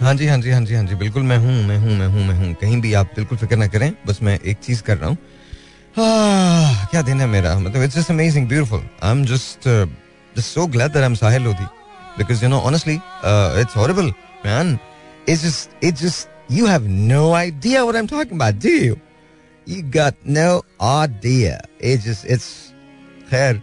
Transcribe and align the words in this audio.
हाँ 0.00 0.12
जी 0.14 0.26
हाँ 0.26 0.36
जी 0.38 0.50
हाँ 0.50 0.60
जी 0.60 0.74
हाँ 0.74 0.82
जी, 0.86 0.94
बिल्कुल 0.94 1.22
मैं 1.22 1.36
हूँ 1.38 1.52
मैं 1.66 1.76
हूँ 1.78 1.96
मैं 1.98 2.06
हूँ 2.06 2.24
मैं 2.26 2.34
हूँ। 2.36 2.52
कहीं 2.60 2.80
भी 2.80 2.92
आप 2.94 3.12
बिल्कुल 3.16 3.38
फ़िक्र 3.38 3.56
ना 3.56 3.66
करें, 3.66 3.92
बस 4.06 4.18
मैं 4.22 4.38
एक 4.40 4.56
चीज़ 4.62 4.82
कर 4.82 4.96
रहा 4.96 5.08
हूँ। 5.08 5.16
क्या 6.90 7.02
दिन 7.02 7.20
है 7.20 7.26
मेरा। 7.26 7.54
मतलब 7.58 7.82
it's 7.82 7.96
just 7.96 8.10
amazing 8.10 8.48
beautiful 8.48 8.82
I 9.02 9.10
am 9.10 9.24
just 9.26 9.68
just 9.68 10.46
so 10.46 10.66
glad 10.66 10.92
that 10.92 11.02
I 11.02 11.08
am 11.08 11.14
Sahil 11.14 11.42
Lodhi 11.42 11.64
because 12.18 12.42
you 12.44 12.50
know 12.50 12.58
honestly 12.70 12.94
it's 13.60 13.76
horrible 13.76 14.12
man 14.46 14.78
it's 15.28 15.42
just 15.44 15.84
it's 15.84 16.02
just 16.02 16.52
you 16.52 16.66
have 16.66 16.86
no 16.88 17.32
idea 17.34 17.82
what 17.82 17.94
I 17.94 18.00
am 18.00 18.06
talking 18.08 18.40
about 18.40 18.62
do 18.64 18.70
you 18.84 18.96
you 19.66 19.82
got 19.96 20.28
no 20.28 20.48
idea 20.90 21.60
it's 21.82 22.04
just 22.04 22.26
it's 22.26 22.50
खैर 23.30 23.62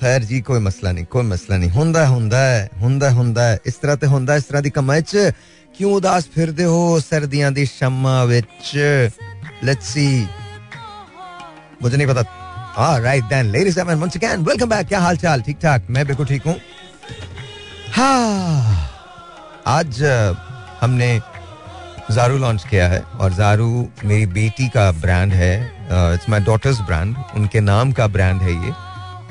खैर 0.00 0.24
जी 0.24 0.40
कोई 0.40 0.60
मसला 0.60 0.92
नहीं 0.92 1.04
कोई 1.06 1.22
मसला 1.24 1.56
नहीं 1.56 1.70
ਹੁੰਦਾ 1.70 2.06
ਹੁੰਦਾ 2.06 2.70
ਹੁੰਦਾ 2.80 3.10
ਹੁੰਦਾ 3.10 3.52
ਇਸ 3.66 3.74
ਤਰ੍ਹਾਂ 3.74 3.96
ਤੇ 3.96 4.06
ਹੁੰਦਾ 4.06 4.36
ਇਸ 4.36 4.44
ਤਰ੍ਹਾਂ 4.44 4.62
ਦੀ 4.62 4.70
ਕਮਾਈ 4.70 5.02
ਚ 5.02 5.30
ਕਿਉਂ 5.74 5.94
ਉਦਾਸ 5.94 6.28
ਫਿਰਦੇ 6.34 6.64
ਹੋ 6.64 6.98
ਸਰਦੀਆਂ 7.00 7.50
ਦੀ 7.52 7.64
ਸ਼ਮਾਂ 7.66 8.24
ਵਿੱਚ 8.26 8.76
ਲੈਟਸ 9.64 9.92
ਸੀ 9.92 10.06
मुझे 11.82 11.96
नहीं 11.96 12.06
पता 12.08 12.22
हाँ 12.74 13.00
right 13.00 13.24
then 13.24 13.46
ladies 13.48 13.78
and 13.78 13.90
once 13.92 14.16
again 14.16 14.44
welcome 14.44 14.68
back 14.68 14.86
क्या 14.88 15.00
हाल 15.00 15.16
चाल 15.18 15.42
ठीक 15.42 15.58
ठाक 15.62 15.86
मैं 15.90 16.06
बिल्कुल 16.06 16.26
ठीक 16.26 16.46
हूँ 16.46 16.54
हाँ 17.92 18.88
आज 19.68 20.02
हमने 20.80 21.10
जारू 22.12 22.38
लॉन्च 22.38 22.64
किया 22.70 22.88
है 22.88 23.02
और 23.20 23.32
जारू 23.34 23.68
मेरी 24.04 24.26
बेटी 24.32 24.68
का 24.70 24.90
ब्रांड 25.02 25.32
है 25.34 25.52
इट्स 26.14 26.28
माय 26.28 26.40
डॉटर्स 26.42 26.80
ब्रांड 26.82 27.16
उनके 27.34 27.60
नाम 27.62 27.92
का 27.92 28.06
ब्रांड 28.08 28.42
है 28.42 28.52
ये 28.54 28.72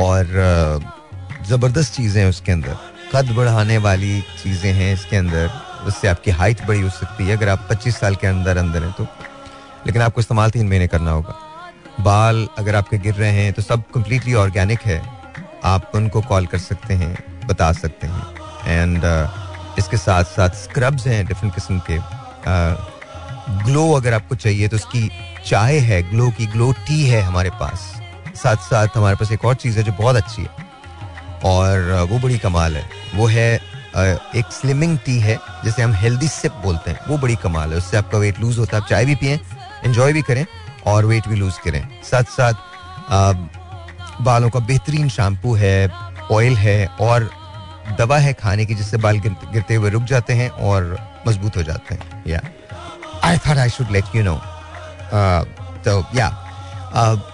और 0.00 0.24
ज़बरदस्त 1.48 1.94
चीज़ें 1.94 2.20
हैं 2.22 2.28
उसके 2.30 2.52
अंदर। 2.52 2.76
कद 3.14 3.30
बढ़ाने 3.36 3.78
वाली 3.78 4.20
चीज़ें 4.42 4.72
हैं 4.72 4.92
इसके 4.94 5.16
अंदर 5.16 5.50
उससे 5.86 6.08
आपकी 6.08 6.30
हाइट 6.30 6.66
बड़ी 6.66 6.80
हो 6.80 6.90
सकती 6.90 7.26
है। 7.26 7.36
अगर 7.36 7.48
आप 7.48 7.68
25 7.70 7.98
साल 8.00 8.14
के 8.14 8.26
अंदर 8.26 8.56
अंदर 8.56 8.84
हैं 8.84 8.92
तो 8.92 9.06
लेकिन 9.86 10.02
आपको 10.02 10.20
इस्तेमाल 10.20 10.50
तीन 10.50 10.68
महीने 10.68 10.86
करना 10.86 11.10
होगा। 11.10 11.34
बाल 12.00 12.46
अगर 12.58 12.74
आपके 12.76 12.98
गिर 12.98 13.14
रहे 13.14 13.30
हैं 13.32 13.52
तो 13.52 13.62
सब 13.62 13.82
कम्प्लीटली 13.94 14.34
ऑर्गेनिक 14.34 14.82
है। 14.86 15.00
आप 15.64 15.90
उनको 15.94 16.20
कॉल 16.22 16.46
कर 16.46 16.58
सकते 16.58 16.94
हैं 16.94 17.16
बता 17.46 17.72
सकते 17.72 18.06
हैं। 18.06 18.22
एंड 18.66 18.98
uh, 18.98 19.78
इसके 19.78 19.96
साथ 19.96 20.24
साथ 20.24 20.50
स्क्रब्स 20.56 21.06
हैं 21.06 21.24
डिफरेंट 21.26 21.54
किस्म 21.54 21.78
के। 21.90 21.98
ग्लो 23.64 23.86
uh, 23.86 23.96
अगर 23.96 24.14
आपको 24.14 24.34
चाहिए 24.34 24.68
तो 24.68 24.76
उसकी 24.76 25.10
चाय 25.46 25.78
है 25.80 26.02
ग्लो 26.10 26.30
की 26.30 26.46
ग्लो 26.46 26.72
टी 26.86 27.02
है 27.04 27.22
हमारे 27.22 27.50
पास। 27.60 27.97
साथ 28.38 28.56
साथ 28.64 28.96
हमारे 28.96 29.16
पास 29.16 29.32
एक 29.32 29.44
और 29.44 29.54
चीज़ 29.56 29.78
है 29.78 29.84
जो 29.84 29.92
बहुत 29.94 30.16
अच्छी 30.16 30.42
है। 30.42 30.66
और 31.44 32.06
वो 32.10 32.18
बड़ी 32.18 32.38
कमाल 32.38 32.76
है। 32.76 32.88
वो 33.14 33.26
है 33.26 33.54
एक 34.36 34.52
स्लिमिंग 34.52 34.98
टी 35.06 35.18
है, 35.20 35.38
जिसे 35.64 35.82
हम 35.82 35.92
हेल्दी 35.94 36.28
सिप 36.28 36.52
बोलते 36.62 36.90
हैं। 36.90 37.00
वो 37.08 37.18
बड़ी 37.18 37.36
कमाल 37.36 37.70
है। 37.70 37.76
उससे 37.78 37.96
आपका 37.96 38.18
वेट 38.18 38.40
लूज 38.40 38.58
होता 38.58 38.76
है। 38.76 38.82
आप 38.82 38.88
चाय 38.88 39.04
भी 39.04 39.14
पिए 39.14 39.40
एंजॉय 39.84 40.12
भी 40.12 40.22
करें 40.22 40.44
और 40.86 41.06
वेट 41.06 41.28
भी 41.28 41.36
लूज 41.36 41.58
करें। 41.58 41.82
साथ 42.04 42.24
साथ 42.30 42.54
बालों 44.22 44.50
का 44.50 44.60
बेहतरीन 44.60 45.08
शैम्पू 45.08 45.54
है 45.56 45.90
ऑयल 46.32 46.56
है 46.56 46.86
और 47.00 47.30
दवा 47.98 48.16
है 48.18 48.32
खाने 48.32 48.64
की, 48.66 48.74
जिससे 48.74 48.96
बाल 48.96 49.18
गिरते 49.18 49.74
हुए 49.74 49.90
रुक 49.90 50.02
जाते 50.04 50.32
हैं 50.32 50.48
और 50.50 50.96
मज़बूत 51.28 51.56
हो 51.56 51.62
जाते 51.62 51.94
हैं। 51.94 52.22
Yeah 52.26 52.40
I 53.24 53.38
thought 53.38 53.56
I 53.56 53.70
should 53.70 53.90
let 53.90 54.04
you 54.14 54.22
know 54.24 54.34
तो 55.84 56.04
या 56.14 56.26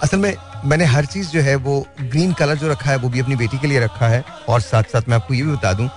असल 0.02 0.19
में 0.19 0.34
मैंने 0.64 0.84
हर 0.84 1.04
चीज़ 1.06 1.30
जो 1.30 1.40
है 1.42 1.54
वो 1.56 1.74
ग्रीन 2.00 2.32
कलर 2.32 2.56
जो 2.56 2.68
रखा 2.68 2.90
है, 2.90 2.96
वो 2.96 3.08
भी 3.08 3.20
अपनी 3.20 3.36
बेटी 3.36 3.58
के 3.58 3.66
लिए 3.66 3.80
रखा 3.80 4.08
है। 4.08 4.24
और 4.48 4.60
साथ 4.60 4.82
साथ 4.92 5.08
मैं 5.08 5.16
आपको 5.16 5.34
ये 5.34 5.42
भी 5.42 5.52
बता 5.52 5.72
दूँ 5.72 5.88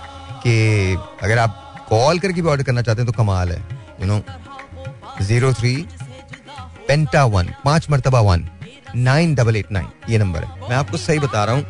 कि 0.42 0.94
अगर 1.22 1.38
आप 1.38 1.86
कॉल 1.88 2.18
करके 2.18 2.42
भी 2.42 2.48
ऑर्डर 2.48 2.64
करना 2.64 2.82
चाहते 2.82 3.02
हैं 3.02 3.10
तो 3.10 3.16
कमाल 3.18 3.52
है। 3.52 3.58
You 4.00 4.06
know 4.06 4.20
zero 5.22 5.52
three 5.54 5.74
penta 6.88 7.24
one 7.26 7.52
पाँच 7.64 7.90
मरतबा 7.90 8.20
one 8.20 8.48
nine 8.96 9.34
double 9.34 9.56
eight 9.56 9.72
nine 9.72 9.88
ये 10.10 10.18
नंबर 10.18 10.44
है। 10.44 10.68
मैं 10.68 10.76
आपको 10.76 10.96
सही 10.98 11.18
बता 11.18 11.44
रहा 11.44 11.54
हूँ, 11.54 11.64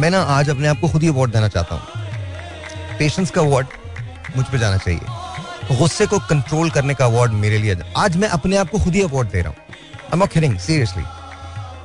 मैं 0.00 0.10
ना 0.10 0.22
आज 0.36 0.50
अपने 0.50 0.68
आप 0.68 0.80
को 0.80 0.88
खुद 0.88 1.02
ही 1.02 1.08
अवार्ड 1.08 1.32
देना 1.32 1.48
चाहता 1.48 1.74
हूँ। 1.74 2.98
पेशेंस 2.98 3.30
का 3.30 3.40
अवार्ड 3.40 3.66
मुझ 4.36 4.46
पर 4.46 4.58
जाना 4.58 4.76
चाहिए। 4.76 5.76
गुस्से 5.78 6.06
को 6.06 6.18
कंट्रोल 6.28 6.70
करने 6.70 6.94
का 6.94 7.04
अवार्ड 7.04 7.32
मेरे 7.34 7.58
लिए। 7.58 7.76
आज 7.96 8.16
मैं 8.16 8.28
अपने 8.30 8.56
आप 8.56 8.70
को 8.70 8.78
खुद 8.78 8.94
ही 8.94 9.02
अवार्ड 9.02 9.28
दे 9.28 9.42
रहा 9.42 9.48
हूँ। 9.48 10.58
सीरियसली 10.58 11.02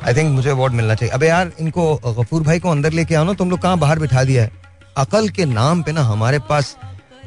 आई 0.08 0.14
थिंक 0.14 0.32
मुझे 0.36 0.50
अवार्ड 0.50 0.74
मिलना 0.74 0.96
चाहिए। 0.96 1.14
अबे 1.14 1.28
यार 1.28 1.52
इनको 1.60 1.84
गफूर 2.20 2.44
भाई 2.44 2.60
को 2.60 2.70
अंदर 2.70 2.92
लेके 2.94 3.16
आओ 3.16 3.24
ना 3.24 3.34
तुम 3.40 3.50
लोग 3.50 3.60
कहाँ 3.62 3.78
बाहर 3.80 4.00
बिठा 4.00 4.24
दिया 4.24 4.44
है? 4.44 4.52
अकल 4.98 5.30
के 5.30 5.46
नाम 5.46 5.84
पे 5.84 5.92
ना 5.92 6.02
हमारे 6.04 6.40
पास 6.50 6.76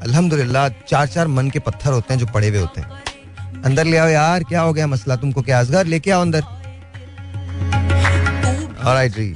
अल्हम्दुलिल्लाह 0.02 0.68
चार 0.88 1.06
चार 1.06 1.28
मन 1.28 1.50
के 1.50 1.58
पत्थर 1.58 1.92
होते 1.92 2.14
हैं 2.14 2.20
जो 2.20 2.26
पड़े 2.34 2.48
हुए 2.48 2.58
होते 2.58 2.80
हैं। 2.80 3.62
अंदर 3.64 3.84
ले 3.84 3.96
आओ 3.96 4.08
यार 4.08 4.44
क्या 4.44 4.60
हो 4.60 4.72
गया 4.72 4.86
मसला? 4.86 5.16
तुमको 5.16 5.42
क्या 5.42 5.60
असगर? 5.60 5.86
लेके 5.86 6.10
आओ 6.10 6.20
अंदर। 6.22 6.42
Alright, 8.84 9.14
जी। 9.16 9.34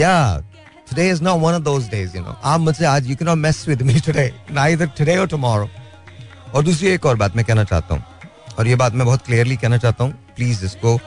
या 0.00 0.42
today 0.90 1.08
is 1.12 1.20
not 1.22 1.40
one 1.40 1.54
of 1.54 1.64
those 1.64 1.84
days 1.92 2.14
you 2.16 2.22
know. 2.24 2.34
आप 2.44 2.60
मुझसे 2.60 2.84
आज 2.86 3.08
you 3.10 3.16
cannot 3.16 3.38
mess 3.38 3.58
with 3.68 3.82
me 3.90 4.00
today. 4.08 4.30
Neither 4.58 4.88
today 5.00 5.16
or 5.24 5.26
tomorrow. 5.34 5.68
और 6.54 6.64
दूसरी 6.64 6.88
एक 6.88 7.06
और 7.06 7.16
बात 7.16 7.36
मैं 7.36 7.44
कहना 7.44 7.64
चाहता 7.64 7.94
हूँ। 7.94 8.04
और 8.58 8.68
ये 8.68 8.76
बात 8.76 8.94
मैं 8.94 9.06
बहुत 9.06 9.22
क्लियरली 9.26 9.56
कहना 9.56 9.76
चाहता 9.76 10.04
हूँ। 10.04 10.12
प्लीज़ 10.36 10.64
इसको 10.64 10.98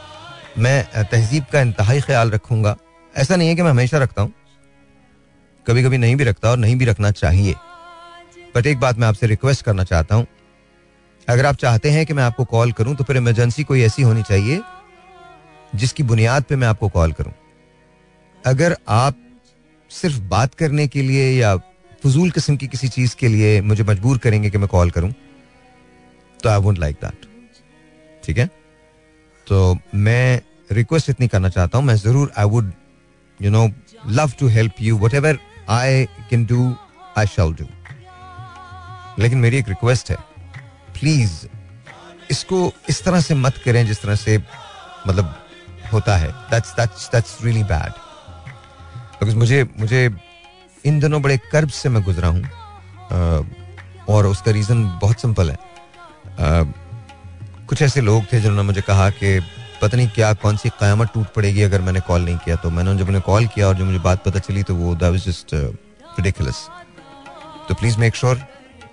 मैं 0.57 0.83
तहजीब 1.03 1.43
का 1.51 1.61
इंतहाई 1.61 2.01
ख्याल 2.01 2.31
रखूँगा। 2.31 2.75
ऐसा 3.13 3.35
नहीं 3.35 3.49
है 3.49 3.55
कि 3.55 3.61
मैं 3.61 3.69
हमेशा 3.69 3.97
रखता 3.97 4.21
हूँ। 4.21 4.33
कभी 5.65 5.83
कभी 5.83 5.97
नहीं 5.97 6.15
भी 6.15 6.23
रखता 6.23 6.49
और 6.51 6.57
नहीं 6.57 6.75
भी 6.75 6.85
रखना 6.85 7.11
चाहिए। 7.11 7.55
बट 8.55 8.67
एक 8.67 8.79
बात 8.79 8.97
मैं 8.97 9.07
आपसे 9.07 9.27
रिक्वेस्ट 9.27 9.65
करना 9.65 9.83
चाहता 9.83 10.15
हूँ। 10.15 10.25
अगर 11.27 11.45
आप 11.45 11.55
चाहते 11.55 11.89
हैं 11.91 12.05
कि 12.05 12.13
मैं 12.13 12.23
आपको 12.23 12.45
कॉल 12.45 12.71
करूँ 12.71 12.95
तो 12.95 13.03
फिर 13.03 13.17
इमरजेंसी 13.17 13.63
कोई 13.63 13.81
ऐसी 13.81 14.01
होनी 14.01 14.23
चाहिए, 14.23 14.61
जिसकी 15.75 16.03
बुनियाद 16.03 16.43
पे 16.43 16.55
मैं 16.55 16.67
आपको 16.67 16.89
कॉल 16.89 17.11
करूँ। 17.11 17.33
अगर 18.43 18.75
आप 18.89 19.17
सिर्फ़ 19.91 20.19
बात 20.21 20.53
करने 20.53 20.87
के 20.87 21.01
लिए 21.01 21.29
या 21.31 21.55
फजूल 22.03 22.31
किस्म 22.31 22.55
की 22.57 22.67
किसी 22.67 22.87
चीज़ 22.87 23.15
के 23.15 23.27
लिए 23.27 23.61
मुझे 23.61 23.83
मजबूर 23.83 24.17
करेंगे 24.17 24.49
कि 24.49 24.57
मैं 24.57 24.67
कॉल 24.67 24.91
करूँ 24.91 25.13
तो 26.39 26.49
आई 26.49 26.59
वोट 26.59 26.77
लाइक 26.77 26.95
दैट 26.95 27.25
ठीक 28.23 28.37
है? 28.37 28.49
तो 29.47 29.77
मैं 29.95 30.41
रिक्वेस्ट 30.71 31.09
इतनी 31.09 31.27
करना 31.27 31.49
चाहता 31.49 31.77
हूँ, 31.77 31.85
मैं 31.85 31.95
ज़रूर 31.95 32.31
I 32.37 32.45
would 32.45 32.71
you 33.39 33.51
know 33.51 33.67
love 34.09 34.31
to 34.39 34.47
help 34.47 34.81
you 34.81 34.97
whatever 35.13 35.39
I 35.69 36.05
can 36.29 36.45
do 36.45 36.75
I 37.17 37.27
shall 37.27 37.53
do 37.53 37.65
लेकिन 39.19 39.37
मेरी 39.37 39.57
एक 39.57 39.69
रिक्वेस्ट 39.69 40.09
है 40.11 40.17
प्लीज़ 40.99 41.31
इसको 42.31 42.71
इस 42.89 43.03
तरह 43.03 43.21
से 43.21 43.35
मत 43.35 43.57
करें 43.65 43.85
जिस 43.87 44.01
तरह 44.01 44.15
से 44.15 44.37
मतलब 45.07 45.35
होता 45.93 46.15
है। 46.17 46.27
That's 46.51 46.73
that's 46.75 47.09
that's 47.11 47.37
really 47.43 47.63
bad 47.63 47.91
because 49.19 49.35
मुझे 49.37 49.63
मुझे 49.79 50.09
इन 50.85 50.99
दिनों 50.99 51.21
बड़े 51.21 51.37
कर्ब 51.51 51.69
से 51.69 51.89
मैं 51.89 52.03
गुजरा 52.03 52.27
हूँ। 52.27 52.43
और 54.09 54.25
उसका 54.27 54.51
रीजन 54.51 54.83
बहुत 55.01 55.21
सिंपल 55.21 55.51
है। 55.51 55.57
कुछ 57.71 57.81
ऐसे 57.81 58.01
लोग 58.01 58.23
थे 58.31 58.39
जिन्होंने 58.41 58.63
मुझे 58.67 58.81
कहा 58.81 59.09
कि 59.09 59.39
पता 59.81 59.97
नहीं 59.97 60.07
क्या, 60.15 60.33
कौन 60.35 60.57
सी 60.57 60.69
क्यामत 60.69 61.09
टूट 61.13 61.27
पड़ेगी 61.33 61.61
अगर 61.63 61.81
मैंने 61.81 61.99
कॉल 62.07 62.21
नहीं 62.21 62.37
किया। 62.37 62.55
तो 62.55 62.69
मैंने 62.69 62.95
जब 62.97 63.07
उन्हें 63.07 63.21
कॉल 63.23 63.47
किया 63.47 63.67
और 63.67 63.75
जब 63.75 63.85
मुझे 63.85 63.99
बात 63.99 64.23
पता 64.23 64.39
चली 64.39 64.63
तो 64.63 64.75
वो 64.75 64.95
दैट 64.95 65.11
वाज 65.11 65.25
जस्ट 65.27 65.53
रिडिकुलस 65.53 66.59
तो 67.67 67.73
please 67.73 67.97
make 67.99 68.15
sure 68.15 68.41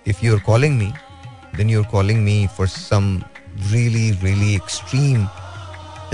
if 0.08 0.24
you 0.26 0.34
are 0.34 0.40
calling 0.46 0.78
me 0.78 0.92
then 1.56 1.70
you 1.70 1.82
are 1.82 1.88
calling 1.90 2.22
me 2.24 2.46
for 2.56 2.68
some 2.68 3.10
really 3.66 4.10
really 4.22 4.54
extreme 4.54 5.28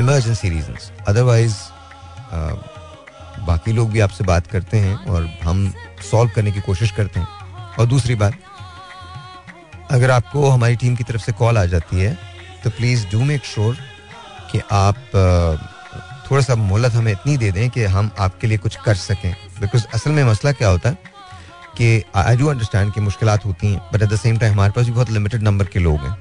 emergency 0.01 0.51
reasons 0.51 0.91
otherwise 1.09 1.57
बाकी 3.47 3.73
लोग 3.73 3.91
भी 3.91 4.01
आपसे 4.01 4.25
बात 4.25 4.47
करते 4.47 4.79
हैं 4.81 4.97
और 5.07 5.31
हम 5.45 5.73
सॉल्व 6.11 6.31
करने 6.37 6.53
की 6.53 6.61
कोशिश 6.63 6.91
करते 6.93 7.21
हैं। 7.21 7.29
और 7.79 7.87
दूसरी 7.87 8.15
बात, 8.17 8.35
अगर 9.91 10.11
आपको 10.11 10.49
हमारी 10.51 10.77
टीम 10.77 10.97
की 10.97 11.05
तरफ़ 11.05 11.23
से 11.23 11.33
कॉल 11.35 11.59
आ 11.59 11.65
जाती 11.67 12.01
है 12.01 12.19
तो 12.65 12.71
प्लीज़ 12.71 13.07
डू 13.13 13.25
मेक 13.25 13.45
श्योर 13.45 13.77
कि 14.51 14.61
आप 14.73 14.97
थोड़ा 16.31 16.43
सा 16.43 16.55
मोहलत 16.57 16.93
हमें 16.93 17.11
इतनी 17.13 17.37
दे 17.37 17.51
दें 17.53 17.69
कि 17.71 17.85
हम 17.95 18.11
आपके 18.19 18.47
लिए 18.47 18.59
कुछ 18.59 18.77
कर 18.85 18.95
सकें। 18.97 19.33
बिकॉज़ 19.61 19.85
असल 19.95 20.11
में 20.11 20.23
मसला 20.25 20.53
क्या 20.53 20.69
होता 20.69 20.89
है 20.89 21.13
कि 21.79 22.03
आई 22.17 22.37
डू 22.37 22.47
अंडरस्टैंड 22.49 22.93
कि 22.93 23.01
मुश्किल 23.01 23.29
होती 23.29 23.73
हैं 23.73 23.81
but 23.93 24.03
at 24.03 24.09
the 24.09 24.17
same 24.17 24.39
time 24.39 24.53
हमारे 24.53 24.73
पास 24.73 24.87
भी 24.87 24.93
बहुत 24.93 25.11
लिमिटेड 25.11 25.43
नंबर 25.43 25.67
के 25.67 25.79
लोग 25.79 25.99
हैं 26.01 26.17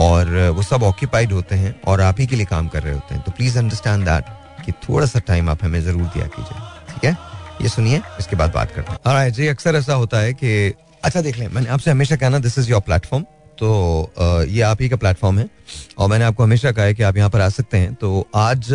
और 0.00 0.36
वो 0.56 0.62
सब 0.62 0.82
ऑक्यूपाइड 0.82 1.32
होते 1.32 1.54
हैं 1.54 1.74
और 1.88 2.00
आप 2.00 2.20
ही 2.20 2.26
के 2.26 2.36
लिए 2.36 2.46
काम 2.46 2.68
कर 2.68 2.82
रहे 2.82 2.94
होते 2.94 3.14
हैं। 3.14 3.22
तो 3.24 3.32
प्लीज़ 3.32 3.58
अंडरस्टैंड 3.58 4.04
दैट 4.04 4.24
कि 4.64 4.72
थोड़ा 4.88 5.06
सा 5.06 5.18
टाइम 5.26 5.50
आप 5.50 5.64
हमें 5.64 5.80
ज़रूर 5.82 6.04
दिया 6.04 6.26
कीजिए, 6.26 6.58
ठीक 6.92 7.04
है? 7.04 7.16
ये 7.62 7.68
सुनिए, 7.68 8.02
इसके 8.20 8.36
बाद 8.36 8.52
बात 8.54 8.72
करते 8.74 9.10
हैं। 9.10 9.30
जी, 9.30 9.46
अक्सर 9.46 9.76
ऐसा 9.76 9.94
होता 9.94 10.18
है 10.18 10.32
कि 10.34 10.74
अच्छा 11.04 11.20
देख 11.20 11.38
लें, 11.38 11.48
मैंने 11.48 11.68
आपसे 11.70 11.90
हमेशा 11.90 12.16
कहना 12.16 12.38
दिस 12.38 12.58
इज़ 12.58 12.70
योर 12.70 12.80
प्लेटफॉर्म 12.80 13.24
तो 13.58 14.44
ये 14.48 14.60
आप 14.62 14.82
ही 14.82 14.88
का 14.88 14.96
प्लेटफॉर्म 14.96 15.38
है। 15.38 15.48
और 15.98 16.08
मैंने 16.08 16.24
आपको 16.24 16.42
हमेशा 16.42 16.72
कहा 16.72 16.84
है 16.84 16.94
कि 16.94 17.02
आप 17.02 17.16
यहाँ 17.16 17.30
पर 17.30 17.40
आ 17.40 17.48
सकते 17.50 17.78
हैं। 17.78 17.94
तो 17.94 18.26
आज 18.34 18.68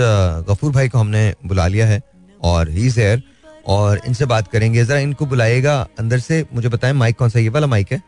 गफूर 0.49 0.71
भाई 0.71 0.89
को 0.89 0.97
हमने 0.97 1.33
बुला 1.45 1.67
लिया 1.67 1.87
है 1.87 2.01
और 2.41 2.69
ही 2.69 2.87
एयर 2.99 3.21
और 3.67 4.01
इनसे 4.07 4.25
बात 4.25 4.47
करेंगे। 4.47 4.83
जरा 4.85 4.99
इनको 4.99 5.25
बुलाएगा 5.25 5.79
अंदर 5.99 6.19
से। 6.19 6.45
मुझे 6.53 6.69
बताएँ 6.69 6.93
माइक 6.93 7.17
कौन 7.17 7.29
सा 7.29 7.39
ये 7.39 7.49
वाला 7.49 7.67
माइक 7.67 7.91
है? 7.91 8.01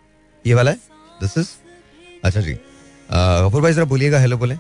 ये 0.45 0.53
वाला 0.53 0.71
है? 0.71 0.77
दिस 1.21 1.37
इज़ 1.37 1.47
अच्छा 2.23 2.41
जी। 2.41 2.53
गफूर 2.53 3.61
भाई 3.61 3.73
जरा 3.73 3.85
बोलिएगा 3.85 4.19
हेलो 4.19 4.37
बोले। 4.37 4.55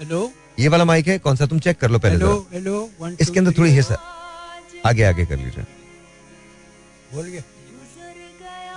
हेलो 0.00 0.30
ये 0.58 0.68
वाला 0.68 0.84
माइक 0.84 1.08
है? 1.08 1.18
कौन 1.18 1.36
सा? 1.36 1.46
तुम 1.46 1.58
चेक 1.58 1.78
कर 1.80 1.90
लो 1.90 1.98
पहले 1.98 2.14
हेलो 2.14 2.46
हेलो 2.52 3.16
इसके 3.20 3.38
अंदर 3.38 3.52
थोड़ी 3.58 3.70
हिस्सा। 3.70 3.98
आगे 4.86 5.02
आगे 5.04 5.26
कर 5.26 5.36
लीजिए। 5.36 5.64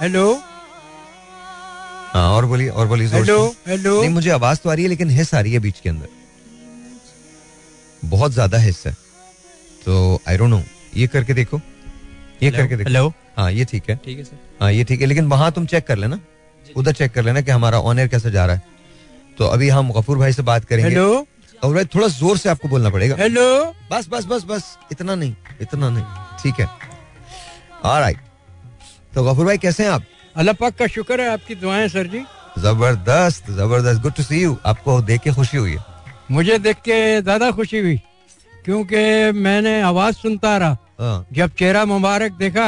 हेलो 0.01 0.25
और 2.15 2.45
बोलिए 2.45 2.69
और 2.69 2.87
बोलिए 2.87 3.07
हेलो 3.09 3.37
हेलो 3.67 3.99
नहीं 4.01 4.09
मुझे 4.09 4.29
आवाज़ 4.31 4.59
तो 4.63 4.69
आ 4.69 4.73
रही 4.73 4.83
है 4.83 4.89
लेकिन 4.89 5.09
हिस्स 5.09 5.33
आ 5.35 5.39
रही 5.39 5.53
है 5.53 5.59
बीच 5.59 5.79
के 5.79 5.89
अंदर। 5.89 6.07
बहुत 8.03 8.31
ज़्यादा 8.31 8.57
हिस्स 8.57 8.85
है। 8.87 8.93
तो 9.85 10.21
आई 10.27 10.37
डोंट 10.37 10.49
नो 10.49 10.61
ये 10.97 11.07
करके 11.07 11.33
देखो 11.33 11.57
ये 11.57 12.49
hello? 12.49 12.57
करके 12.57 12.75
देखो। 12.75 12.89
हेलो 12.89 13.13
हाँ 13.37 13.51
ये 13.51 13.65
ठीक 13.65 13.89
है। 13.89 13.95
ठीक 14.05 14.17
है 14.17 14.23
सर 14.23 14.37
हाँ 14.61 14.71
ये 14.71 14.83
ठीक 14.83 15.01
है 15.01 15.07
लेकिन 15.07 15.27
वहाँ 15.29 15.51
तुम 15.51 15.65
चेक 15.65 15.87
कर 15.87 15.97
लेना। 15.97 16.19
उधर 16.65 16.93
चेक 16.93 17.11
कर 17.13 17.23
लेना 17.23 17.41
कि 17.41 17.51
हमारा 17.51 17.79
ऑनर 17.81 18.07
कैसे 18.07 18.31
जा 18.31 18.45
रहा 18.45 18.55
है। 18.55 18.61
तो 19.37 19.45
अभी 19.47 19.69
हम 19.69 19.91
गफूर 19.93 20.17
भाई 20.17 20.33
से 20.33 20.41
बात 20.43 20.65
करेंगे। 20.65 20.89
हेलो 20.89 21.21
गफूर 21.21 21.75
भाई 21.75 21.85
थोड़ा 21.95 22.07
ज़ोर 22.09 22.37
से 22.37 22.49
आपको 22.49 22.67
बोलना 22.67 22.89
पड़ेगा। 22.89 23.15
हेलो 23.19 23.45
बस 23.91 24.07
बस 24.11 24.25
बस 24.25 24.43
बस 24.47 24.77
इतना 24.91 25.15
नहीं 25.15 25.35
इतना 25.61 25.89
नहीं 25.89 26.03
ठीक 26.43 26.59
है। 26.59 26.69
ऑलराइट 27.85 28.17
तो 29.15 29.23
गफूर 29.23 29.45
भाई 29.45 29.57
कैसे 29.57 29.83
हैं 29.83 29.89
आप? 29.91 30.03
अल्लाह 30.35 30.53
पाक 30.59 30.73
का 30.75 30.87
शुक्र 30.87 31.21
है 31.21 31.29
आपकी 31.31 31.55
दुआएँ 31.55 31.87
सर 31.89 32.07
जी। 32.07 32.21
ज़बरदस्त 32.59 33.49
ज़बरदस्त। 33.51 34.01
गुड 34.01 34.13
टू 34.13 34.23
सी 34.23 34.41
यू 34.41 34.57
आपको 34.65 35.01
देख 35.01 35.21
के 35.21 35.31
खुशी 35.33 35.57
हुई 35.57 35.77
मुझे 36.31 36.57
देख 36.59 36.77
के 36.85 37.21
ज़्यादा 37.21 37.51
खुशी 37.51 37.79
हुई 37.79 37.97
क्योंकि 38.65 39.31
मैंने 39.31 39.81
आवाज़ 39.81 40.15
सुनता 40.15 40.57
रहा। 40.57 40.77
हाँ। 40.99 41.25
जब 41.33 41.51
चेहरा 41.59 41.85
मुबारक 41.85 42.31
देखा 42.39 42.67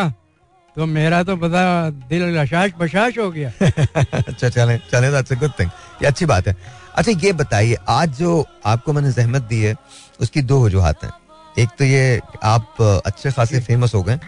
तो 0.75 0.85
मेरा 0.85 1.21
तो 1.23 1.35
पता 1.37 1.61
दिल 2.09 2.23
लशाश 2.37 2.71
बशाश 2.79 3.17
हो 3.17 3.29
गया। 3.31 3.51
अच्छा 3.61 4.49
चले 4.49 4.77
चले 4.91 5.11
दैट्स 5.11 5.31
अ 5.31 5.35
गुड 5.35 5.51
थिंग 5.59 5.69
ये 6.01 6.07
अच्छी 6.07 6.25
बात 6.25 6.47
है। 6.47 6.55
अच्छा 6.95 7.11
ये 7.11 7.31
बताइए 7.33 7.77
आज 7.89 8.17
जो 8.19 8.45
आपको 8.65 8.93
मैंने 8.93 9.11
जहमत 9.11 9.41
दी 9.49 9.61
है 9.61 9.75
उसकी 10.21 10.41
दो 10.41 10.63
वजूहत 10.65 11.03
हैं। 11.03 11.11
एक 11.59 11.69
तो 11.79 11.83
ये 11.83 12.19
आप 12.43 12.81
अच्छे 12.81 13.31
खासे 13.31 13.59
फ़ेमस 13.59 13.93
हो 13.95 14.01
गए। 14.03 14.19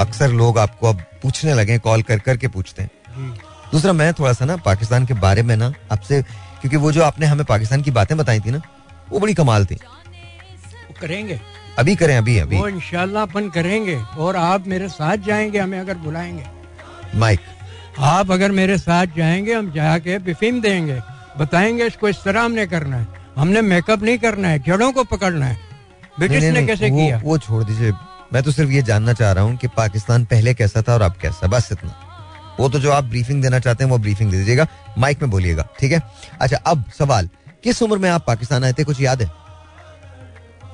अक्सर 0.00 0.32
लोग 0.32 0.58
आपको 0.58 0.88
अब 0.88 1.00
पूछने 1.22 1.54
लगे 1.54 1.78
कॉल 1.78 2.02
कर 2.02 2.18
करके 2.18 2.48
पूछते 2.48 2.82
हैं। 2.82 2.90
दूसरा 3.72 3.92
मैं 3.92 4.12
थोड़ा 4.14 4.32
सा 4.32 4.44
ना 4.44 4.56
पाकिस्तान 4.56 5.06
के 5.06 5.14
बारे 5.16 5.42
में 5.42 5.56
ना 5.56 5.72
आपसे 5.92 6.22
क्योंकि 6.22 6.76
वो 6.76 6.92
जो 6.92 7.02
आपने 7.02 7.26
हमें 7.26 7.44
पाकिस्तान 7.44 7.82
की 7.82 7.90
बातें 7.90 8.16
बताई 8.18 8.40
थी 8.40 8.50
ना 8.50 8.60
वो 9.10 9.18
बड़ी 9.18 9.34
कमाल 9.34 9.66
थी। 9.66 9.78
करेंगे। 11.00 11.40
अभी 11.78 11.96
करें 11.96 12.16
अभी 12.16 12.38
अभी। 12.38 12.56
वो 12.56 12.68
इंशाल्लाह 12.68 13.22
अपन 13.22 13.48
करेंगे 13.50 13.96
और 13.96 14.36
आप 14.36 14.66
मेरे 14.66 14.88
साथ 14.88 15.16
जाएँगे 15.26 15.58
हमें 15.58 15.78
अगर 15.80 15.94
बुलाएँगे। 15.98 16.46
माइक 17.14 17.40
आप 17.98 18.30
अगर 18.30 18.52
मेरे 18.52 18.78
साथ 18.78 19.06
जाएँगे 19.16 19.54
हम 19.54 19.70
जाके 19.72 20.18
बिफिम 20.20 20.60
देंगे 20.60 21.00
बताएँगे 21.38 21.86
इसको 21.86 22.08
इस 22.08 22.22
तरह 22.24 22.42
हमने 22.42 22.66
करना 22.66 22.96
है। 22.96 23.06
हमने 23.36 23.60
मेकअप 23.62 24.02
नहीं 24.02 24.18
करना 24.18 24.48
है 24.48 24.58
जड़ों 24.58 24.92
को 24.92 25.04
पकड़ना 25.06 25.46
है। 25.46 25.65
ब्रिटिश 26.18 26.44
ने 26.44 26.66
कैसे 26.66 26.90
वो, 26.90 26.96
किया? 26.96 27.20
वो 27.24 27.38
छोड़ 27.38 27.62
दीजिए। 27.64 27.92
मैं 28.32 28.42
तो 28.42 28.50
सिर्फ़ 28.50 28.70
ये 28.70 28.82
जानना 28.82 29.12
चाह 29.12 29.32
रहा 29.32 29.44
हूँ 29.44 29.56
कि 29.56 29.68
पाकिस्तान 29.76 30.24
पहले 30.24 30.54
कैसा 30.54 30.82
था 30.82 30.94
और 30.94 31.02
अब 31.02 31.14
कैसा 31.22 31.46
बस 31.46 31.68
इतना। 31.72 31.94
वो 32.60 32.68
तो 32.68 32.78
जो 32.78 32.90
आप 32.92 33.04
ब्रीफिंग 33.04 33.42
देना 33.42 33.58
चाहते 33.58 33.84
हैं 33.84 33.90
वो 33.90 33.98
ब्रीफिंग 33.98 34.30
दे 34.30 34.38
दीजिएगा। 34.38 34.66
माइक 34.98 35.22
में 35.22 35.30
बोलिएगा 35.30 35.66
ठीक 35.80 35.92
है? 35.92 36.00
अच्छा 36.40 36.56
अब 36.66 36.84
सवाल। 36.98 37.28
किस 37.64 37.82
उम्र 37.82 37.98
में 37.98 38.08
आप 38.10 38.24
पाकिस्तान 38.26 38.64
आए 38.64 38.72
थे 38.72 38.84
कुछ 38.84 39.00
याद 39.00 39.22
है? 39.22 39.28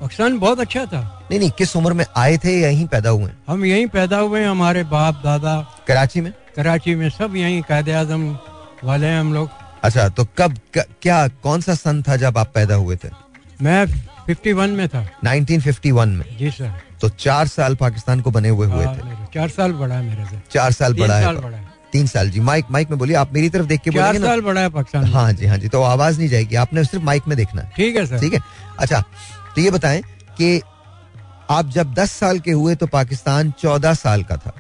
पाकिस्तान 0.00 0.39
बहुत 0.39 0.61
अच्छा 0.61 0.85
था। 0.87 1.00
नहीं 1.31 1.39
नहीं 1.41 1.50
किस 1.50 1.75
उम्र 1.77 1.93
में 1.93 2.05
आए 2.17 2.37
थे 2.39 2.61
यहीं 2.61 2.87
पैदा 2.87 3.11
हुए 3.11 3.31
हम 3.49 3.65
यहीं 3.65 3.87
पैदा 3.89 4.19
हुए 4.19 4.44
हमारे 4.44 4.85
बाप 4.85 5.21
दादा। 5.25 5.56
कराची 5.89 6.21
में? 6.21 6.33
कराची 6.56 6.94
में 6.94 7.09
सब 7.11 7.37
यहीं 7.37 7.62
कायद 7.62 7.91
आज़म 7.91 8.37
वाले 8.85 9.06
हैं 9.06 9.21
हम 9.21 9.33
लोग। 9.35 9.50
अच्छा 9.83 10.09
तो 10.09 10.25
कब 10.39 10.56
क्या 10.77 11.27
कौन 11.43 11.61
सा 11.61 11.75
सन 11.75 12.03
था 12.03 12.17
जब 12.17 12.39
आप 12.39 12.53
पैदा 12.55 12.75
हुए 12.75 12.97
थे? 12.97 13.09
मैं 13.62 13.87
51 14.28 14.70
में 14.70 14.88
था। 14.88 15.06
1951 15.24 16.08
में। 16.08 16.24
जी 16.38 16.50
सर। 16.50 16.72
तो 17.00 17.08
चार 17.08 17.46
साल 17.48 17.74
पाकिस्तान 17.74 18.20
को 18.20 18.30
बने 18.30 18.48
हुए 18.48 18.66
हुए 18.66 18.84
हाँ, 18.84 18.94
थे। 18.96 19.26
चार 19.34 19.48
साल 19.48 19.72
बड़ा 19.72 19.94
है 19.94 20.02
मेरे 20.02 20.24
से। 20.24 20.40
चार 20.50 20.72
साल 20.72 20.94
बड़ा 20.94 21.14
है। 21.14 21.34
बड़ा 21.36 21.56
है। 21.56 21.70
तीन 21.92 22.06
साल 22.06 22.30
जी। 22.30 22.40
माइक 22.40 22.64
माइक 22.70 22.90
में 22.90 22.98
बोलिए 22.98 23.16
आप 23.16 23.32
मेरी 23.34 23.48
तरफ़ 23.48 23.66
देख 23.66 23.80
के 23.80 23.90
चार 23.90 24.19
साल 24.19 24.40
बड़ा 24.40 24.60
है 24.60 24.69
पाकिस्तान 24.70 25.04
हाँ 25.04 25.32
जी 25.32 25.46
हाँ 25.46 25.58
जी। 25.58 25.69
तो 25.69 25.82
आवाज़ 25.82 26.19
नहीं 26.19 26.28
जाएगी 26.28 26.56
आपने 26.56 26.84
सिर्फ़ 26.84 27.04
माइक 27.04 27.22
में 27.28 27.36
देखना 27.36 27.62
ठीक 27.76 27.96
है 27.96 28.06
सर। 28.06 28.20
ठीक 28.20 28.34
है? 28.34 28.40
अच्छा 28.78 29.00
तो 29.54 29.60
ये 29.60 29.70
बताएँ 29.70 30.02
कि 30.38 30.60
आप 31.50 31.69
जब 31.70 31.92
10 31.94 32.12
साल 32.12 32.38
के 32.38 32.50
हुए 32.50 32.74
तो 32.74 32.86
पाकिस्तान 32.86 33.52
14 33.60 33.94
साल 33.94 34.22
का 34.22 34.36
था। 34.36 34.52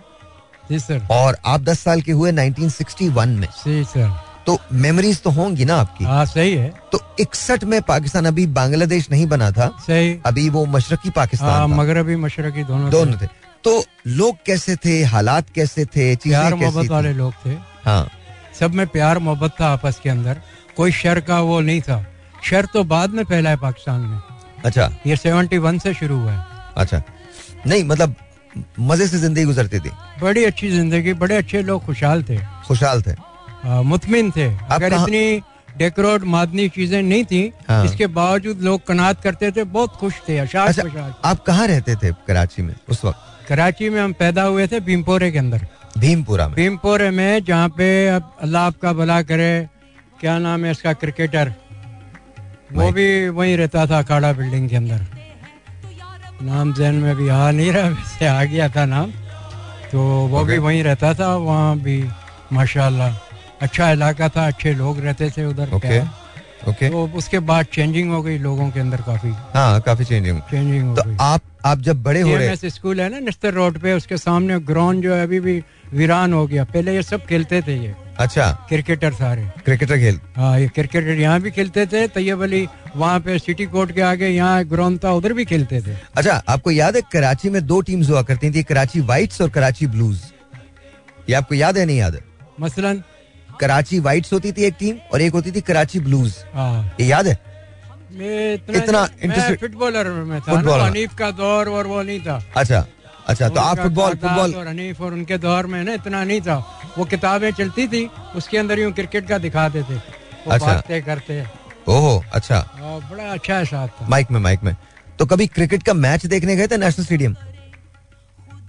जी 0.70 0.78
सर। 0.78 1.06
और 1.10 1.36
आप 1.46 1.60
10 1.60 1.80
साल 1.80 2.00
के 2.02 2.12
हुए 2.12 2.32
1961 2.32 3.28
में। 3.28 3.48
जी 3.64 3.84
सर। 3.84 4.10
तो 4.46 4.58
मेमोरीज 4.72 5.20
तो 5.22 5.30
होंगी 5.30 5.64
ना 5.64 5.76
आपकी। 5.76 6.04
हाँ 6.04 6.24
सही 6.26 6.54
है। 6.54 6.72
तो 6.92 7.00
इकसठ 7.20 7.64
में 7.64 7.80
पाकिस्तान 7.82 8.24
अभी 8.24 8.46
बांग्लादेश 8.46 9.10
नहीं 9.10 9.26
बना 9.26 9.50
था 9.50 9.68
सही। 9.86 10.18
अभी 10.26 10.48
वो 10.50 10.64
मशरकी 10.66 11.08
हाँ 11.08 11.12
पाकिस्तान 11.16 11.60
था। 11.60 11.66
मगरबी 11.66 12.16
मशरकी 12.16 12.64
दोनों 12.64 12.90
दोनों 12.90 13.18
थे। 13.18 13.26
तो 13.64 13.84
लोग 14.06 14.36
कैसे 14.46 14.76
थे 14.76 15.02
हालात 15.04 15.50
कैसे 15.50 15.84
थे 15.86 16.14
प्यार 16.16 16.54
मोहब्बत 16.54 16.90
वाले 16.90 17.12
लोग 17.12 17.32
थे। 17.46 17.56
हाँ। 17.84 18.08
सब 18.60 18.74
में 18.74 18.86
प्यार 18.86 19.18
मोहब्बत 19.18 19.54
था 19.60 19.68
आपस 19.68 20.00
के 20.02 20.10
अंदर 20.10 20.40
कोई 20.76 20.92
शर 20.92 21.20
का 21.20 21.40
वो 21.40 21.60
नहीं 21.60 21.80
था। 21.80 22.04
शर 22.44 22.66
तो 22.66 22.84
बाद 22.84 23.10
में 23.10 23.24
फैला 23.24 23.50
है 23.50 23.56
पाकिस्तान 23.56 24.00
में। 24.00 24.20
अच्छा। 24.64 24.90
ये 25.06 25.16
71 25.16 25.78
से 25.78 25.94
शुरू 25.94 26.18
हुआ 26.20 26.32
है। 26.32 26.44
अच्छा। 26.76 27.02
नहीं 27.66 27.84
मतलब 27.84 28.14
मज़े 28.80 29.06
से 29.06 29.18
ज़िंदगी 29.18 29.44
गुजरती 29.44 29.78
थी। 29.80 29.90
बड़ी 30.22 30.44
अच्छी 30.44 30.70
ज़िंदगी 30.70 31.12
बड़े 31.14 31.36
अच्छे 31.36 31.62
लोग 31.62 31.84
खुशहाल 31.84 32.22
थे। 32.22 32.38
खुशहाल 32.66 33.02
थे। 33.02 33.14
मुतमिन 33.64 34.30
थे। 34.30 34.46
अगर 34.70 34.92
इतनी 34.92 35.42
डेकोरेट 35.78 36.22
मादनी 36.28 36.68
चीज़ें 36.68 37.02
नहीं 37.02 37.24
थी 37.24 37.42
हाँ। 37.68 37.84
इसके 37.84 38.06
बावजूद 38.08 38.60
लोग 38.62 38.86
कनात 38.86 39.22
करते 39.22 39.50
थे 39.52 39.64
बहुत 39.66 39.96
खुश 39.96 40.14
थे 40.28 40.38
अच्छा 40.38 40.62
आप 41.24 41.44
कहाँ 41.46 41.66
रहते 41.66 41.94
थे 41.96 42.12
कराची 42.26 42.62
में 42.62 42.74
उस 42.88 43.04
वक्त? 43.04 43.18
कराची 43.48 43.88
में 43.90 44.00
हम 44.00 44.12
पैदा 44.12 44.42
हुए 44.42 44.66
थे 44.66 44.80
भीमपोरे 44.80 45.30
के 45.32 45.38
अंदर। 45.38 45.66
भीमपुरा 45.98 46.46
में। 46.48 46.54
भीमपोरे 46.56 47.10
में 47.10 47.44
जहाँ 47.44 47.68
पे 47.68 47.88
अब 48.08 48.36
अल्लाह 48.42 48.66
आपका 48.66 48.92
भला 48.92 49.20
करे 49.22 49.68
क्या 50.20 50.38
नाम 50.38 50.64
है 50.64 50.70
इसका 50.70 50.92
क्रिकेटर? 50.92 51.52
वो 52.72 52.90
भी 52.92 53.28
वहीं 53.30 53.56
रहता 53.56 53.86
था 53.86 53.98
अखाड़ा 53.98 54.32
बिल्डिंग 54.32 54.68
के 54.70 54.76
अंदर। 54.76 55.06
नाम 56.42 56.72
जहन 56.74 56.94
में 56.94 57.14
भी 57.16 57.28
आ 57.28 57.50
नहीं 57.50 57.72
रहा 57.72 57.88
वैसे 57.88 58.26
आ 58.26 58.44
गया 58.44 58.68
था 58.68 58.84
नाम। 58.86 59.10
तो 59.92 60.00
वो 60.28 60.44
भी. 60.44 60.58
वहीं 60.58 60.82
रहता 60.84 61.12
था 61.14 61.34
वहाँ 61.36 61.76
भी 61.78 62.02
माशाल्लाह। 62.52 63.31
अच्छा 63.62 63.90
इलाका 63.92 64.28
था 64.28 64.46
अच्छे 64.46 64.72
लोग 64.74 65.00
रहते 65.00 65.30
थे 65.30 65.44
उधर 65.46 65.74
ओके। 65.74 66.00
ओके 66.70 66.88
तो 66.90 67.06
उसके 67.16 67.38
बाद 67.42 67.66
चेंजिंग 67.72 68.10
हो 68.12 68.20
गई 68.22 68.38
लोगों 68.38 68.70
के 68.70 68.80
अंदर 68.80 69.00
काफ़ी। 69.02 69.30
हाँ 69.54 69.80
काफ़ी 69.80 70.04
चेंजिंग 70.04 70.40
चेंजिंग 70.50 70.88
हो 70.88 70.94
तो 70.96 71.02
गई। 71.02 71.16
आप 71.20 71.40
आप 71.66 71.78
जब 71.80 72.02
बड़े 72.02 72.20
हो 72.20 72.36
रहे 72.36 72.70
स्कूल 72.70 73.00
है 73.00 73.08
ना 73.10 73.18
निस्तर 73.20 73.52
रोड 73.54 73.78
पे 73.78 73.92
उसके 73.92 74.16
सामने 74.16 74.58
ग्राउंड 74.68 75.02
जो 75.02 75.14
है 75.14 75.22
अभी 75.22 75.40
भी 75.40 75.62
वीरान 75.92 76.32
हो 76.32 76.46
गया। 76.46 76.64
पहले 76.64 76.94
ये 76.94 77.02
सब 77.02 77.26
खेलते 77.26 77.60
थे 77.62 77.76
ये। 77.76 77.94
अच्छा। 78.18 78.50
क्रिकेटर 78.68 79.12
सारे। 79.12 79.42
क्रिकेटर 79.64 79.98
खेल। 79.98 80.20
हाँ 80.36 80.58
ये 80.60 80.68
क्रिकेटर 80.68 81.18
यहाँ 81.20 81.40
भी 81.40 81.50
खेलते 81.50 81.86
थे 81.86 82.06
तैयब 82.08 82.42
अली 82.42 82.66
वहाँ 82.96 83.20
पे 83.20 83.38
सिटी 83.38 83.66
कोर्ट 83.66 83.92
के 83.92 84.00
आगे 84.02 84.28
यहाँ 84.28 84.64
ग्राउंड 84.64 84.98
था 85.04 85.12
उधर 85.12 85.32
भी 85.32 85.44
खेलते 85.44 85.80
थे। 85.82 85.96
अच्छा 86.16 86.42
आपको 86.48 86.70
याद 86.70 86.96
है 86.96 87.02
कराची 87.12 87.50
में 87.50 87.64
दो 87.66 87.80
टीम्स 87.80 88.10
हुआ 88.10 88.22
करती 88.22 88.50
थी 88.50 88.62
कराची 88.62 89.00
वाइट्स 89.10 89.40
और 89.40 89.48
कराची 89.50 89.86
ब्लूज 89.86 90.20
ये 91.28 91.34
आपको 91.34 91.54
याद 91.54 91.78
है 91.78 91.86
नहीं 91.86 91.98
याद 91.98 92.14
है? 92.14 92.20
मसलन 92.60 93.02
कराची 93.60 93.98
वाइट्स 93.98 94.32
होती 94.32 94.52
थी 94.52 94.62
एक 94.62 94.74
टीम 94.78 94.96
और 95.12 95.20
एक 95.22 95.32
होती 95.32 95.52
थी 95.52 95.60
कराची 95.60 96.00
ब्लूज 96.00 96.36
हाँ। 96.54 96.94
ये 97.00 97.06
याद 97.06 97.26
है? 97.26 97.38
मैं 98.12 98.54
इतना, 98.54 99.08
interested- 99.08 99.60
फुटबॉलर 99.60 100.08
में 100.08 100.40
था 100.40 100.56
फुटबॉलर। 100.56 100.82
हनीफ 100.82 101.14
का 101.14 101.30
दौर 101.30 101.68
और 101.68 101.86
वो 101.86 102.02
नहीं 102.02 102.20
था। 102.20 102.44
अच्छा 102.56 102.86
अच्छा 103.26 103.48
तो 103.48 103.60
आप 103.60 103.78
फुटबॉल 103.78 104.10
फुटबॉल 104.10 104.54
और 104.54 104.68
हनीफ 104.68 105.00
और 105.00 105.12
उनके 105.12 105.38
दौर 105.38 105.66
में 105.66 105.84
ना 105.84 105.92
इतना 105.92 106.24
नहीं 106.24 106.40
था। 106.40 106.80
वो 106.98 107.04
किताबें 107.04 107.50
चलती 107.50 107.88
थी 107.88 108.10
उसके 108.36 108.58
अंदर 108.58 108.78
यूँ 108.78 108.92
क्रिकेट 108.92 109.28
का 109.28 109.38
दिखाते 109.38 109.82
थे। 109.82 110.00
अच्छा। 110.50 110.82
करते। 110.90 111.44
ओहो 111.88 112.24
अच्छा। 112.32 112.56
हाँ, 112.56 113.10
बड़ा 113.10 113.24
अच्छा 113.24 113.58
एहसास 113.58 113.90
था। 113.90 114.08
माइक 114.08 114.30
में 114.30 114.40
माइक 114.40 114.60
में। 114.62 114.76
तो 115.18 115.26
कभी 115.26 115.46
क्रिकेट 115.46 115.82
का 115.82 115.94
मैच 115.94 116.26
देखने 116.26 116.56
गए 116.56 116.66
थे 116.66 116.76
नेशनल 116.76 117.04
स्टेडियम 117.04 117.36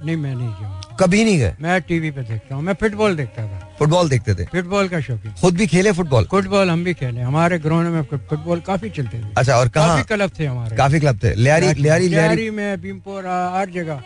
नहीं 0.06 0.16
मैं 0.16 0.36
नहीं 0.36 0.48
गया 0.48 0.80
कभी 1.00 1.24
नहीं 1.24 1.38
गए? 1.40 1.56
मैं 1.62 1.82
टीवी 1.82 2.12
पे 2.12 2.22
देखता 2.22 2.56
हूँ। 2.56 2.64
मैं 2.64 2.74
फुटबॉल 2.74 3.16
देखता 3.16 3.44
था। 3.44 3.76
फुटबॉल 3.80 4.10
देखते 4.10 4.36
थे? 4.36 4.46
फुटबॉल 4.46 4.88
का 4.88 5.00
शौकीन। 5.00 5.32
खुद 5.42 5.56
भी 5.58 5.68
खेले 5.68 5.92
फुटबॉल? 5.92 6.28
फुटबॉल 6.32 6.70
हम 6.70 6.84
भी 6.84 6.94
खेले। 6.94 7.22
हमारे 7.22 7.60
ग्राउंड 7.60 7.88
में 7.88 8.02
फुटबॉल 8.04 8.60
काफ़ी 8.60 8.90
चलते 8.90 9.20
थे। 9.20 9.34
अच्छा 9.38 9.56
और 9.56 9.70
कहाँ? 9.70 10.04
क्लब 10.04 10.32
थे 10.40 10.46
हमारे। 10.46 10.76
काफ़ी 10.76 11.00
क्लब 11.00 11.20
थे। 11.24 11.34
लियारी 11.36 11.74
लियारी 11.74 12.08
लियारी 12.08 12.50
में 12.50 12.82
भीमपुरा 12.82 13.38
हर 13.58 13.70
जगह। 13.70 14.04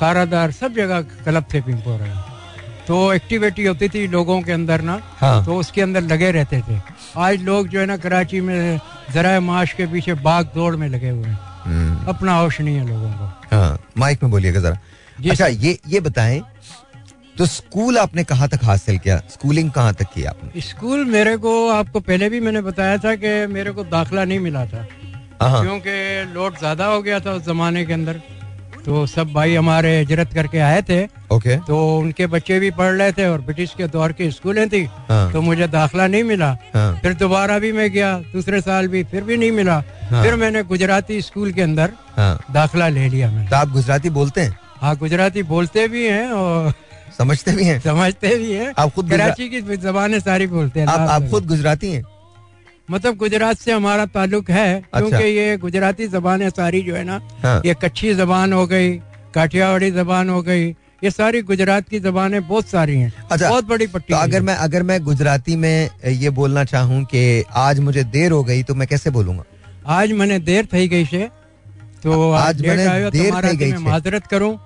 खारादार 0.00 0.50
सब 0.52 0.74
जगह 0.74 1.00
क्लब 1.00 1.44
थे 1.54 1.60
भीमपुरा 1.60 2.32
तो 2.86 3.12
एक्टिविटी 3.12 3.64
होती 3.64 3.88
थी 3.88 4.06
लोगों 4.08 4.40
के 4.42 4.52
अंदर 4.52 4.80
ना 4.80 5.00
हाँ। 5.20 5.44
तो 5.44 5.56
उसके 5.56 5.82
अंदर 5.82 6.02
लगे 6.02 6.30
रहते 6.30 6.60
थे। 6.68 6.78
आज 7.18 7.42
लोग 7.42 7.68
जो 7.68 7.80
है 7.80 7.86
ना 7.86 7.96
कराची 7.96 8.40
में 8.40 8.80
जरा 9.14 9.38
माश 9.40 9.72
के 9.72 9.86
पीछे 9.86 10.14
बाग 10.14 10.50
दौड़ 10.54 10.74
में 10.76 10.88
लगे 10.88 11.08
हुए 11.08 11.24
हैं। 11.24 11.38
हम्म, 11.64 12.06
अपना 12.06 12.34
होश 12.38 12.60
नहीं 12.60 12.76
है 12.76 12.86
लोगों 12.88 13.10
को। 13.12 13.56
हाँ 13.56 13.78
माइक 13.98 14.22
में 14.22 14.30
बोलिएगा 14.32 14.60
जरा। 14.60 14.78
अच्छा 15.18 15.46
ये 15.46 15.78
ये 15.88 16.00
बताएँ 16.00 16.42
तो 17.36 17.46
स्कूल 17.46 17.98
आपने 17.98 18.24
कहाँ 18.24 18.48
तक 18.48 18.64
हासिल 18.64 18.98
किया? 18.98 19.16
स्कूलिंग 19.30 19.70
कहाँ 19.70 19.94
तक 19.94 20.06
की 20.14 20.24
आपने? 20.24 20.60
स्कूल 20.60 21.04
मेरे 21.04 21.36
को 21.36 21.68
आपको 21.70 22.00
पहले 22.00 22.28
भी 22.30 22.40
मैंने 22.40 22.60
बताया 22.62 22.96
था 22.98 23.14
कि 23.14 23.46
मेरे 23.46 23.72
को 23.72 23.84
दाखला 23.84 24.24
नहीं 24.24 24.38
मिला 24.40 24.64
था। 24.66 24.86
हाँ 25.42 25.62
क्योंकि 25.62 26.32
लोड 26.34 26.58
ज़्यादा 26.58 26.86
हो 26.86 27.02
गया 27.02 27.20
था 27.20 27.32
उस 27.32 27.44
जमाने 27.46 27.84
के 27.86 27.92
अंदर। 27.92 28.20
तो 28.84 29.06
सब 29.06 29.32
भाई 29.32 29.54
हमारे 29.54 29.98
हिजरत 29.98 30.32
करके 30.34 30.58
आए 30.58 30.82
थे। 30.88 31.02
ओके। 31.32 31.56
तो 31.66 31.76
उनके 31.98 32.26
बच्चे 32.26 32.58
भी 32.60 32.70
पढ़ 32.70 32.92
रहे 32.92 33.12
थे 33.12 33.26
और 33.28 33.40
ब्रिटिश 33.40 33.74
के 33.78 33.86
दौर 33.88 34.12
की 34.12 34.30
स्कूलें 34.30 34.68
थी। 34.68 34.84
हाँ। 35.08 35.32
तो 35.32 35.40
मुझे 35.42 35.66
दाखला 35.68 36.06
नहीं 36.06 36.22
मिला। 36.24 36.50
हाँ। 36.74 36.98
फिर 37.02 37.14
दोबारा 37.14 37.58
भी 37.58 37.72
मैं 37.72 37.90
गया 37.92 38.18
दूसरे 38.32 38.60
साल 38.60 38.88
भी 38.88 39.02
फिर 39.04 39.24
भी 39.24 39.36
नहीं 39.36 39.52
मिला। 39.52 39.82
हाँ। 40.10 40.22
फिर 40.22 40.34
मैंने 40.34 40.62
गुजराती 40.64 41.20
स्कूल 41.22 41.52
के 41.52 41.62
अंदर 41.62 41.92
हाँ। 42.16 42.38
दाखला 42.52 42.88
ले 42.88 43.08
लिया 43.08 43.30
मैंने 43.30 43.50
तो 43.50 43.56
आप 43.56 43.68
गुजराती 43.68 44.10
बोलते 44.10 44.40
हैं? 44.40 44.58
हाँ 44.80 44.96
गुजराती 44.96 45.42
बोलते 45.44 45.86
भी 45.88 46.04
हैं 46.06 46.28
और 46.30 46.72
समझते 47.18 47.52
भी 47.52 47.64
हैं? 47.64 47.78
समझते 47.80 48.34
भी 48.36 48.52
हैं। 48.52 48.72
आप 48.78 48.92
खुद 48.94 49.10
कराची 49.10 49.48
की 49.48 49.60
जबान 49.60 50.18
सारी 50.20 50.46
बोलते 50.46 50.80
हैं 50.80 50.86
आप, 50.86 51.08
आप 51.10 51.28
खुद 51.30 51.46
गुजराती 51.46 51.92
हैं? 51.92 52.02
मतलब 52.88 53.16
गुजरात 53.16 53.58
से 53.58 53.72
हमारा 53.72 54.06
ताल्लुक 54.06 54.50
है 54.50 54.74
अच्छा। 54.74 54.98
क्योंकि 55.00 55.28
ये 55.28 55.56
गुजराती 55.58 56.06
जबान 56.08 56.42
है 56.42 56.50
सारी 56.50 56.82
जो 56.82 56.94
है 56.94 57.04
ना 57.04 57.20
हाँ। 57.42 57.60
ये 57.66 57.74
कच्छी 57.82 58.14
जबान 58.14 58.52
हो 58.52 58.66
गई 58.66 58.92
काठियावाड़ी 59.34 59.90
जबान 59.90 60.28
हो 60.30 60.42
गई 60.42 60.68
ये 61.04 61.10
सारी 61.10 61.40
गुजरात 61.42 61.88
की 61.88 62.00
जबान 62.00 62.38
बहुत 62.40 62.68
सारी 62.68 62.96
हैं। 62.96 63.12
अच्छा 63.30 63.48
बहुत 63.48 63.64
बड़ी 63.64 63.86
पट्टी 63.86 64.12
तो 64.12 64.18
अगर 64.18 64.42
मैं 64.42 64.54
अगर 64.56 64.82
मैं 64.82 65.02
गुजराती 65.04 65.56
में 65.56 65.88
ये 66.06 66.30
बोलना 66.30 66.64
चाहूँ 66.66 67.02
कि 67.04 67.42
आज 67.56 67.80
मुझे 67.80 68.04
देर 68.04 68.32
हो 68.32 68.42
गई 68.44 68.62
तो 68.62 68.74
मैं 68.74 68.88
कैसे 68.88 69.10
बोलूँगा? 69.10 69.44
आज 69.86 70.12
मैंने 70.12 70.38
देर 70.38 70.66
थी 70.72 70.86
गई 70.88 71.04
से 71.06 71.28
तो 72.02 72.30
आज 72.32 72.62
मैंने 72.66 72.86
तो 73.04 73.10
देर 73.10 73.34
थी 73.44 73.56
गई 73.56 73.72
माजरत 73.82 74.26
करूँ। 74.26 74.56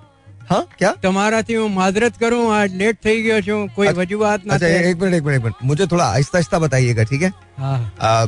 તમારાથી 0.50 0.50
ગઈ 0.50 0.50
મેં 0.50 0.50
છે. 0.50 0.50
માજરત 0.50 0.50
કરું 0.50 0.50
हाँ 0.50 0.62
क्या 0.78 0.92
તમારાથી 1.02 1.56
હું 1.56 1.72
માજરત 1.72 2.18
કરું 2.18 2.52
આજ 2.52 2.74
લેટ 2.76 2.98
થઈ 3.02 3.22
ગયો 3.22 3.40
છું 3.42 3.68
કોઈ 3.70 3.88
अच्छा- 3.88 4.00
વજૂહાત 4.00 4.40
ના 4.46 4.54
अच्छा 4.54 4.66
થાય 4.66 4.82
एक 4.82 4.96
मिनट 4.98 5.14
एक 5.14 5.24
मिनट 5.24 5.36
एक 5.36 5.44
मिनट 5.44 5.56
मुझे 5.62 5.86
थोड़ा 5.86 6.04
आहिस्ता 6.06 6.38
आहिस्ता 6.38 6.58
बताइएगा 6.58 7.02
ठीक 7.04 7.22
है 7.22 7.32
हाँ 7.58 7.78
आ, 8.00 8.26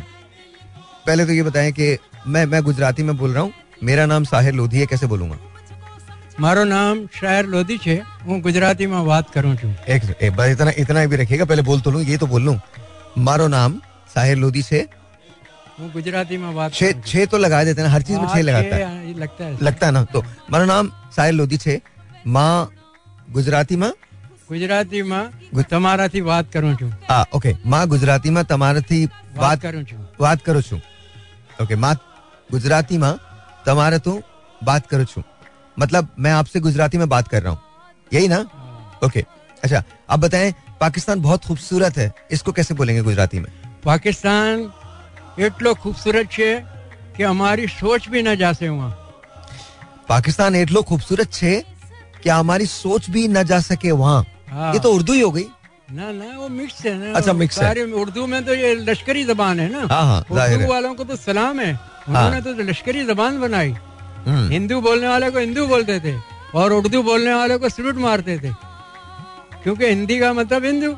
पहले 1.07 1.25
तो 1.25 1.33
ये 1.33 1.43
बताएं 1.43 1.73
कि 1.73 1.87
मैं 2.29 2.45
मैं 2.47 2.63
गुजराती 2.63 3.03
में 3.03 3.17
बोल 3.17 3.31
रहा 3.33 3.43
हूँ 3.43 3.53
मेरा 3.83 4.07
नाम 4.07 4.25
साहिर 4.27 4.55
लोधी 4.55 4.79
है 4.79 4.87
कैसे 4.87 5.07
बोलूंगा 5.07 5.39
મારો 6.39 6.65
નામ 6.67 6.97
શાયર 7.15 7.45
લોધી 7.47 7.77
છે 7.79 7.95
હું 8.27 8.35
ગુજરાતીમાં 8.43 8.99
વાત 9.05 9.27
કરું 9.31 9.55
છું 9.57 9.71
एक, 9.89 10.03
एक 10.21 10.33
बार 10.33 10.49
इतना 10.51 10.73
इतना 10.83 11.01
भी 11.07 11.17
रखिएगा 11.17 11.45
पहले 11.45 11.63
बोल 11.63 11.81
तो 11.81 11.91
लूं 11.91 12.03
ये 12.05 12.17
तो 12.17 12.27
बोल 12.27 12.43
लूं 12.43 12.55
मारो 13.21 13.47
नाम 13.49 13.71
साहिर 14.15 14.37
लोधी 14.39 14.63
से 14.63 14.81
હું 15.79 15.89
ગુજરાતીમાં 15.91 16.51
વાત 16.53 16.71
छह 16.73 16.87
કરું 16.89 17.01
છું. 17.01 17.11
छह 17.11 17.27
तो 17.27 17.39
लगा 17.39 17.59
देते 17.65 17.81
हैं 17.81 17.89
ना 17.89 17.95
हर 17.95 18.03
चीज 18.03 18.17
में 18.17 18.25
हाँ, 18.25 18.35
छह 18.35 18.43
लगाता 18.43 18.75
है 18.75 18.81
छह, 18.81 18.87
हाँ, 18.87 19.05
ये 19.05 19.15
लगता 19.15 19.43
है 19.45 19.53
लगता 19.63 19.87
है 19.87 19.93
ना 19.93 20.05
तो 20.13 20.23
मारो 20.51 20.65
नाम 20.67 20.85
साहिर 21.17 21.35
लोधी 21.35 21.59
छे 21.59 21.75
माँ 22.28 22.70
गुजराती 23.34 23.76
माँ 23.76 23.92
गुजराती 24.50 25.02
माँ 25.04 25.24
तमारा 25.72 26.08
थी 26.14 26.22
बात 26.22 26.52
करूँ 26.54 26.76
छू 26.80 26.88
हाँ 27.10 27.24
ओके 27.36 27.54
माँ 27.70 27.86
गुजराती 27.88 28.30
माँ 28.30 28.44
तमारा 28.50 28.82
थी 28.92 29.06
बात 29.38 29.62
करूँ 29.62 29.84
छू 29.84 29.98
बात 30.20 30.42
करूँ 30.46 30.62
छू 30.62 30.78
ओके 31.64 31.76
माँ 31.76 31.96
गुजराती 32.52 32.98
माँ 32.98 33.18
तमारा 33.66 33.98
तू 34.06 34.22
बात 34.64 34.88
करूँ 34.88 35.06
छू 35.14 35.24
मतलब 35.78 36.10
मैं 36.20 36.32
आपसे 36.32 36.60
गुजराती 36.60 36.98
में 36.98 37.08
बात 37.10 37.28
कर 37.28 37.42
रहा 37.44 37.54
हूँ 37.54 37.62
यही 38.14 38.28
ना 38.28 38.40
ओके 39.06 39.26
अच्छा 39.64 39.84
अब 40.10 40.20
बताएँ 40.26 40.54
पाकिस्तान 40.82 41.22
बहुत 41.22 41.46
खूबसूरत 41.46 41.98
है 41.98 42.12
इसको 42.32 42.52
कैसे 42.52 42.74
बोलेंगे 42.74 43.02
गुजराती 43.02 43.40
में 43.40 43.52
पाकिस्तान 43.86 44.72
एटलो 45.40 45.74
खूबसूरत 45.84 46.32
छे 46.32 46.54
कि 47.18 47.24
हमारी 47.24 47.68
सोच 47.68 48.08
भी 48.10 48.22
ना 48.22 48.34
जासे 48.36 48.68
हुआ 48.68 48.90
पाकिस्तान 50.10 50.56
एटलो 50.56 50.82
खूबसूरत 50.90 51.32
छे 51.34 51.54
कि 52.24 52.30
हमारी 52.30 52.66
सोच 52.66 53.10
भी 53.10 53.28
न 53.28 53.44
जा 53.44 53.60
सके 53.60 53.92
वहाँ? 53.92 54.26
हाँ। 54.50 54.74
ये 54.74 54.80
तो 54.80 54.94
उर्दू 54.94 55.14
ही 55.14 55.22
हो 55.22 55.32
गई। 55.32 55.46
ना 55.92 56.12
ना 56.12 56.38
वो 56.38 56.50
मिक्स 56.50 56.86
है 56.86 56.98
ना। 56.98 57.18
अच्छा, 57.18 57.32
mix 57.32 57.42
है। 57.42 57.48
सारे 57.48 57.84
उर्दू 57.92 58.28
में 58.28 58.46
तो 58.46 58.54
ये 58.56 58.76
लश्करी 58.76 59.24
जबान 59.24 59.60
है 59.60 59.72
ना। 59.72 59.96
हाँ 59.96 60.04
हाँ 60.04 60.26
उर्दू 60.32 60.68
वालों 60.74 60.94
को 60.96 61.04
तो 61.04 61.16
सलाम 61.16 61.60
है। 61.60 61.80
उन्होंने 62.10 62.42
तो 62.42 62.54
लश्करी 62.54 63.06
जबान 63.06 63.40
बनाई। 63.42 63.72
हम्म, 64.28 64.50
हिंदू 64.50 64.82
बोलने 64.82 65.08
वाले 65.08 65.32
को 65.32 65.40
हिंदू 65.40 65.68
बोलते 65.68 66.00
थे 66.00 66.16
और 66.56 66.74
उर्दू 66.74 67.04
बोलने 67.04 67.34
वाले 67.34 67.58
को 67.58 67.70
सल्यूट 67.70 67.96
मारते 67.96 68.40
थे। 68.40 68.50
क्योंकि 69.64 69.86
हिंदी 69.86 70.20
का 70.20 70.34
मतलब 70.34 70.66
हिंदू। 70.66 70.96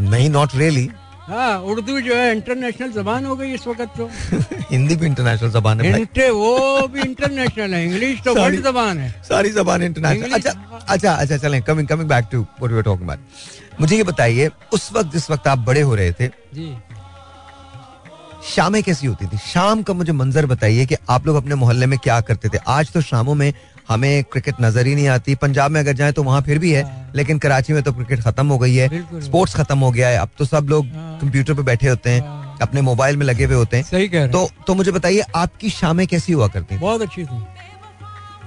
नहीं 0.00 0.30
नॉट 0.30 0.48
रियली 0.54 0.90
हाँ 1.28 1.58
उर्दू 1.60 2.00
जो 2.00 2.14
है 2.14 2.32
इंटरनेशनल 2.32 2.92
जबान 2.92 3.24
हो 3.26 3.36
गई 3.36 3.52
इस 3.52 3.66
वक्त 3.66 3.88
तो। 4.00 4.10
हिंदी 4.70 4.96
भी 4.96 5.06
इंटरनेशनल 5.06 5.50
जबान 5.50 5.80
है 5.80 6.30
वो 6.30 6.86
भी 6.88 7.00
इंटरनेशनल 7.00 7.74
है 7.74 7.84
इंग्लिश 7.84 8.20
तो 8.24 8.34
वर्ल्ड 8.34 8.64
जबान 8.64 8.98
है। 8.98 9.10
सारी 9.28 9.50
जबान 9.52 9.82
इंटरनेशनल 9.82 10.32
अच्छा 10.32 10.50
अच्छा 10.88 11.12
अच्छा 11.12 11.36
चलें 11.36 11.60
coming 11.62 11.88
coming 11.88 12.08
back 12.08 12.28
to 12.32 12.40
what 12.40 12.72
we 12.72 12.82
talking 12.82 13.08
about 13.08 13.80
मुझे 13.80 13.96
ये 13.96 14.02
बताइए 14.04 14.50
उस 14.72 14.90
वक्त 14.92 15.12
जिस 15.12 15.30
वक्त 15.30 15.48
आप 15.48 15.58
बड़े 15.66 15.80
हो 15.82 15.94
रहे 15.94 16.12
थे 16.12 16.28
जी। 16.28 16.74
शामें 18.46 18.82
कैसी 18.82 19.06
होती 19.06 19.26
थी? 19.26 19.36
शाम 19.44 19.82
का 19.82 19.92
मुझे 19.92 20.12
मंजर 20.12 20.46
बताइए 20.46 20.84
कि 20.86 20.96
आप 21.10 21.26
लोग 21.26 21.36
अपने 21.36 21.54
मोहल्ले 21.54 21.86
में 21.86 21.98
क्या 21.98 22.20
करते 22.20 22.48
थे। 22.48 22.58
आज 22.68 22.92
तो 22.92 23.00
शामों 23.02 23.34
में 23.34 23.52
हमें 23.88 24.24
क्रिकेट 24.24 24.54
नज़र 24.60 24.86
ही 24.86 24.94
नहीं 24.94 25.08
आती। 25.08 25.34
पंजाब 25.34 25.70
में 25.70 25.80
अगर 25.80 25.92
जाए 25.92 26.12
तो 26.12 26.22
वहाँ 26.22 26.40
फिर 26.42 26.58
भी 26.58 26.72
है 26.72 26.82
हाँ। 26.82 27.12
लेकिन 27.16 27.38
कराची 27.38 27.72
में 27.72 27.82
तो 27.82 27.92
क्रिकेट 27.92 28.20
खत्म 28.20 28.46
हो 28.46 28.58
गई 28.58 28.74
है। 28.74 28.88
स्पोर्ट्स 29.20 29.54
खत्म 29.56 29.78
हो 29.78 29.90
गया 29.90 30.08
है। 30.08 30.18
अब 30.18 30.28
तो 30.38 30.44
सब 30.44 30.66
लोग 30.70 30.86
हाँ। 30.86 31.18
कंप्यूटर 31.20 31.54
पे 31.54 31.62
बैठे 31.62 31.88
होते 31.88 32.10
हैं। 32.10 32.20
हाँ। 32.20 32.45
अपने 32.62 32.80
मोबाइल 32.80 33.16
में 33.16 33.26
लगे 33.26 33.44
हुए 33.44 33.54
होते 33.54 33.76
हैं। 33.76 33.84
सही 33.84 34.08
कह 34.08 34.18
रहे 34.18 34.28
तो 34.28 34.48
तो 34.66 34.74
मुझे 34.74 34.92
बताइए 34.92 35.22
आपकी 35.36 35.70
शामें 35.70 36.06
कैसी 36.06 36.32
हुआ 36.32 36.48
करती 36.48 36.78
बहुत 36.78 37.02
अच्छी 37.02 37.24
थी। 37.24 37.44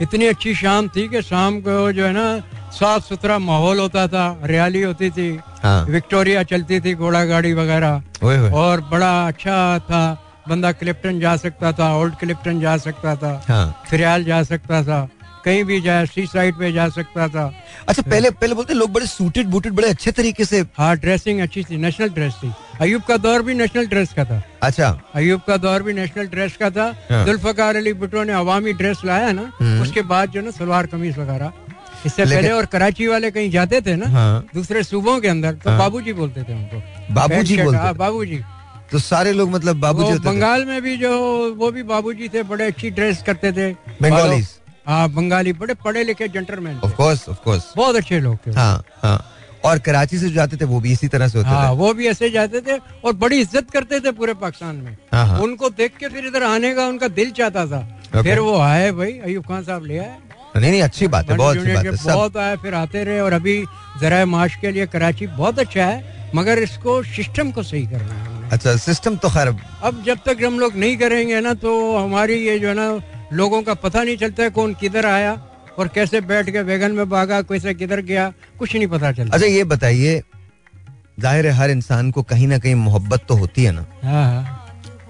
इतनी 0.02 0.26
अच्छी 0.26 0.54
शाम 0.56 0.88
थी 0.88 1.08
कि 1.08 1.22
शाम 1.22 1.60
को 1.62 1.92
जो 1.92 2.06
है 2.06 2.12
ना 2.14 2.28
साफ़ 2.72 3.04
सुथरा 3.04 3.38
माहौल 3.40 3.80
होता 3.80 4.08
था 4.08 4.26
हरियाली 4.44 4.82
होती 4.82 5.10
थी 5.10 5.30
हाँ। 5.64 5.84
विक्टोरिया 5.86 6.44
चलती 6.44 6.80
थी 6.80 6.94
घोड़ा 6.96 7.24
गाड़ी 7.26 7.54
वगैरह। 7.54 8.52
और 8.56 8.82
बड़ा 8.92 9.12
अच्छा 9.28 9.58
था 9.80 10.02
बंदा 10.50 10.72
क्लिप्टन 10.72 11.20
जा 11.20 11.36
सकता 11.38 11.72
था 11.72 11.96
ओल्ड 11.96 12.16
क्लिप्टन 12.16 12.60
जा 12.62 12.78
सकता 12.78 13.16
था 13.16 13.32
हाँ। 13.48 13.84
फिरियाल 13.90 14.24
जा 14.24 14.42
सकता 14.44 14.84
था। 14.84 15.08
कहीं 15.46 15.64
भी 15.64 15.80
जाए 15.82 16.06
सी 16.06 16.26
साइड 16.28 16.56
पे 16.56 16.72
जा 16.72 16.88
सकता 16.90 17.28
था। 17.28 17.52
अच्छा 17.88 18.02
पहले 18.02 18.30
पहले 18.32 18.56
बोलते 18.56 18.74
लोग 18.74 18.92
बड़े 18.94 19.06
सूटेड 19.06 19.48
बूटेड 19.48 19.74
बड़े 19.74 19.90
अच्छे 19.90 20.12
तरीके 20.12 20.46
से 20.46 20.60
हाँ 20.78 20.96
ड्रेसिंग 20.98 21.40
अच्छी 21.42 21.64
थी 21.64 21.78
नेशनल 21.78 22.10
ड्रेस 22.10 22.34
थी। 22.44 22.52
अयूब 22.82 23.02
का 23.02 23.18
दौर 23.18 23.42
भी 23.42 23.54
नेशनल 23.54 23.88
ड्रेस 23.88 24.14
का 24.14 24.26
था। 24.26 24.42
अच्छा। 24.64 24.90
अयूब 25.16 25.42
का 25.48 25.58
दौर 25.58 25.84
भी 25.84 25.94
नेशनल 25.94 26.28
ड्रेस 26.28 26.58
का 26.58 26.70
था। 26.70 26.86
हाँ। 27.10 27.26
जुल्फकार 27.26 27.76
अली 27.76 27.94
भुट्टो 27.94 28.24
ने 28.24 28.34
अवामी 28.34 28.74
ड्रेस 28.74 29.02
लाया 29.06 29.32
ना 29.32 29.52
हम्म। 29.60 29.82
उसके 29.82 30.02
बाद 30.04 30.30
जो 30.30 30.42
ना 30.42 30.52
सलवार 30.52 30.88
कमीज 30.88 31.18
वगैरह। 31.18 31.52
इससे 32.06 32.26
पहले 32.26 32.52
और 32.52 32.66
कराची 32.66 33.08
वाले 33.08 33.32
कहीं 33.32 33.50
जाते 33.52 33.82
थे 33.82 33.96
ना 33.96 34.10
हाँ। 34.10 34.46
दूसरे 34.54 34.84
सूबों 34.84 35.20
के 35.20 35.28
अंदर 35.28 35.54
तो 35.54 35.70
हाँ। 35.70 35.80
बाबूजी 35.80 36.14
बोलते 36.14 36.44
थे 36.44 36.54
उनको। 36.54 37.14
बाबूजी 37.14 37.58
बोलते 37.58 37.78
हाँ। 37.78 37.94
बाबूजी। 37.96 38.42
तो 38.92 39.00
सारे 39.00 39.32
लोग 39.34 39.50
मतलब 39.52 39.80
बाबूजी 39.80 40.14
थे। 40.14 40.24
बंगाल 40.24 40.66
में 40.66 40.82
भी 40.82 40.96
जो 40.98 41.12
वो 41.56 41.72
भी 41.72 41.84
बाबूजी 41.86 42.30
थे 42.30 42.44
बड़े 42.44 42.66
अच्छी 42.66 42.90
ड्रेस 42.92 43.24
करते 43.26 43.52
थे। 43.52 43.72
बंगालीज 44.02 44.48
हाँ 44.90 45.10
बंगाली 45.14 45.54
बड़े 45.54 45.74
पढ़े 45.84 46.04
लिखे 46.04 46.28
gentleman 46.28 46.80
of 46.84 46.94
course 46.96 47.28
of 47.30 47.44
course 47.44 47.74
बहुत 47.78 47.96
अच्छे 47.96 48.20
लोग 48.20 48.38
थे 48.46 48.52
हाँ 48.52 48.84
हाँ। 49.04 49.20
और 49.66 49.80
कराची 49.86 50.18
से 50.18 50.30
जाते 50.32 50.58
थे 50.58 50.66
वो 50.66 50.80
भी 50.80 50.92
इसी 50.92 51.08
तरह 51.08 51.28
से 51.28 51.38
होते 51.38 51.50
हाँ 51.50 51.72
थे। 51.72 51.76
वो 51.78 51.94
भी 51.94 52.08
ऐसे 52.08 52.30
जाते 52.30 52.62
थे 52.62 52.78
और 53.06 53.14
बड़ी 53.14 53.40
इज़्ज़त 53.42 53.70
करते 53.72 54.00
थे 54.00 54.12
पूरे 54.12 54.34
पाकिस्तान 54.34 54.76
में। 54.76 54.96
हाँ 55.14 55.26
हाँ। 55.28 55.40
उनको 55.42 55.70
देख 55.70 55.98
के 55.98 56.10
फिर 56.10 56.26
इधर 56.28 56.44
आने 56.44 56.74
का 56.76 56.88
उनका 56.88 57.08
दिल 57.08 57.32
चाहता 57.32 57.66
था। 57.66 57.82
Okay. 58.10 58.24
फिर 58.24 58.40
वो 58.40 58.58
आए 58.60 58.92
भाई 58.92 59.12
अयूब 59.26 59.46
खान 59.48 59.64
साहब 59.64 59.86
ले 59.86 59.98
आए। 59.98 60.18
नहीं 60.56 60.72
नहीं 60.72 60.82
अच्छी 60.82 61.08
बात 61.08 61.30
है 61.30 61.38
बहुत 61.38 61.58
अच्छी 61.58 61.74
बात 61.74 61.86
है 61.86 61.92
बहुत 62.04 62.38
आए 62.38 62.56
फिर 62.58 62.74
आते 62.74 63.04
रहे 63.04 63.20
और 63.22 63.34
अभी 63.34 63.64
जरा 64.02 64.26
माश 64.26 64.56
के 64.62 64.72
लिए 64.72 64.86
कराची 64.88 65.28
बहुत 65.28 65.60
अच्छा 65.60 65.86
है 65.86 66.32
मगर 66.36 66.60
इसको 66.60 67.02
सिस्टम 67.04 67.52
को 67.52 67.64
सही 67.64 67.86
करना 67.88 68.14
है 68.14 68.50
अच्छा 68.52 68.76
सिस्टम 68.78 69.16
तो 69.16 69.30
खैर 69.30 69.48
अब 69.84 70.04
जब 70.06 70.20
तक 70.26 70.44
हम 70.46 70.60
लोग 70.60 70.76
नहीं 70.76 70.98
करेंगे 70.98 71.40
ना 71.42 71.54
तो 71.64 71.72
हमारी 71.98 72.36
ये 72.48 72.58
जो 72.60 72.68
है 72.68 72.74
ना 72.74 72.90
लोगों 73.34 73.62
का 73.64 73.74
पता 73.76 74.04
नहीं 74.04 74.18
चलता 74.18 74.44
है 74.44 74.50
कौन 74.50 74.74
किधर 74.74 75.06
आया 75.06 75.34
और 75.80 75.88
कैसे 75.88 76.22
बैठ 76.22 76.50
के 76.50 76.62
वैगन 76.64 76.92
में 76.92 77.10
भागा 77.10 77.42
कैसे 77.44 77.74
किधर 77.74 78.02
गया 78.02 78.32
कुछ 78.60 78.76
नहीं 78.76 78.88
पता 78.88 79.12
चलता। 79.12 79.36
अच्छा 79.36 79.48
ये 79.48 79.64
बताइए 79.66 80.22
ज़ाहिर 81.20 81.48
है 81.48 81.52
हर 81.54 81.70
इंसान 81.70 82.12
को 82.12 82.24
कहीं 82.24 82.48
ना 82.48 82.58
कहीं 82.60 82.76
मोहब्बत 82.76 83.26
तो 83.28 83.36
होती 83.36 83.64
है 83.64 83.72
ना? 83.72 83.86
हाँ 84.04 84.26
हाँ। 84.26 84.56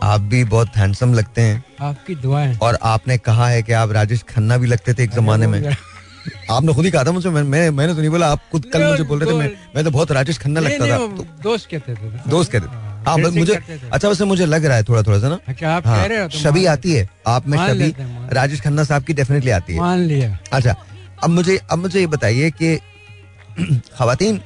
आप 0.04 0.22
भी 0.22 0.44
बहुत 0.46 0.78
हैंडसम 0.78 1.14
लगते 1.14 1.42
हैं। 1.42 1.64
आपकी 1.82 2.16
दुआएँ। 2.16 2.58
और 2.58 2.78
आपने 2.84 3.18
कहा 3.20 3.48
है 3.48 3.62
कि 3.64 3.74
आप 3.74 3.92
राजेश 3.92 4.24
खन्ना 4.30 4.58
भी 4.58 4.68
लगते 4.68 4.94
थे 4.94 5.04
एक 5.04 5.12
जमाने 5.12 5.48
में। 5.48 5.76
आपने 6.52 6.74
खुद 6.74 6.86
ही 6.86 6.92
कहा 6.92 7.04
था 7.04 7.12
मुझे 7.12 7.30
मैं, 7.30 7.44
मैं 7.44 7.70
मैंने 7.70 7.94
तो 7.94 8.00
नहीं 8.00 8.10
बोला 8.10 8.28
आप 8.28 8.42
खुद 8.52 8.66
कल 8.74 8.84
मुझे 8.84 9.04
बोल 9.04 9.20
रहे 9.20 9.32
थे 9.32 9.38
मैं 9.38 9.50
मैं 9.76 9.84
तो 9.84 9.92
बहुत 9.92 10.12
राजेश 10.12 10.38
खन्ना 10.38 10.60
लगता 10.60 10.88
था। 10.88 10.98
दोस्त 11.44 11.70
कहते 11.72 11.96
थे। 11.96 12.30
दोस्त 12.30 12.52
कहते 12.52 12.68
हाँ, 12.68 12.89
हाँ 13.08 13.18
मुझे 13.18 13.54
अच्छा 13.92 14.08
वैसे 14.08 14.26
मुझे 14.26 14.46
लग 14.46 14.66
रहा 14.66 14.78
है 14.78 14.84
थोड़ा 14.84 15.02
थोड़ा 15.04 15.20
सा 15.20 15.30
ना? 15.30 15.38
अच्छा 15.48 15.72
आप 15.76 15.88
हाँ। 15.88 15.98
कह 15.98 16.06
रहे 16.08 16.22
हो 16.22 16.28
तो 16.28 16.38
शबी 16.40 16.66
आती 16.66 16.94
है। 16.94 17.08
आप 17.28 17.48
में 17.48 17.58
शबी 17.68 17.94
राजेश 18.36 18.62
खन्ना 18.62 18.84
साहब 18.84 19.04
की 19.04 19.14
डेफिनेटली 19.14 19.52
आती 19.52 19.74
है। 19.74 19.80
मान 19.80 20.00
लिया। 20.00 20.38
अच्छा 20.54 20.76
अब 21.24 21.30
मुझे 21.30 21.58
अब 21.72 21.78
मुझे 21.80 22.00
ये 22.00 22.08
बताइए 22.08 22.52
कि 22.62 22.76
खातन 23.98 24.40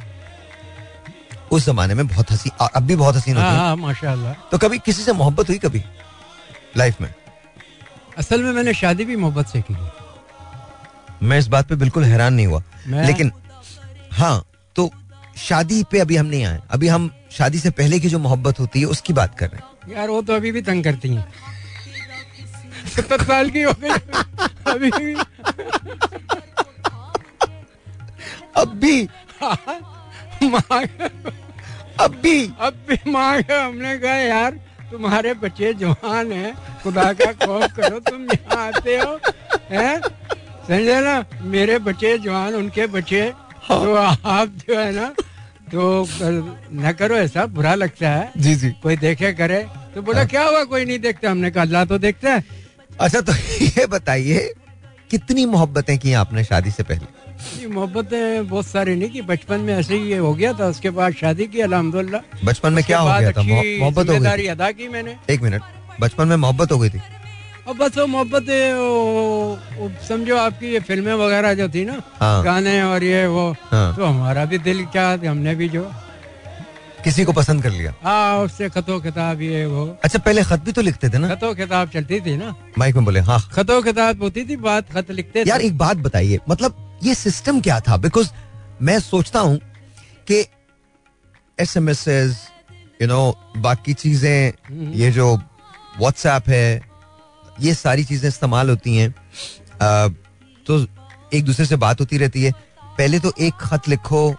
उस 1.52 1.66
जमाने 1.66 1.94
में 1.94 2.08
बहुत 2.08 2.32
हसी 2.32 2.50
अब 2.76 2.84
भी 2.84 2.96
बहुत 2.96 3.16
हसीन 3.16 3.36
होती 3.38 3.46
हाँ 3.48 3.54
है। 3.54 3.60
हाँ 3.60 3.76
माशाल्लाह। 3.76 4.34
तो 4.52 4.58
कभी 4.58 4.78
किसी 4.86 5.04
से 5.04 5.14
मोहब्बत 5.14 5.50
हुई 5.50 5.58
कभी? 5.58 5.84
लाइफ 6.78 7.02
में। 7.02 7.14
असल 8.18 8.44
में 8.44 8.52
मैंने 8.52 8.74
शादी 8.74 9.06
भी 9.06 9.16
मोहब्बत 9.16 9.48
से 9.48 9.62
की 9.72 9.76
मैं 11.28 11.38
इस 11.40 11.48
बात 11.48 11.68
पे 11.68 11.76
बिल्कुल 11.76 12.04
हैरान 12.04 12.34
नहीं 12.34 12.48
हुआ। 12.48 12.62
लेकिन 12.88 13.32
हाँ 14.12 14.44
तो 14.76 14.90
शादी 15.38 15.84
पे 15.92 16.00
अभी 16.00 16.16
हम 16.16 16.26
नहीं 16.26 16.44
आए। 16.46 16.60
अभी 16.72 16.88
हम 16.88 17.10
शादी 17.38 17.60
से 17.60 17.70
पहले 17.72 18.00
की 18.00 18.10
जो 18.10 18.20
मोहब्बत 18.20 18.60
होती 18.60 18.80
है 18.80 18.86
उसकी 18.86 19.14
बात 19.14 19.38
कर 19.40 19.50
रहे 19.50 19.58
हैं। 19.58 19.96
यार 19.96 20.10
वो 20.10 20.22
तो 20.22 20.34
अभी 20.34 20.52
भी 20.52 20.62
तंग 20.62 20.84
करती 20.84 21.10
हैं। 21.16 21.32
सत्तर 22.96 23.24
साल 23.24 23.50
की 23.50 23.62
हो 23.62 23.74
गई। 23.80 23.90
अभी 24.72 24.92
भी। 24.92 25.14
अब 28.58 28.74
भी। 28.76 29.08
अब 32.00 32.16
भी। 32.24 32.38
अब 32.60 32.86
भी 32.90 32.98
मांग 33.12 33.52
हमने 33.52 33.98
कहा 33.98 34.16
यार 34.16 34.52
तुम्हारे 34.92 35.34
बच्चे 35.34 35.74
जवान 35.74 36.32
हैं। 36.32 36.54
खुदा 36.84 37.12
का 37.14 37.32
खौफ 37.46 37.72
करो 37.76 38.00
तुम 38.00 38.24
यहाँ 38.24 38.68
आते 38.68 38.98
हो 38.98 39.20
हैं? 39.72 40.00
समझे 40.68 41.00
ना? 41.02 41.24
मेरे 41.42 41.78
बच्चे 41.80 42.18
जवान 42.18 42.54
उनके 42.56 42.88
बच्चे 42.88 43.22
तो 43.68 43.96
आप 43.96 44.48
जो 44.60 44.80
है 44.80 44.92
ना 44.92 45.14
तो 45.74 45.84
न 46.82 46.92
करो 47.00 47.16
ऐसा 47.16 47.46
बुरा 47.54 47.74
लगता 47.76 48.10
है। 48.10 48.32
जी 48.38 48.56
जी। 48.56 48.70
कोई 48.84 48.98
देखे 48.98 49.32
करे 49.34 49.66
तो 49.96 50.02
बोला 50.02 50.24
क्या 50.26 50.44
हुआ? 50.44 50.64
कोई 50.64 50.86
नहीं 50.86 51.00
देखता। 51.00 51.32
हमने 51.32 51.52
कहा 51.52 51.64
अल्लाह 51.64 51.86
तो 51.86 51.98
देखता 51.98 52.34
है। 52.34 52.44
अच्छा 53.02 53.22
तो 53.22 53.34
ये 53.62 53.86
बताइए 53.86 54.54
कितनी 55.12 55.46
मोहब्बतें 55.46 55.98
की 56.00 56.14
आपने 56.14 56.44
शादी 56.44 56.72
से 56.72 56.84
पहले? 56.84 57.68
मोहब्बतें 57.68 58.48
बहुत 58.48 58.68
सारी 58.68 58.96
नहीं 58.96 59.10
की। 59.10 59.22
बचपन 59.22 59.60
में 59.60 59.74
ऐसे 59.76 59.98
ही 59.98 60.16
हो 60.18 60.34
गया 60.34 60.54
था 60.54 60.68
उसके 60.68 60.90
बाद 61.00 61.14
शादी 61.14 61.48
की 61.48 61.62
अलहमदुल्ला 61.62 62.22
बचपन 62.46 62.74
में 62.74 62.84
क्या 62.84 63.00
हो 63.00 63.20
गया 63.20 63.32
था? 63.32 63.42
मोहब्बत 63.44 64.10
हो 64.10 64.20
गई 64.20 64.48
अदा 64.48 64.72
की 64.72 64.88
मैंने। 64.88 65.16
एक 65.30 65.42
मिनट 65.42 65.62
बचपन 66.02 66.28
में 66.28 66.36
मोहब्बत 66.36 66.72
हो 66.72 66.78
गई 66.80 66.90
थी? 66.90 67.02
अब 67.68 67.76
बस 67.78 67.98
वो 67.98 68.06
मोहब्बत 68.08 68.46
समझो 70.08 70.38
आपकी 70.38 70.72
ये 70.74 70.80
फ़िल्में 70.88 71.14
वगैरह 71.14 71.54
जो 71.56 71.68
थी 71.76 71.84
ना 71.86 72.02
हाँ। 72.20 72.44
गाने 72.44 72.82
और 72.84 73.04
ये 73.04 73.26
वो 73.28 73.52
हाँ। 73.72 73.96
तो 73.96 74.06
हमारा 74.06 74.46
भी 74.46 74.58
दिल 74.68 74.86
क्या 74.96 75.10
हमने 75.26 75.56
भी 75.56 75.70
जो। 75.70 75.84
किसी 77.04 77.24
को 77.26 77.34
पसंद 77.34 77.64
कर 77.64 77.70
लिया? 77.72 77.94
हाँ 78.04 78.38
उससे 78.44 78.70
खतो 78.70 79.00
किताब 79.00 79.42
ये 79.42 79.66
वो। 79.66 79.86
अच्छा 80.04 80.20
पहले 80.20 80.44
खत 80.44 80.60
भी 80.66 80.72
तो 80.72 80.82
लिखते 80.82 81.10
थे 81.10 81.18
ना? 81.18 81.30
खतो 81.36 81.54
किताब 81.56 81.90
चलती 81.94 82.20
थी 82.22 82.36
ना। 82.38 82.54
माइक 82.78 82.96
में 82.96 83.06
बोले 83.06 83.20
हाँ। 83.30 83.40
खतो 83.54 83.82
किताब 83.82 84.22
होती 84.24 84.44
थी 84.50 84.56
बात 84.68 84.92
खत 84.94 85.12
लिखते 85.12 85.44
यार 85.48 85.62
एक 85.62 85.78
बात 85.78 85.98
बताइए 85.98 86.40
मतलब 86.50 87.00
ये 87.04 87.16
सिस्टम 87.16 87.60
क्या 87.62 87.80
था? 87.80 87.98
बिकॉज़ 87.98 88.30
मैं 88.82 89.00
सोचता 89.00 89.40
हूँ 89.40 89.58
कि 90.28 90.46
S 91.58 91.78
M 91.78 91.90
S 91.90 92.08
you 93.02 93.08
know 93.08 93.22
बाकी 93.58 93.94
चीज़ें 93.94 94.92
ये 94.96 95.12
जो 95.12 95.36
व्हाट्सएप 96.00 96.50
है 96.50 96.93
ये 97.60 97.74
सारी 97.76 98.04
चीज़ें 98.04 98.28
इस्तेमाल 98.30 98.70
होती 98.70 98.96
हैं 98.96 99.14
तो 100.66 100.86
एक 101.34 101.46
दूसरे 101.46 101.66
से 101.66 101.76
बात 101.78 102.00
होती 102.00 102.18
रहती 102.18 102.44
है। 102.44 102.52
पहले 102.98 103.20
तो 103.20 103.34
एक 103.40 103.54
खत 103.62 103.90
लिखो 103.90 104.34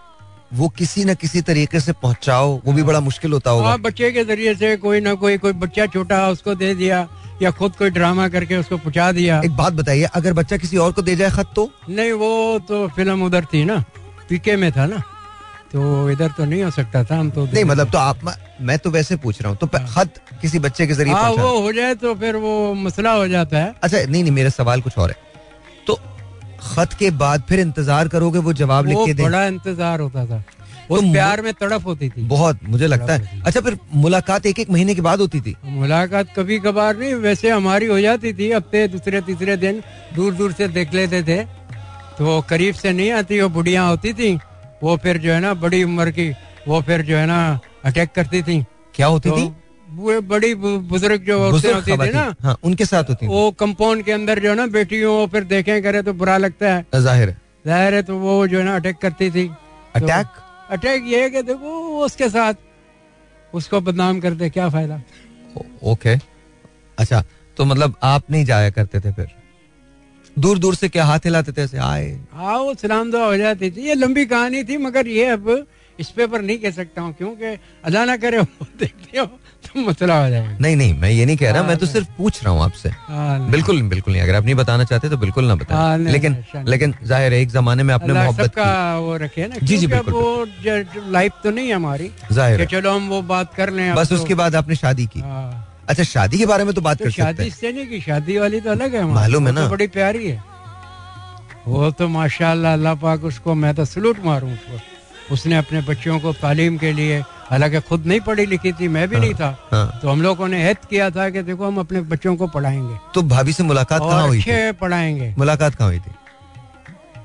वो 0.53 0.67
किसी 0.69 1.03
न 1.05 1.13
किसी 1.15 1.41
तरीके 1.41 1.79
से 1.79 1.91
पहुंचाओ 1.93 2.59
वो 2.65 2.73
भी 2.73 2.83
बड़ा 2.83 2.99
मुश्किल 3.01 3.33
होता 3.33 3.51
होगा। 3.51 3.67
हाँ 3.67 3.79
बच्चे 3.81 4.11
के 4.11 4.23
ज़रिए 4.23 4.53
से 4.55 4.75
कोई 4.77 4.99
ना 5.01 5.13
कोई 5.15 5.37
कोई 5.37 5.53
बच्चा 5.55 5.85
छोटा 5.87 6.27
उसको 6.29 6.55
दे 6.55 6.73
दिया 6.75 7.07
या 7.41 7.51
खुद 7.51 7.75
कोई 7.75 7.89
ड्रामा 7.89 8.27
करके 8.29 8.57
उसको 8.57 8.77
पहुँचा 8.77 9.11
दिया। 9.11 9.41
एक 9.45 9.55
बात 9.57 9.73
बताइए 9.73 10.03
अगर 10.15 10.33
बच्चा 10.33 10.57
किसी 10.57 10.77
और 10.77 10.91
को 10.91 11.01
दे 11.01 11.15
जाए 11.15 11.31
खत 11.31 11.51
तो? 11.55 11.69
नहीं 11.89 12.11
वो 12.13 12.59
तो 12.67 12.87
फ़िल्म 12.95 13.23
उधर 13.25 13.45
थी 13.53 13.63
ना 13.65 13.83
पीके 14.29 14.55
में 14.55 14.71
था 14.71 14.85
ना। 14.85 15.01
तो 15.75 16.09
इधर 16.09 16.29
तो 16.31 16.45
नहीं 16.45 16.63
हो 16.63 16.69
सकता 16.71 17.03
था 17.03 17.15
हम 17.17 17.29
तो 17.29 17.45
नहीं 17.45 17.63
मतलब 17.65 17.89
तो 17.91 17.97
आप 17.97 18.19
मैं 18.61 18.77
तो 18.79 18.89
वैसे 18.89 19.15
पूछ 19.17 19.41
रहा 19.41 19.49
हूँ 19.49 19.57
तो 19.59 19.67
खत 19.67 20.19
किसी 20.41 20.59
बच्चे 20.59 20.85
के 20.87 20.93
ज़रिए 20.93 21.13
हाँ 21.13 21.31
वो 21.31 21.59
हो 21.61 21.71
जाए 21.73 21.95
तो 21.95 22.13
फिर 22.15 22.35
वो 22.35 22.73
मसला 22.75 23.11
हो 23.13 23.27
जाता 23.27 23.57
है। 23.57 23.73
अच्छा 23.83 23.97
नहीं 23.97 24.21
नहीं 24.21 24.31
मेरा 24.31 24.49
सवाल 24.51 24.81
कुछ 24.81 24.97
और 24.97 25.09
है। 25.09 25.17
तो 25.87 25.99
खत 26.61 26.93
के 26.99 27.09
बाद 27.17 27.43
फिर 27.49 27.59
इंतज़ार 27.59 28.07
करोगे 28.07 28.39
वो 28.39 28.53
जवाब 28.55 28.87
लिख 28.87 28.97
के 29.05 29.13
दे? 29.13 29.23
बड़ा 29.23 29.45
इंतज़ार 29.47 29.99
होता 29.99 30.25
था। 30.25 30.43
उस 30.91 31.01
तो 31.01 31.11
प्यार 31.11 31.41
में 31.41 31.51
तड़प 31.53 31.85
होती 31.85 32.09
थी। 32.09 32.23
बहुत 32.27 32.59
मुझे 32.63 32.87
लगता 32.87 33.13
है। 33.13 33.41
अच्छा 33.41 33.61
फिर 33.61 33.77
मुलाकात 33.93 34.45
एक 34.45 34.59
एक 34.59 34.69
महीने 34.69 34.95
के 34.95 35.01
बाद 35.01 35.19
होती 35.21 35.41
थी? 35.41 35.55
मुलाकात 35.65 36.33
कभी 36.35 36.59
कभार 36.61 36.97
नहीं 36.97 37.13
वैसे 37.21 37.49
हमारी 37.49 37.85
हो 37.85 37.99
जाती 37.99 38.33
थी। 38.33 38.51
हफ़्ते 38.51 38.87
दूसरे 38.87 39.21
तीसरे 39.27 39.57
दिन 39.57 39.83
दूर 40.15 40.33
दूर 40.33 40.51
से 40.53 40.67
देख 40.69 40.93
लेते 40.93 41.23
थे। 41.23 41.43
तो 42.17 42.41
करीब 42.49 42.75
से 42.75 42.91
नहीं 42.93 43.11
आती 43.11 43.41
वो 43.41 43.49
बुढ़िया 43.51 43.83
होती 43.83 44.13
थी। 44.13 44.37
वो 44.85 44.95
फिर 45.03 45.17
जो 45.17 45.31
है 45.33 45.39
ना 45.41 45.53
बड़ी 45.55 45.83
उम्र 45.83 46.11
की 46.11 46.29
वो 46.67 46.81
फिर 46.81 47.01
जो 47.01 47.17
है 47.17 47.25
ना 47.25 47.37
अटैक 47.85 48.11
करती 48.15 48.41
थी। 48.43 48.57
क्या 48.95 49.07
होती 49.07 49.29
तो 49.29 49.37
थी? 49.37 49.53
वो 49.87 50.19
बड़ी 50.23 50.53
बुज़ुर्ग 50.55 51.23
जो 51.25 51.39
औरतें 51.41 51.73
होती 51.73 51.97
थी 51.97 52.11
ना 52.11 52.23
हाँ 52.41 52.57
उनके 52.63 52.85
साथ 52.85 53.09
होती 53.09 53.27
वो 53.27 53.51
कंपाउंड 53.59 54.03
के 54.05 54.11
अंदर 54.11 54.39
जो 54.39 54.49
है 54.49 54.55
ना 54.55 54.65
बेटियों 54.69 55.15
वो 55.15 55.27
फिर 55.27 55.43
देखें 55.45 55.81
करे 55.83 56.01
तो 56.01 56.13
बुरा 56.13 56.37
लगता 56.37 56.73
है। 56.73 56.85
ज़ाहिर 56.95 57.29
है। 57.29 57.37
ज़ाहिर 57.65 57.93
है 57.93 58.01
तो 58.03 58.17
वो 58.19 58.35
जो 58.47 58.57
है 58.59 58.63
ना 58.65 58.75
अटैक 58.75 58.97
करती 58.97 59.29
थी। 59.31 59.47
तो 59.47 60.05
अटैक 60.05 60.27
अटैक 60.71 61.03
ये 61.07 61.21
है 61.23 61.29
कि 61.29 61.41
देखो 61.43 61.77
उसके 62.05 62.29
साथ 62.29 62.53
उसको 63.53 63.81
बदनाम 63.81 64.19
करते 64.19 64.49
क्या 64.49 64.69
फ़ायदा? 64.69 65.01
ओके 65.83 66.15
अच्छा 66.97 67.23
तो 67.57 67.65
मतलब 67.65 67.95
आप 68.03 68.31
नहीं 68.31 68.45
जाया 68.45 68.69
करते 68.69 68.99
थे 68.99 69.11
फिर? 69.11 69.27
दूर 70.39 70.59
दूर 70.59 70.75
से 70.75 70.89
क्या 70.89 71.05
हाथ 71.05 71.19
हिलाते 71.25 71.51
थे 71.51 71.61
ऐसे 71.61 71.77
आए। 71.77 72.09
हाँ 72.33 72.57
वो 72.59 72.73
सलाम 72.81 73.11
दुआ 73.11 73.25
हो 73.25 73.37
जाती 73.37 73.69
थी। 73.71 73.87
ये 73.87 73.93
लंबी 73.95 74.25
कहानी 74.25 74.63
थी 74.63 74.77
मगर 74.77 75.07
ये 75.07 75.25
अब 75.31 75.65
इस 75.99 76.09
पे 76.11 76.25
पर 76.27 76.41
नहीं 76.41 76.57
कह 76.59 76.71
सकता 76.71 77.01
हूँ 77.01 77.13
क्योंकि 77.17 77.57
अल्लाह 77.85 78.05
ना 78.05 78.15
करे 78.23 78.39
वो 78.39 78.65
देखते 78.79 79.17
हो 79.17 79.25
तो 79.65 79.79
मसला 79.81 80.17
हो 80.23 80.29
जाएगा। 80.29 80.57
नहीं 80.61 80.75
नहीं 80.75 80.93
मैं 80.99 81.09
ये 81.09 81.25
नहीं 81.25 81.37
कह 81.37 81.51
रहा 81.51 81.61
हाँ, 81.61 81.67
मैं 81.67 81.77
तो 81.77 81.85
सिर्फ़ 81.85 82.07
पूछ 82.17 82.43
रहा 82.43 82.53
हूँ 82.53 82.61
आपसे। 82.63 82.89
हाँ, 82.89 83.49
बिल्कुल 83.51 83.81
बिल्कुल 83.89 84.13
नहीं 84.13 84.23
अगर 84.23 84.35
आप 84.35 84.43
नहीं 84.45 84.55
बताना 84.55 84.83
चाहते 84.83 85.09
तो 85.09 85.17
बिल्कुल 85.17 85.45
ना 85.45 85.49
हाँ, 85.49 85.57
बताएँ 85.57 86.11
लेकिन 86.11 86.35
लेकिन 86.67 86.93
ज़ाहिर 87.03 87.33
है 87.33 87.39
एक 87.41 87.49
जमाने 87.51 87.83
में 87.83 87.93
आपने 87.93 88.13
मोहब्बत 88.13 88.51
की। 88.57 88.99
वो 89.05 89.15
रखे 89.23 89.47
ना 89.47 89.55
जी, 89.63 89.77
जी, 89.77 89.87
बिल्कुल, 89.87 90.13
वो 90.13 91.11
लाइफ 91.11 91.39
तो 91.43 91.51
नहीं 91.51 91.67
है 91.67 91.75
हमारी। 91.75 92.11
ज़ाहिर 92.31 92.65
चलो 92.65 92.91
हम 92.91 93.07
वो 93.09 93.21
बात 93.31 93.53
कर 93.55 93.69
लें 93.73 93.93
बस 93.95 94.09
तो- 94.09 94.19
उसके 94.19 94.35
बाद 94.35 94.55
आपने 94.55 94.75
शादी 94.75 95.05
की। 95.05 95.19
हाँ, 95.19 95.74
अच्छा 95.89 96.03
शादी 96.03 96.37
के 96.37 96.45
बारे 96.45 96.63
में 96.63 96.73
तो 96.73 96.81
बात 96.81 96.97
तो 96.97 97.03
कर 97.05 97.11
सकते 97.11 97.21
शादी 97.21 97.43
हैं। 97.43 97.47
इससे 97.49 97.71
नहीं 97.71 97.87
की 97.87 98.01
शादी 98.01 98.37
वाली 98.37 98.59
तो 98.61 98.71
अलग 98.71 98.95
है 98.95 99.05
मालूम 99.05 99.47
है 99.47 99.53
तो 99.55 99.61
ना। 99.61 99.67
बड़ी 99.67 99.87
प्यारी 99.87 100.27
है। 100.27 100.43
वो 101.67 101.91
तो 101.91 102.07
माशाल्लाह 102.07 102.73
अल्लाह 102.73 102.95
पाक 102.95 103.23
उसको 103.23 103.53
मैं 103.55 103.73
तो 103.75 103.85
सलूट 103.85 104.25
मारूं 104.25 104.53
उसको। 104.53 105.33
उसने 105.33 105.57
अपने 105.57 105.81
बच्चों 105.81 106.19
को 106.19 106.33
तालीम 106.33 106.77
के 106.77 106.91
लिए 106.93 107.19
हालाँकि 107.49 107.79
खुद 107.81 108.05
नहीं 108.05 108.19
पढ़ी 108.21 108.45
लिखी 108.45 108.71
थी 108.73 108.87
मैं 108.87 109.07
भी 109.09 109.17
नहीं 109.17 109.33
था। 109.33 109.49
हाँ। 109.71 109.99
तो 110.01 110.09
हम 110.09 110.21
लोगों 110.21 110.47
ने 110.47 110.67
हित 110.67 110.85
किया 110.89 111.09
था 111.09 111.29
कि 111.29 111.41
देखो 111.41 111.65
हम 111.67 111.77
अपने 111.79 112.01
बच्चों 112.11 112.35
को 112.35 112.47
पढ़ाएँगे। 112.47 112.97
तो 113.15 113.21
भाभी 113.23 113.53
से 113.53 113.63
मुलाकात 113.63 114.01
कहाँ 114.01 114.27
हुई 114.27 114.41
थी? 114.41 114.71
पढ़ाएँगे। 114.71 115.33
मुलाकात 115.37 115.75
कहाँ 115.75 115.89
हुई 115.89 115.99
थी? 115.99 116.11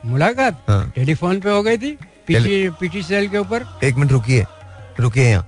मुलाकात? 0.06 0.64
हाँ। 0.68 0.92
टेलीफोन 0.96 1.40
पे 1.40 1.50
हो 1.50 1.62
गई 1.62 1.78
थी? 1.78 1.96
पीछी 2.26 2.68
पीछी 2.80 3.02
सेल 3.02 3.28
के 3.28 3.38
ऊपर? 3.38 3.64
एक 3.84 3.94
मिनट 3.96 4.12
रुकिए। 4.12 4.44
रुकिए 5.00 5.24
यहाँ। 5.24 5.46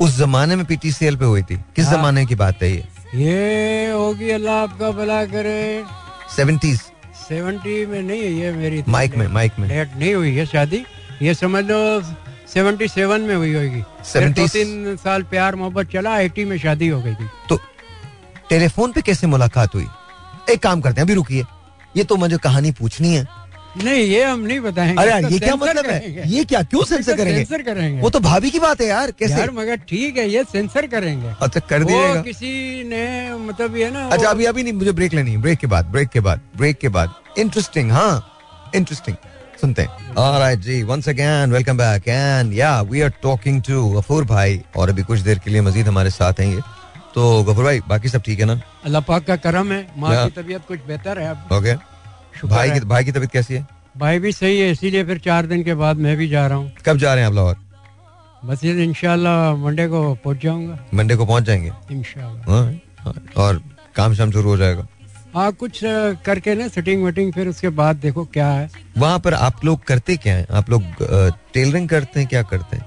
उस 0.00 0.16
जमाने 0.16 0.56
में 0.56 0.64
पीटीसीएल 0.66 1.16
पे 1.16 1.24
हुई 1.24 1.42
थी। 1.42 1.56
किस 1.76 1.86
हाँ। 1.86 1.94
जमाने 1.94 2.26
की 2.26 2.34
बात 2.34 2.62
है 2.62 2.70
ये? 2.72 2.84
ये 3.14 3.90
होगी 3.90 4.30
अल्लाह 4.30 4.54
आपका 4.54 4.90
भला 4.90 5.24
करे। 5.24 5.84
सेवेंटीज। 6.36 6.80
सेवेंटी 7.28 7.86
में 7.86 8.02
नहीं 8.02 8.20
है 8.20 8.32
ये 8.32 8.52
मेरी 8.52 8.82
तो 8.82 8.92
माइक 8.92 9.16
में 9.16 9.26
माइक 9.28 9.52
में। 9.58 9.68
लेट 9.68 9.90
नहीं 9.96 10.14
हुई 10.14 10.34
है 10.36 10.46
शादी। 10.46 10.84
ये 11.22 11.34
समझ 11.34 11.64
लो 11.64 12.02
सेवेंटी 12.54 12.88
सेवन 12.88 13.20
में 13.20 13.36
हुई 13.36 13.54
होगी। 13.54 13.82
70 14.04 14.48
तीन 14.48 14.96
साल 14.96 15.22
प्यार 15.22 15.56
मोहब्बत 15.56 15.90
चला 15.90 16.18
एटी 16.18 16.44
में 16.44 16.58
शादी 16.58 16.88
हो 16.88 17.02
गई 17.02 17.14
थी। 17.14 17.28
तो 17.48 17.60
टेलीफोन 18.50 18.92
पे 18.92 19.02
कैसे 19.02 19.26
मुलाकात 19.26 19.74
हुई? 19.74 19.86
एक 20.50 20.62
काम 20.62 20.80
करते 20.80 21.00
हैं 21.00 21.06
अभी 21.06 21.14
रुकिए। 21.14 21.44
ये 21.96 22.04
तो 22.04 22.16
मुझे 22.16 22.36
कहानी 22.36 22.70
पूछनी 22.70 23.14
है। 23.14 23.26
नहीं 23.76 24.02
ये 24.02 24.22
हम 24.24 24.40
नहीं 24.40 24.60
बताएँगे। 24.60 25.02
अरे 25.02 25.18
इसको 25.18 25.30
ये 25.30 25.38
क्या 25.38 25.54
मतलब। 25.56 25.86
है? 25.86 26.28
ये 26.30 26.44
क्या 26.44 26.62
क्यों 26.64 26.84
सेंसर 26.84 27.16
करेंगे? 27.16 27.44
सेंसर 27.44 27.62
करेंगे। 27.64 28.00
वो 28.00 28.10
तो 28.10 28.20
भाभी 28.20 28.50
की 28.50 28.58
बात 28.60 28.80
है 28.80 28.86
यार 28.86 29.10
कैसे? 29.12 29.32
यार 29.32 29.50
मगर 29.50 29.76
ठीक 29.88 30.16
है 30.18 30.28
ये 30.28 30.44
सेंसर 30.44 30.86
करेंगे। 30.86 31.34
अच्छा 31.40 31.60
कर 31.60 31.82
वो 31.82 32.22
किसी 32.22 32.52
ने 32.88 33.02
मतलब 33.38 33.76
ये 33.76 33.90
ना 33.90 34.06
अच्छा 34.08 34.28
अभी 34.30 34.44
अभी 34.44 34.62
नहीं 34.62 34.72
मुझे 34.72 34.92
ब्रेक 34.92 35.14
लेनी 35.14 35.36
ब्रेक 35.38 35.58
के 35.58 35.66
बाद 35.66 35.86
ब्रेक 35.88 36.08
के 36.08 36.20
बाद 36.20 36.40
ब्रेक 36.56 36.78
के 36.78 36.88
बाद। 36.88 37.14
इंटरेस्टिंग 37.38 37.92
हाँ 37.92 38.72
इंटरेस्टिंग 38.74 39.16
सुनते 39.60 39.82
हैं। 39.82 40.14
Alright 40.16 40.58
ji 40.60 40.82
once 40.82 41.08
again 41.08 41.52
welcome 41.52 41.78
back 41.78 42.08
and 42.08 42.52
yeah 42.54 42.80
we 42.82 43.00
are 43.00 43.12
talking 43.22 43.62
to 43.62 43.88
Gafoor 43.90 44.24
bhai 44.26 44.60
और 44.76 44.90
अभी 44.90 45.02
कुछ 45.02 45.20
देर 45.20 45.38
के 45.38 45.50
लिए 45.50 45.60
मजीद 45.60 45.88
हमारे 45.88 46.10
साथ 46.10 46.40
हैं 46.40 46.54
ये। 46.54 46.60
तो 47.14 47.42
गफूर 47.44 47.64
भाई 47.64 47.80
बाकी 47.88 48.08
सब 48.08 48.22
ठीक 48.22 48.40
है 48.40 48.46
ना? 48.46 48.60
अल्लाह 48.84 49.02
पाक 49.02 49.24
का 49.24 49.36
करम 49.38 49.72
है 49.72 49.86
माँ 49.98 50.12
की 50.24 50.40
तबीयत 50.40 50.62
कुछ 50.68 50.78
बेहतर 50.88 51.18
है 51.18 51.28
अब। 51.30 51.52
ओके 51.52 51.74
शुक्र 51.74 51.89
भाई 52.44 52.70
की 52.70 52.80
भाई 52.80 53.04
की 53.04 53.12
तबीयत 53.12 53.30
कैसी 53.30 53.54
है? 53.54 53.66
भाई 53.96 54.18
भी 54.18 54.32
सही 54.32 54.58
है 54.60 54.70
इसीलिए 54.70 55.04
फिर 55.04 55.18
चार 55.18 55.46
दिन 55.46 55.62
के 55.64 55.74
बाद 55.74 55.96
मैं 55.96 56.16
भी 56.16 56.28
जा 56.28 56.46
रहा 56.46 56.58
हूँ। 56.58 56.72
कब 56.86 56.96
जा 56.98 57.14
रहे 57.14 57.24
हैं 57.24 57.30
आप 57.30 57.34
लाहौर? 57.34 57.56
बस 58.44 58.64
ये 58.64 58.84
इंशाल्लाह 58.84 59.54
मंडे 59.56 59.86
को 59.88 60.02
पहुँच 60.14 60.42
जाऊँगा। 60.42 60.78
मंडे 60.94 61.16
को 61.16 61.26
पहुँच 61.26 61.44
जाएँगे? 61.44 61.72
इंशाल्लाह। 61.90 62.54
हाँ, 62.54 62.80
हाँ, 62.98 63.14
और 63.36 63.62
काम 63.96 64.14
शाम 64.14 64.30
शुरू 64.30 64.48
हो 64.48 64.56
जाएगा। 64.56 64.86
हाँ 65.34 65.50
कुछ 65.52 65.80
करके 66.26 66.54
ना 66.54 66.68
सेटिंग 66.68 67.04
वेटिंग 67.04 67.32
फिर 67.32 67.48
उसके 67.48 67.68
बाद 67.70 67.96
देखो 67.96 68.24
क्या 68.24 68.48
है। 68.48 68.70
वहाँ 68.98 69.18
पर 69.18 69.34
आप 69.34 69.64
लोग 69.64 69.84
करते 69.84 70.16
क्या 70.16 70.34
है? 70.36 70.46
आप 70.50 70.70
लोग 70.70 70.82
टेलरिंग 71.54 71.88
करते 71.88 72.20
हैं 72.20 72.28
क्या 72.28 72.42
करते 72.42 72.76
हैं? 72.76 72.86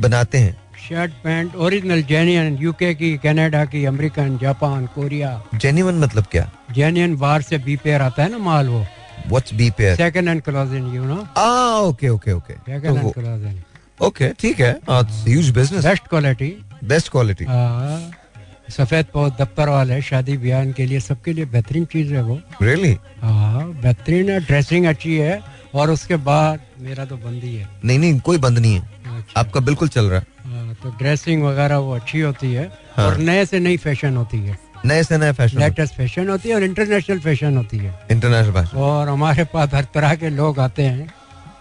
बनाते 0.00 0.38
हैं? 0.38 0.56
Shirt 0.88 1.12
pant 1.24 1.54
original 1.56 2.02
genuine 2.08 2.56
UK 2.60 2.94
की 2.94 3.16
कनाडा 3.18 3.64
की 3.64 3.84
अमेरिकन 3.86 4.36
जापान 4.38 4.86
कोरिया। 4.94 5.30
जेन्युइन 5.54 5.98
मतलब 5.98 6.24
क्या? 6.32 6.50
जेनियन 6.74 7.16
बाहर 7.16 7.42
से 7.42 7.58
बी 7.58 7.76
पेयर 7.84 8.02
आता 8.02 8.22
है 8.22 8.30
ना 8.30 8.38
माल 8.38 8.68
वो। 8.68 8.80
What's 9.28 9.54
be 9.54 9.70
pair 9.78 9.96
second 9.96 10.28
hand 10.28 10.42
clothing 10.42 10.94
you 10.94 11.04
know 11.04 11.16
ah 11.38 11.78
okay 11.80 12.08
okay 12.08 12.32
okay 12.32 12.54
second 12.54 12.96
hand 12.96 13.12
clothing 13.12 14.02
okay 14.02 14.28
ठीक 14.40 14.60
है। 14.60 14.72
Huge 14.90 15.50
business 15.56 15.84
best 15.84 16.08
quality 16.08 16.50
best 16.84 17.10
quality 17.12 17.46
सफ़ेद 18.72 19.06
पौध 19.14 19.32
दफ्तर 19.40 19.68
वाले 19.68 20.00
शादी 20.02 20.36
ब्याह 20.44 20.70
के 20.72 20.86
लिए 20.86 21.00
सबके 21.00 21.32
लिए 21.32 21.44
बेहतरीन 21.46 21.84
चीज़ 21.92 22.12
है 22.14 22.22
वो। 22.22 22.38
रियली 22.62 22.96
हाँ 23.22 23.64
बेहतरीन 23.72 24.30
है 24.30 24.38
ड्रेसिंग 24.46 24.86
अच्छी 24.86 25.16
है 25.16 25.40
और 25.74 25.90
उसके 25.90 26.16
बाद 26.28 26.60
मेरा 26.80 27.04
तो 27.04 27.16
बंद 27.16 27.42
ही 27.44 27.54
है। 27.56 27.68
नहीं 27.84 27.98
नहीं 27.98 28.20
कोई 28.20 28.38
बंद 28.38 28.58
नहीं 28.58 28.74
है। 28.74 28.80
अच्छा, 28.80 29.40
आपका 29.40 29.60
बिल्कुल 29.60 29.88
चल 29.88 30.04
रहा 30.04 30.18
हाँ, 30.18 30.26
तो 30.84 30.90
ड्रेसिंग 30.98 31.42
वगैरह 31.42 31.78
वो 31.78 31.94
अच्छी 31.94 32.20
होती 32.20 32.52
है 32.52 32.70
हाँ। 32.96 33.06
और 33.06 33.16
नए 33.18 33.44
से 33.46 33.58
नई 33.58 33.76
फ़ैशन 33.76 34.16
होती 34.16 34.38
है। 34.38 34.58
नए 34.86 35.02
से 35.02 35.18
नए 35.18 35.32
फ़ैशन 35.32 35.58
लेटेस्ट 35.58 35.94
फ़ैशन 35.94 36.28
होती 36.28 36.48
है 36.48 36.54
और 36.54 36.62
इंटरनेशनल 36.62 37.20
फ़ैशन 37.20 37.56
होती 37.56 37.78
है। 37.78 37.94
इंटरनेशनल 38.10 38.52
फ़ैशन 38.52 38.78
और 38.78 39.08
हमारे 39.08 39.44
पास 39.52 39.74
हर 39.74 39.86
तरह 39.94 40.14
के 40.14 40.30
लोग 40.30 40.58
आते 40.60 40.82
हैं। 40.82 41.08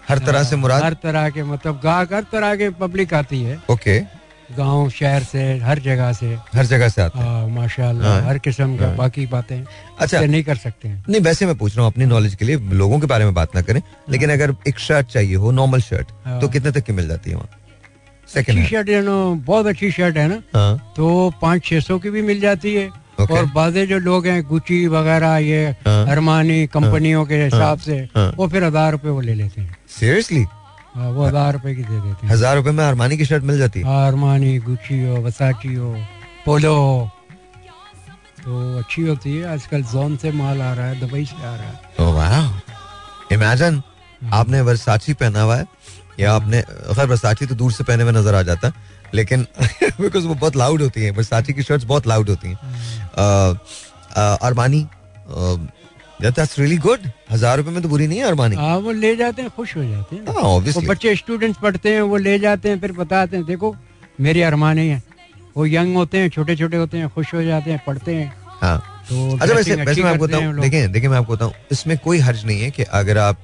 हर 0.09 0.19
तरह 0.19 0.43
से 0.43 0.55
मुराद? 0.55 0.83
हर 0.83 0.93
तरह 1.03 1.29
के 1.29 1.43
मतलब 1.43 1.79
गाहक 1.83 2.13
हर 2.13 2.23
तरह 2.31 2.55
के 2.55 2.69
पब्लिक 2.81 3.13
आती 3.13 3.41
है। 3.43 3.57
ओके 3.71 3.99
गाँव 4.57 4.89
शहर 4.89 5.23
से 5.23 5.43
हर 5.59 5.79
जगह 5.79 6.11
से। 6.13 6.33
हर 6.55 6.65
जगह 6.65 6.89
से 6.89 7.01
आते 7.01 7.19
हैं। 7.19 7.25
हाँ, 7.25 7.47
माशाल्लाह 7.47 8.13
हाँ। 8.13 8.27
हर 8.27 8.37
किस्म 8.37 8.77
का 8.77 8.87
हाँ। 8.87 8.95
बाकी 8.95 9.25
बातें 9.27 9.63
अच्छा। 9.99 10.21
नहीं 10.21 10.43
कर 10.43 10.55
सकते 10.55 10.87
हैं। 10.87 11.03
नहीं 11.09 11.21
वैसे 11.21 11.45
मैं 11.45 11.57
पूछ 11.57 11.75
रहा 11.75 11.85
हूँ 11.85 11.91
अपनी 11.93 12.05
नॉलेज 12.05 12.35
के 12.35 12.45
लिए 12.45 12.57
लोगों 12.73 12.99
के 12.99 13.07
बारे 13.07 13.25
में 13.25 13.33
बात 13.33 13.55
ना 13.55 13.61
करें 13.61 13.81
लेकिन 14.09 14.31
अगर 14.31 14.55
एक 14.67 14.79
शर्ट 14.79 15.07
चाहिए 15.07 15.35
हो 15.35 15.51
नॉर्मल 15.51 15.81
शर्ट। 15.81 16.11
तो 16.41 16.47
कितने 16.47 16.71
तक 16.71 16.83
की 16.83 16.93
मिल 16.93 17.07
जाती 17.07 17.29
है 17.29 17.35
वहाँ? 17.35 17.49
अच्छी 18.27 18.65
शर्ट 18.65 18.89
है 18.89 19.01
ना 19.01 19.15
बहुत 19.45 19.65
अच्छी 19.67 19.91
शर्ट 19.91 20.17
है 20.17 20.27
ना। 20.27 20.41
हाँ। 20.55 20.93
तो 20.95 21.31
पाँच 21.41 21.63
छह 21.65 21.79
सौ 21.79 21.97
की 21.99 22.09
भी 22.09 22.21
मिल 22.23 22.39
जाती 22.41 22.73
है। 22.73 22.89
Okay. 23.13 23.37
और 23.37 23.45
बाजे 23.45 23.85
जो 23.87 23.97
लोग 23.99 24.25
हैं 24.27 24.41
गुची 24.47 24.85
वगैरह 24.89 25.37
ये 25.37 25.65
हाँ। 25.85 26.05
अरमानी 26.11 26.65
कंपनियों 26.67 27.25
के 27.25 27.43
हिसाब 27.43 27.79
से 27.79 27.97
हाँ। 28.15 28.31
वो 28.37 28.47
फिर 28.47 28.63
हज़ार 28.63 28.91
रुपए 28.91 29.09
वो 29.09 29.21
ले 29.21 29.33
लेते 29.33 29.61
हैं। 29.61 29.75
सीरियसली 29.89 30.43
हाँ, 30.95 31.09
वो 31.09 31.25
हज़ार 31.25 31.53
रुपए 31.53 31.73
की 31.75 31.83
दे 31.83 31.99
देते 31.99 32.25
हैं। 32.25 32.33
हज़ार 32.33 32.55
रुपए 32.55 32.71
में 32.71 32.83
अरमानी 32.83 33.17
की 33.17 33.25
शर्ट 33.25 33.43
मिल 33.43 33.57
जाती 33.57 33.79
है? 33.79 34.07
अरमानी 34.07 34.57
गुची 34.59 34.99
हो 35.03 35.21
वसाची 35.23 35.73
हो 35.73 35.95
पोलो 36.45 36.73
हो। 36.75 37.09
तो 38.43 38.77
अच्छी 38.79 39.01
होती 39.01 39.35
है। 39.37 39.53
आजकल 39.53 39.83
जोन 39.93 40.17
से 40.17 40.31
माल 40.33 40.61
आ 40.61 40.73
रहा 40.73 40.85
है 40.85 40.99
दुबई 40.99 41.25
से 41.25 41.35
आ 41.37 41.55
रहा 41.55 42.29
है। 42.29 42.43
इमेजिन 43.31 43.81
आपने 44.33 44.61
वर्साची 44.61 45.13
पहना 45.13 45.41
हुआ 45.41 45.55
है 45.55 45.65
या 46.19 46.33
आपने 46.33 46.61
खैर 46.61 47.05
वर्साची 47.07 47.45
तो 47.45 47.55
दूर 47.55 47.71
से 47.71 47.83
पहने 47.83 48.03
हुए 48.03 48.11
नज़र 48.11 48.35
आ 48.35 48.41
जाता 48.41 48.67
है 48.67 48.91
लेकिन 49.13 49.45
बिकॉज़ 50.01 50.25
वो 50.27 50.33
बहुत 50.35 50.55
लाउड 50.55 50.81
होती 50.81 51.03
हैं 51.03 51.11
वर्साची 51.17 51.53
की 51.53 51.63
शर्ट्स 51.63 51.85
बहुत 51.85 52.07
लाउड 52.07 52.29
होती 52.29 52.49
हैं। 52.49 52.57
अरमानी 54.41 54.85
दैट्स 56.21 56.57
रियली 56.59 56.77
गुड 56.77 57.09
हज़ार 57.31 57.57
रुपए 57.57 57.71
में 57.71 57.81
तो 57.83 57.89
बुरी 57.89 58.07
नहीं 58.07 58.19
है 58.19 58.25
अरमानी 58.25 58.55
हाँ 58.55 58.77
वो 58.77 58.91
ले 58.93 59.15
जाते 59.15 59.41
हैं 59.41 59.51
खुश 59.55 59.75
हो 59.77 59.83
जाते 59.83 60.15
हैं। 60.15 60.23
हाँ 60.27 60.43
वो 60.43 60.81
बच्चे 60.87 61.15
स्टूडेंट्स 61.15 61.59
पढ़ते 61.61 61.93
हैं 61.93 62.01
वो 62.03 62.17
ले 62.17 62.37
जाते 62.39 62.69
हैं 62.69 62.79
फिर 62.79 62.91
बताते 62.93 63.37
हैं 63.37 63.45
देखो 63.45 63.75
मेरी 64.21 64.41
अरमानी 64.41 64.87
है। 64.87 65.01
वो 65.57 65.65
यंग 65.65 65.95
होते 65.95 66.17
हैं 66.17 66.29
छोटे 66.29 66.55
छोटे 66.55 66.77
होते 66.77 66.97
हैं 66.97 67.09
खुश 67.09 67.33
हो 67.33 67.43
जाते 67.43 67.71
हैं 67.71 67.81
पढ़ते 67.87 68.15
हैं। 68.15 68.33
हाँ। 68.61 68.77
तो 69.09 69.33
अच्छा 69.33 69.53
वैसे 69.53 69.75
वैसे 69.75 70.03
मैं 70.03 70.11
आपको 70.11 70.27
बताऊँ। 70.27 70.59
देखिए 70.59 70.87
देखिए 70.87 71.09
मैं 71.09 71.17
आपको 71.17 71.33
बताऊँ 71.33 71.53
इसमें 71.71 71.97
कोई 71.97 72.19
हर्ज 72.19 72.45
नहीं 72.45 72.61
है 72.61 72.69
कि 72.71 72.83
अगर 72.99 73.17
आप 73.17 73.37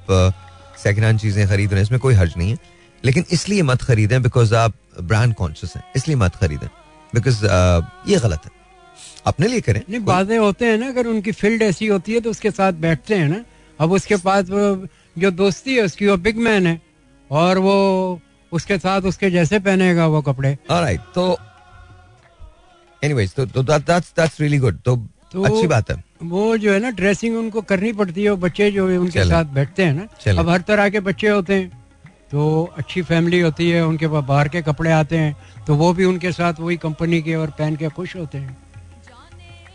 सेकंड 0.79 1.03
हैंड 1.03 1.19
चीज़ें 1.19 1.47
खरीद 1.47 1.69
रहे 1.69 1.79
हैं 1.79 1.83
इसमें 1.83 1.99
कोई 1.99 2.13
हर्ज 2.13 2.33
नहीं 2.37 2.51
है। 2.51 2.57
लेकिन 3.03 3.25
इसलिए 3.31 3.61
मत 3.63 3.81
खरीदें 3.81 4.21
बिकॉज़ 4.23 4.55
आप 4.55 4.73
ब्रांड 5.01 5.33
कॉन्शियस 5.35 5.75
हैं। 5.75 5.83
इसलिए 5.95 6.15
मत 6.17 6.35
खरीदें। 6.35 6.67
बिकॉज़ 7.13 7.45
ये 8.09 8.19
गलत 8.19 8.45
है। 8.45 8.51
अपने 9.27 9.47
लिए 9.47 9.61
करें 9.61 9.81
नहीं 9.81 9.99
बातें 10.05 10.37
होते 10.37 10.65
हैं 10.65 10.77
ना 10.77 10.87
अगर 10.87 11.07
उनकी 11.07 11.31
फ़ील्ड 11.33 11.61
ऐसी 11.61 11.87
होती 11.87 12.13
है 12.13 12.19
तो 12.19 12.29
उसके 12.29 12.51
साथ 12.51 12.73
बैठते 12.81 13.15
हैं 13.15 13.27
ना। 13.29 13.43
अब 13.79 13.91
उसके 13.91 14.15
पास 14.19 14.45
जो 15.15 15.31
दोस्ती 15.33 15.75
है 15.75 15.83
उसकी 15.83 16.07
वो 16.07 16.17
बिग 16.19 16.37
मैन 16.39 16.67
है 16.67 16.81
और 17.29 17.57
वो 17.59 17.75
उसके 18.51 18.77
साथ 18.79 19.01
उसके 19.03 19.29
जैसे 19.31 19.59
पहनेगा 19.59 20.07
वो 20.07 20.21
कपड़े। 20.21 20.57
ऑलराइट 20.69 21.01
तो 21.15 21.37
एनीवेज 23.01 23.33
तो 23.33 23.63
दैट्स 23.63 24.13
दैट्स 24.17 24.39
रियली 24.41 24.57
गुड 24.57 24.79
तो 24.85 24.95
अच्छी 25.43 25.67
बात 25.67 25.91
है। 25.91 26.03
वो 26.21 26.55
जो 26.57 26.71
है 26.73 26.79
ना 26.79 26.89
ड्रेसिंग 26.91 27.37
उनको 27.37 27.61
करनी 27.63 27.91
पड़ती 27.93 28.23
है 28.23 28.35
बच्चे 28.37 28.69
जो 28.71 28.87
है 28.89 28.97
उनके 28.97 29.25
साथ 29.25 29.45
बैठते 29.53 29.83
हैं 29.83 29.93
ना। 29.93 30.39
अब 30.39 30.49
हर 30.49 30.61
तरह 30.61 30.89
के 30.89 30.99
बच्चे 31.01 31.27
होते 31.27 31.53
हैं 31.53 31.69
तो 32.31 32.63
अच्छी 32.77 33.01
फैमिली 33.01 33.39
होती 33.39 33.69
है 33.69 33.85
उनके 33.85 34.07
पास 34.07 34.23
बाहर 34.23 34.47
के 34.47 34.61
कपड़े 34.61 34.91
आते 34.93 35.17
हैं 35.17 35.35
तो 35.67 35.75
वो 35.75 35.93
भी 35.93 36.05
उनके 36.05 36.31
साथ 36.31 36.59
वही 36.59 36.77
कंपनी 36.79 37.21
के 37.21 37.35
और 37.35 37.49
पहन 37.59 37.75
के 37.75 37.89
खुश 37.89 38.15
होते 38.15 38.37
हैं। 38.37 38.57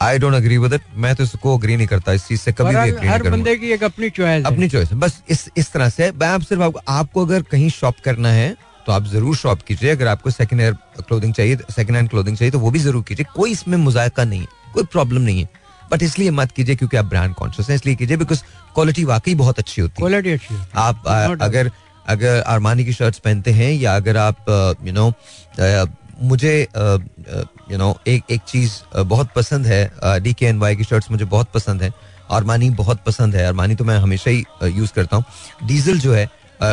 I 0.03 0.19
don't 0.19 0.35
agree 0.35 0.59
with 0.59 0.73
it 0.73 0.83
मैं 0.97 1.15
तो 1.17 1.25
इसको 1.25 1.57
अग्री 1.59 1.77
नहीं 1.77 1.87
करता 1.87 2.13
इस 2.13 2.27
चीज़ 2.29 2.41
से 2.41 2.53
कभी 2.53 2.75
भी 2.75 2.91
अग्री 2.91 3.09
हर 3.09 3.31
बंदे 3.31 3.57
की 3.57 3.73
एक 3.73 3.85
अपनी 3.85 4.11
चॉइस 4.11 4.47
अपनी 4.47 4.69
चॉइस 4.69 4.93
बस 4.95 5.23
इस 5.31 5.49
इस 5.57 5.73
तरह 5.73 5.89
से 5.89 6.11
मैं 6.13 6.29
आप 6.29 6.43
सिर्फ़ 6.43 6.63
आपको 6.63 6.81
आपको 6.93 7.25
अगर 7.27 7.43
कहीं 7.51 7.71
शॉप 7.71 8.05
करना 8.05 8.33
है 8.33 8.55
तो 8.87 8.93
आप 8.93 9.05
ज़रूर 9.09 9.37
शॉप 9.37 9.63
कीजिए। 9.63 9.91
अगर 9.91 10.07
आपको 10.07 10.31
सेकंड 10.31 10.61
हैंड 10.61 10.77
क्लोथिंग 10.99 11.35
चाहिए 11.35 11.57
सेकंड 11.71 11.97
हैंड 11.97 12.09
क्लोथिंग 12.11 12.37
चाहिए 12.37 12.53
तो 12.53 12.59
वो 12.59 12.71
भी 12.71 12.79
ज़रूर 12.81 13.03
कीजिए। 13.09 13.27
कोई 13.35 13.53
इसमें 13.53 13.77
मुजायका 13.81 14.25
नहीं 14.25 14.41
है 14.41 14.47
कोई 14.75 14.85
प्रॉब्लम 14.93 15.23
नहीं 15.23 15.41
है। 15.41 15.49
बट 15.93 16.03
इसलिए 16.03 16.31
मत 16.33 16.53
कीजिए 16.53 16.77
क्योंकि 16.77 16.97
आप 16.97 17.05
ब्रांड 17.05 17.35
कॉन्शियस 17.35 17.69
हैं 17.69 17.77
इसलिए 17.77 17.95
कीजिए 17.95 18.17
बिकॉज़ 18.17 18.43
क्वालिटी 18.75 19.05
वाकई 19.05 19.35
बहुत 19.35 19.59
अच्छी 19.59 19.81
होती 19.83 19.93
है। 19.93 20.09
क्वालिटी 20.09 20.33
अच्छी 20.33 20.55
है। 20.55 20.67
आप 20.75 21.37
अगर 21.43 21.71
अगर 22.07 22.41
अरमानी 22.43 22.85
की 22.85 22.93
शर्ट्स 22.93 23.19
पहनते 23.19 23.51
हैं 23.53 23.73
या 23.73 23.97
अगर 23.97 24.17
आप 24.17 24.79
यू 24.85 24.93
नो 24.93 25.13
मुझे 26.23 26.61
यू 27.71 27.79
नो 27.79 27.97
एक 28.07 28.23
एक 28.31 28.41
चीज़ 28.49 28.73
बहुत 28.97 29.31
पसंद 29.37 29.67
है 29.67 30.21
डी 30.21 30.33
के 30.33 30.47
एन 30.47 30.59
वाई 30.59 30.77
की 30.77 30.85
शर्ट्स 30.85 31.11
मुझे 31.11 31.25
बहुत 31.27 31.49
पसंद 31.55 31.83
है। 31.83 31.93
अरमानी 32.31 32.71
बहुत 32.73 33.03
पसंद 33.07 33.37
है। 33.37 33.47
अरमानी 33.47 33.75
तो 33.75 33.85
मैं 33.85 33.99
हमेशा 33.99 34.31
ही 34.31 34.45
यूज़ 34.65 34.93
करता 34.93 35.17
हूँ। 35.17 35.25
डीजल 35.65 35.99
जो 35.99 36.15
है 36.15 36.29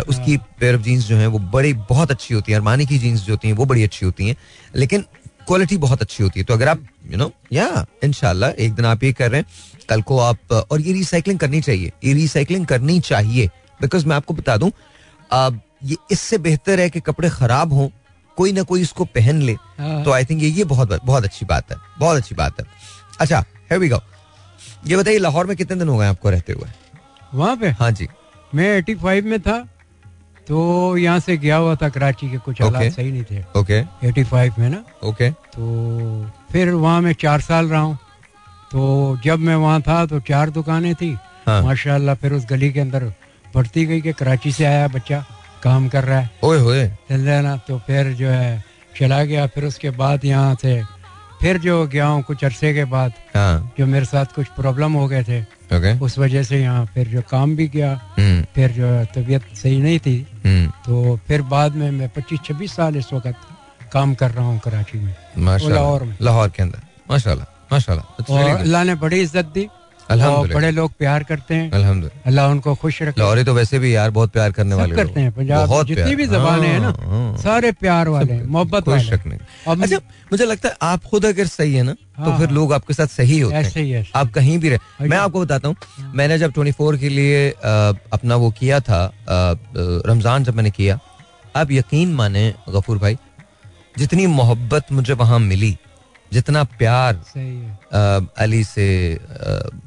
उसकी 0.10 0.36
पेयर 0.60 0.76
ऑफ़ 0.76 0.82
जीन्स 0.82 1.08
जो 1.08 1.16
है 1.18 1.28
वो 1.28 1.40
बड़ी 1.54 1.74
बहुत 1.90 2.12
अच्छी 2.12 2.34
होती 2.34 2.52
है। 2.52 2.58
अरमानी 2.58 2.86
की 2.86 2.98
जीन्स 3.00 3.22
जो 3.22 3.34
होती 3.34 3.48
हैं 3.48 3.56
वो 3.56 3.66
बड़ी 3.66 3.84
अच्छी 3.84 4.06
होती 4.06 4.28
हैं। 4.28 4.36
लेकिन 4.76 5.06
क्वालिटी 5.48 5.78
बहुत 5.78 6.02
अच्छी 6.02 6.24
होती 6.24 6.40
है। 6.40 6.46
तो 6.46 6.54
अगर 6.54 6.68
आप 6.68 6.84
यू 7.12 7.18
नो 7.18 7.32
या 7.54 7.86
इनशाला 8.04 8.50
एक 8.50 8.74
दिन 8.74 8.86
आप 8.86 9.04
ये 9.04 9.12
कर 9.14 9.32
रहे 9.32 9.42
हैं 9.42 9.86
कल 9.90 10.02
को 10.02 10.20
आप 10.20 10.52
और 10.52 10.82
ये 10.82 10.94
रिसाइकलिंग 10.94 11.40
करनी 11.40 11.62
चाहिए। 11.62 11.92
ये 12.04 12.14
रिसाइकलिंग 12.14 12.66
करनी 12.66 13.00
चाहिए। 13.02 13.48
बिकॉज़ 13.82 14.06
मैं 14.08 14.16
आपको 14.16 14.34
बता 14.34 14.58
दूँ 14.58 14.72
ये 15.84 15.96
इससे 16.12 16.38
बेहतर 16.38 16.80
है 16.80 16.90
कि 16.90 17.00
कपड़े 17.00 17.30
खराब 17.30 17.74
हों 17.74 17.88
कोई 18.38 18.52
ना 18.52 18.64
कोई 18.64 18.82
इसको 18.82 19.06
पहन 19.06 19.42
ले। 19.42 19.54
हाँ। 19.78 20.04
तो 20.04 20.12
आई 20.12 20.26
थिंक 20.26 20.42
ये 20.44 20.50
ये 20.50 20.64
बहुत 20.64 21.00
बहुत 21.06 21.24
अच्छी 21.24 21.46
बात 21.46 21.72
है। 21.72 21.78
बहुत 22.00 22.18
अच्छी 22.18 22.36
बात 22.36 22.60
है। 22.60 22.66
अच्छा 23.20 23.44
है 23.72 23.78
वी 23.78 23.90
गो 23.90 24.00
ये 24.88 24.98
बताइए 24.98 25.18
लाहौर 25.18 25.48
में 25.48 25.56
कितने 25.58 25.78
दिन 25.78 25.88
हो 25.88 25.98
गए 25.98 26.08
आपको 26.08 26.30
रहते 26.30 26.54
हुए? 26.54 26.70
वहाँ 27.34 27.56
पे? 27.58 27.70
हाँ 27.70 27.92
जी। 27.92 28.08
मैं 28.56 28.78
85 28.78 29.26
में 29.26 29.40
था। 29.42 29.58
तो 30.48 30.98
यहाँ 30.98 31.20
से 31.20 31.38
गया 31.38 31.56
हुआ 31.56 31.76
था 31.76 31.90
कराची 31.90 32.30
के 32.30 32.38
कुछ 32.38 32.62
हालात 32.62 32.82
Okay. 32.82 32.96
सही 32.96 33.12
नहीं 33.12 33.24
थे। 33.24 33.44
ओके 33.60 33.82
85 34.08 34.60
में 34.60 34.70
ना। 34.70 34.84
Okay 35.04 35.30
okay. 35.30 35.40
तो 35.54 36.32
फिर 36.52 36.70
वहाँ 36.70 37.02
मैं 37.02 37.14
चार 37.14 37.42
साल 37.42 37.68
रहा 37.70 37.82
हूँ। 37.82 37.98
तो 38.72 39.18
जब 39.24 39.40
मैं 39.40 39.56
वहाँ 39.56 39.82
था 39.82 40.06
तो 40.06 40.20
चार 40.20 40.50
दुकानें 40.50 40.94
थी। 40.96 41.12
हाँ। 41.48 41.62
माशाल्लाह 41.64 42.16
फिर 42.16 42.34
उस 42.34 42.46
गली 42.50 42.72
के 42.74 42.80
अंदर 42.80 43.04
बढ़ती 43.56 43.86
गई 43.86 44.02
कि 44.02 44.14
कराची 44.14 44.52
से 44.52 44.66
आया 44.66 44.88
बच्चा 44.88 45.24
काम 45.64 45.88
कर 45.90 46.04
रहा 46.04 46.20
है। 46.20 46.30
ओए 46.44 46.60
होए। 46.60 46.86
ना 47.12 47.56
तो 47.68 47.78
फिर 47.88 48.14
जो 48.14 48.30
है 48.30 48.64
चला 49.00 49.24
गया। 49.24 49.48
फिर 49.48 49.66
उसके 49.66 49.90
बाद 49.90 50.26
यहाँ 50.26 50.56
से 50.62 50.82
फिर 51.42 51.58
जो 51.58 51.86
गया 51.88 52.06
हूँ 52.08 52.22
कुछ 52.24 52.44
अरसे 52.46 52.74
के 52.74 52.86
बाद 52.86 53.14
हाँ। 53.36 53.74
जो 53.78 53.86
मेरे 53.86 54.06
साथ 54.06 54.26
कुछ 54.36 54.48
प्रॉब्लम 54.58 54.94
हो 54.94 55.08
गए 55.08 55.24
थे 55.24 55.42
ओके 55.76 56.00
उस 56.00 56.18
वजह 56.20 56.44
से 56.44 56.62
यहाँ 56.62 56.86
फिर 56.94 57.08
जो 57.08 57.22
काम 57.32 57.56
भी 57.56 57.68
किया 57.68 57.90
hmm. 58.20 58.46
फिर 58.56 58.72
जो 58.72 58.88
तबीयत 59.16 59.44
सही 59.56 59.82
नहीं 59.82 60.00
थी 60.00 60.18
hmm. 60.46 60.72
तो 60.86 61.20
फिर 61.28 61.42
बाद 61.42 61.76
में 61.76 61.90
मैं 61.92 62.10
पच्चीस 62.10 62.40
छब्बीस 62.46 62.76
साल 62.76 62.98
इस 62.98 63.14
वक्त 63.14 63.36
काम 63.94 64.14
कर 64.16 64.32
रहा 64.32 64.46
हूँ 64.46 64.60
कराची 64.60 65.00
में 65.00 65.16
लाहौर 65.38 66.04
में। 66.04 66.16
लाहौर 66.22 66.50
के 66.50 66.64
अंदर 66.64 66.80
माशाल्लाह 67.12 67.48
माशाल्लाह 67.72 68.34
और 68.34 68.50
अल्लाह 68.60 68.84
ने 68.84 68.96
बड़ी 68.96 69.20
इज़्ज़त 69.22 69.46
दी 69.46 69.68
और 70.12 70.48
बड़े 70.54 70.72
लोग 70.72 70.92
प्यार 71.00 71.24
करते 71.24 71.56
हैं। 71.56 71.72
अल्हम्दुलिल्लाह। 71.72 72.30
अल्लाह 72.30 72.52
उनको 72.52 72.76
खुश 72.76 73.02
रखे। 73.02 73.22
लाहौरी 73.22 73.44
तो 73.44 73.54
वैसे 73.54 73.80
भी 73.80 73.96
यार 73.96 74.10
बहुत 74.12 74.32
प्यार 74.32 74.52
करने 74.52 74.76
वाले 74.76 74.96
करते 74.96 75.20
हैं 75.20 75.32
पंजाब 75.32 75.84
जितनी 75.88 76.16
भी 76.16 76.26
जबानें 76.28 76.68
हैं 76.68 76.80
ना 76.80 76.88
हाँ, 76.88 77.08
हाँ। 77.10 77.38
सारे 77.38 77.72
प्यार 77.80 78.08
वाले 78.10 78.42
मोहब्बत 78.46 78.90
अच्छा 78.90 80.00
मुझे 80.32 80.46
लगता 80.46 80.70
है 80.70 80.76
आप 80.82 81.04
खुद 81.12 81.26
अगर 81.26 81.48
सही 81.48 81.74
है 81.76 81.84
ना 81.84 81.94
तो 81.94 82.30
हाँ, 82.30 82.38
फिर। 82.40 82.50
लोग 82.52 82.74
आपके 82.74 82.94
साथ 82.94 83.08
सही 83.08 83.40
होते 83.40 83.80
हैं। 83.80 84.06
आप 84.16 84.32
कहीं 84.34 84.58
भी 84.60 84.70
रहे 84.70 85.08
मैं 85.10 85.18
आपको 85.18 85.42
बताता 85.42 85.68
हूँ 85.68 85.76
मैंने 86.16 86.38
जब 86.40 86.54
24 86.54 86.98
के 87.00 87.10
लिए 87.10 87.50
अपना 88.14 88.36
वो 88.36 88.52
किया 88.60 88.80
था 88.80 89.02
रमज़ान 89.30 90.44
जब 90.44 90.56
मैंने 90.56 90.72
किया 90.72 91.00
आप 91.56 91.72
यकीन 91.72 92.14
माने 92.16 92.44
गफूर 92.70 92.98
भाई 92.98 93.18
जितनी 93.98 94.28
मोहब्बत 94.28 94.92
मुझे 94.92 95.14
वहाँ 95.14 95.40
मिली 95.40 95.78
जितना 96.34 96.64
प्यार 96.80 97.22
है। 97.38 97.46
अ, 97.92 98.02
अली 98.44 98.64
से 98.64 98.88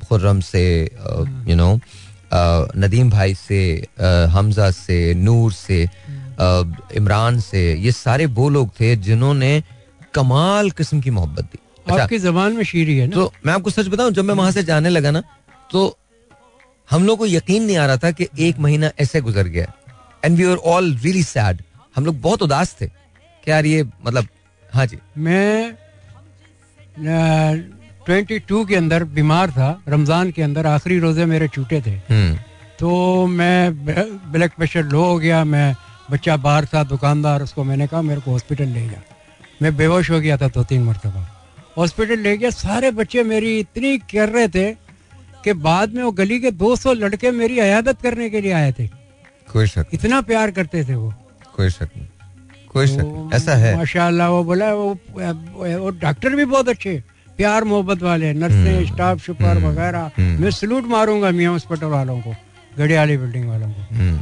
खुर्रम 0.09 0.41
से 0.51 0.65
यू 1.49 1.57
नो 1.57 1.79
नदीम 2.83 3.11
भाई 3.11 3.35
से 3.35 3.61
अ, 3.99 4.07
हमजा 4.31 4.71
से 4.71 4.99
नूर 5.15 5.53
से 5.53 5.83
इमरान 6.99 7.39
से 7.41 7.61
ये 7.75 7.93
सारे 7.93 8.27
वो 8.39 8.49
लोग 8.49 8.71
थे 8.81 8.95
जिन्होंने 9.09 9.53
कमाल 10.15 10.71
किस्म 10.71 11.01
की 11.01 11.11
मोहब्बत 11.11 11.45
दी। 11.45 11.59
अच्छा 11.87 12.03
आपकी 12.03 12.19
जबान 12.19 12.53
में 12.57 12.63
शीरी 12.65 12.97
है 12.99 13.07
ना? 13.07 13.15
तो 13.15 13.33
मैं 13.47 13.53
आपको 13.53 13.71
सच 13.71 13.89
बताऊँ 13.89 14.11
जब 14.13 14.25
मैं 14.25 14.35
वहाँ 14.35 14.51
से 14.53 14.63
जाने 14.65 14.89
लगा 14.89 15.11
ना 15.11 15.23
तो 15.71 15.97
हम 16.89 17.05
लोग 17.07 17.19
को 17.19 17.27
यकीन 17.27 17.63
नहीं 17.65 17.77
आ 17.77 17.87
रहा 17.87 17.97
था 17.97 18.11
कि 18.11 18.29
एक 18.47 18.59
महीना 18.61 18.91
ऐसे 19.01 19.21
गुजर 19.21 19.49
गया। 19.49 19.73
And 20.25 20.37
we 20.39 20.45
are 20.45 20.57
all 20.73 20.93
really 21.05 21.23
sad 21.23 21.63
हम 21.97 22.05
लोग 22.07 22.21
बहुत 22.21 22.43
उदास 22.43 22.77
थे 22.81 22.87
कि 22.87 23.51
यार 23.51 23.67
ये 23.67 23.83
मतलब 24.07 24.29
हाँ 24.73 24.87
जी। 24.87 24.99
मैं 25.19 25.77
ट्वेंटी 26.99 28.39
टू 28.39 28.65
के 28.65 28.77
अंदर 28.77 29.05
बीमार 29.05 29.51
था 29.51 29.69
रमज़ान 29.89 30.31
के 30.31 30.43
अंदर 30.43 30.67
आखिरी 30.67 30.99
रोज़े 30.99 31.25
मेरे 31.27 31.49
छूटे 31.49 31.81
थे। 31.81 31.91
हम्म। 31.91 32.37
तो 32.79 33.27
मैं 33.27 33.85
ब्लड 34.33 34.51
प्रेशर 34.51 34.85
लो 34.85 35.05
हो 35.05 35.19
गया 35.19 35.45
मैं 35.45 35.75
बच्चा 36.11 36.37
बाहर 36.37 36.65
था 36.65 36.83
दुकानदार 36.85 37.43
उसको 37.43 37.65
मैंने 37.65 37.87
कहा 37.87 38.03
मेरे 38.03 38.21
को 38.21 38.31
हॉस्पिटल 38.31 38.69
ले 38.69 38.87
जा। 38.89 39.03
मैं 39.63 39.77
बेहोश 39.77 40.11
हो 40.11 40.21
गया 40.21 40.37
था 40.37 40.49
दो 40.49 40.65
तीन 40.65 40.83
मरतबा। 40.85 41.29
हॉस्पिटल 41.79 42.19
ले 42.19 42.37
गया 42.37 42.51
सारे 42.51 42.91
बच्चे 42.91 43.23
मेरी 43.23 43.59
इतनी 43.59 43.97
कर 43.99 44.29
रहे 44.29 44.49
थे 44.49 44.71
कि 45.45 45.53
बाद 45.53 45.95
में 45.95 46.03
वो 46.03 46.11
गली 46.13 46.39
के 46.41 46.51
200 46.53 46.93
लड़के 46.95 47.31
मेरी 47.31 47.59
अयादत 47.59 48.03
करने 48.03 48.31
के 48.31 48.41
लिए 48.41 48.53
आए 48.53 48.73
थे। 48.73 48.87
कोई 49.53 49.67
शक 49.67 49.87
इतना 49.93 50.21
प्यार 50.21 50.51
करते 50.51 50.85
थे 50.85 50.95
वो। 50.95 51.13
कोई 51.57 51.71
शक 51.71 51.89
नहीं। 51.97 52.07
कोई 52.75 52.87
शक 52.87 53.31
ऐसा 53.35 53.55
है। 53.57 53.77
माशाल्लाह 53.77 54.29
वो 54.29 54.43
बोला 54.45 54.73
वो 54.75 54.87
वो 55.83 55.91
डॉक्टर 56.03 56.35
भी 56.37 56.45
बहुत 56.45 56.69
अच्छे 56.69 57.03
प्यार 57.37 57.65
मोहब्बत 57.65 58.03
वाले 58.03 58.33
नर्सें 58.33 58.87
स्टाफ 58.87 59.19
सुपर 59.27 59.59
वगैरह। 59.65 60.11
हम्म। 60.19 60.43
मैं 60.43 60.51
सलूट 60.51 60.85
मारूँगा 60.87 61.31
मियाँ 61.31 61.53
हॉस्पिटल 61.53 61.87
वालों 61.87 62.21
को 62.21 62.35
गढ़ियाली 62.79 63.17
बिल्डिंग 63.17 63.49
वालों 63.49 63.71
को। 63.71 63.95
हम्म। 63.95 64.19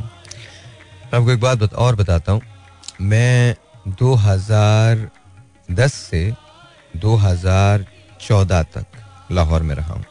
आपको 1.14 1.30
एक 1.32 1.40
बात 1.40 1.58
बता, 1.58 1.76
और 1.76 1.96
बताता 1.96 2.32
हूँ। 2.32 2.40
मैं 3.00 3.56
2010 4.00 5.92
से 5.94 6.22
2014 6.96 8.62
तक 8.62 8.86
लाहौर 9.32 9.62
में 9.62 9.74
रहा 9.74 9.94
हूँ। 9.94 10.04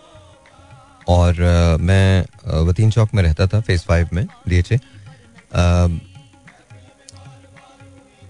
और 1.08 1.42
अ, 1.42 1.78
मैं 1.78 2.26
वतीन 2.68 2.90
चौक 2.92 3.14
में 3.14 3.24
रहता 3.24 3.48
था 3.48 3.60
फ़ेज़ 3.62 3.82
फाइव 3.82 4.10
में 4.14 4.26
डीएचए 4.48 4.80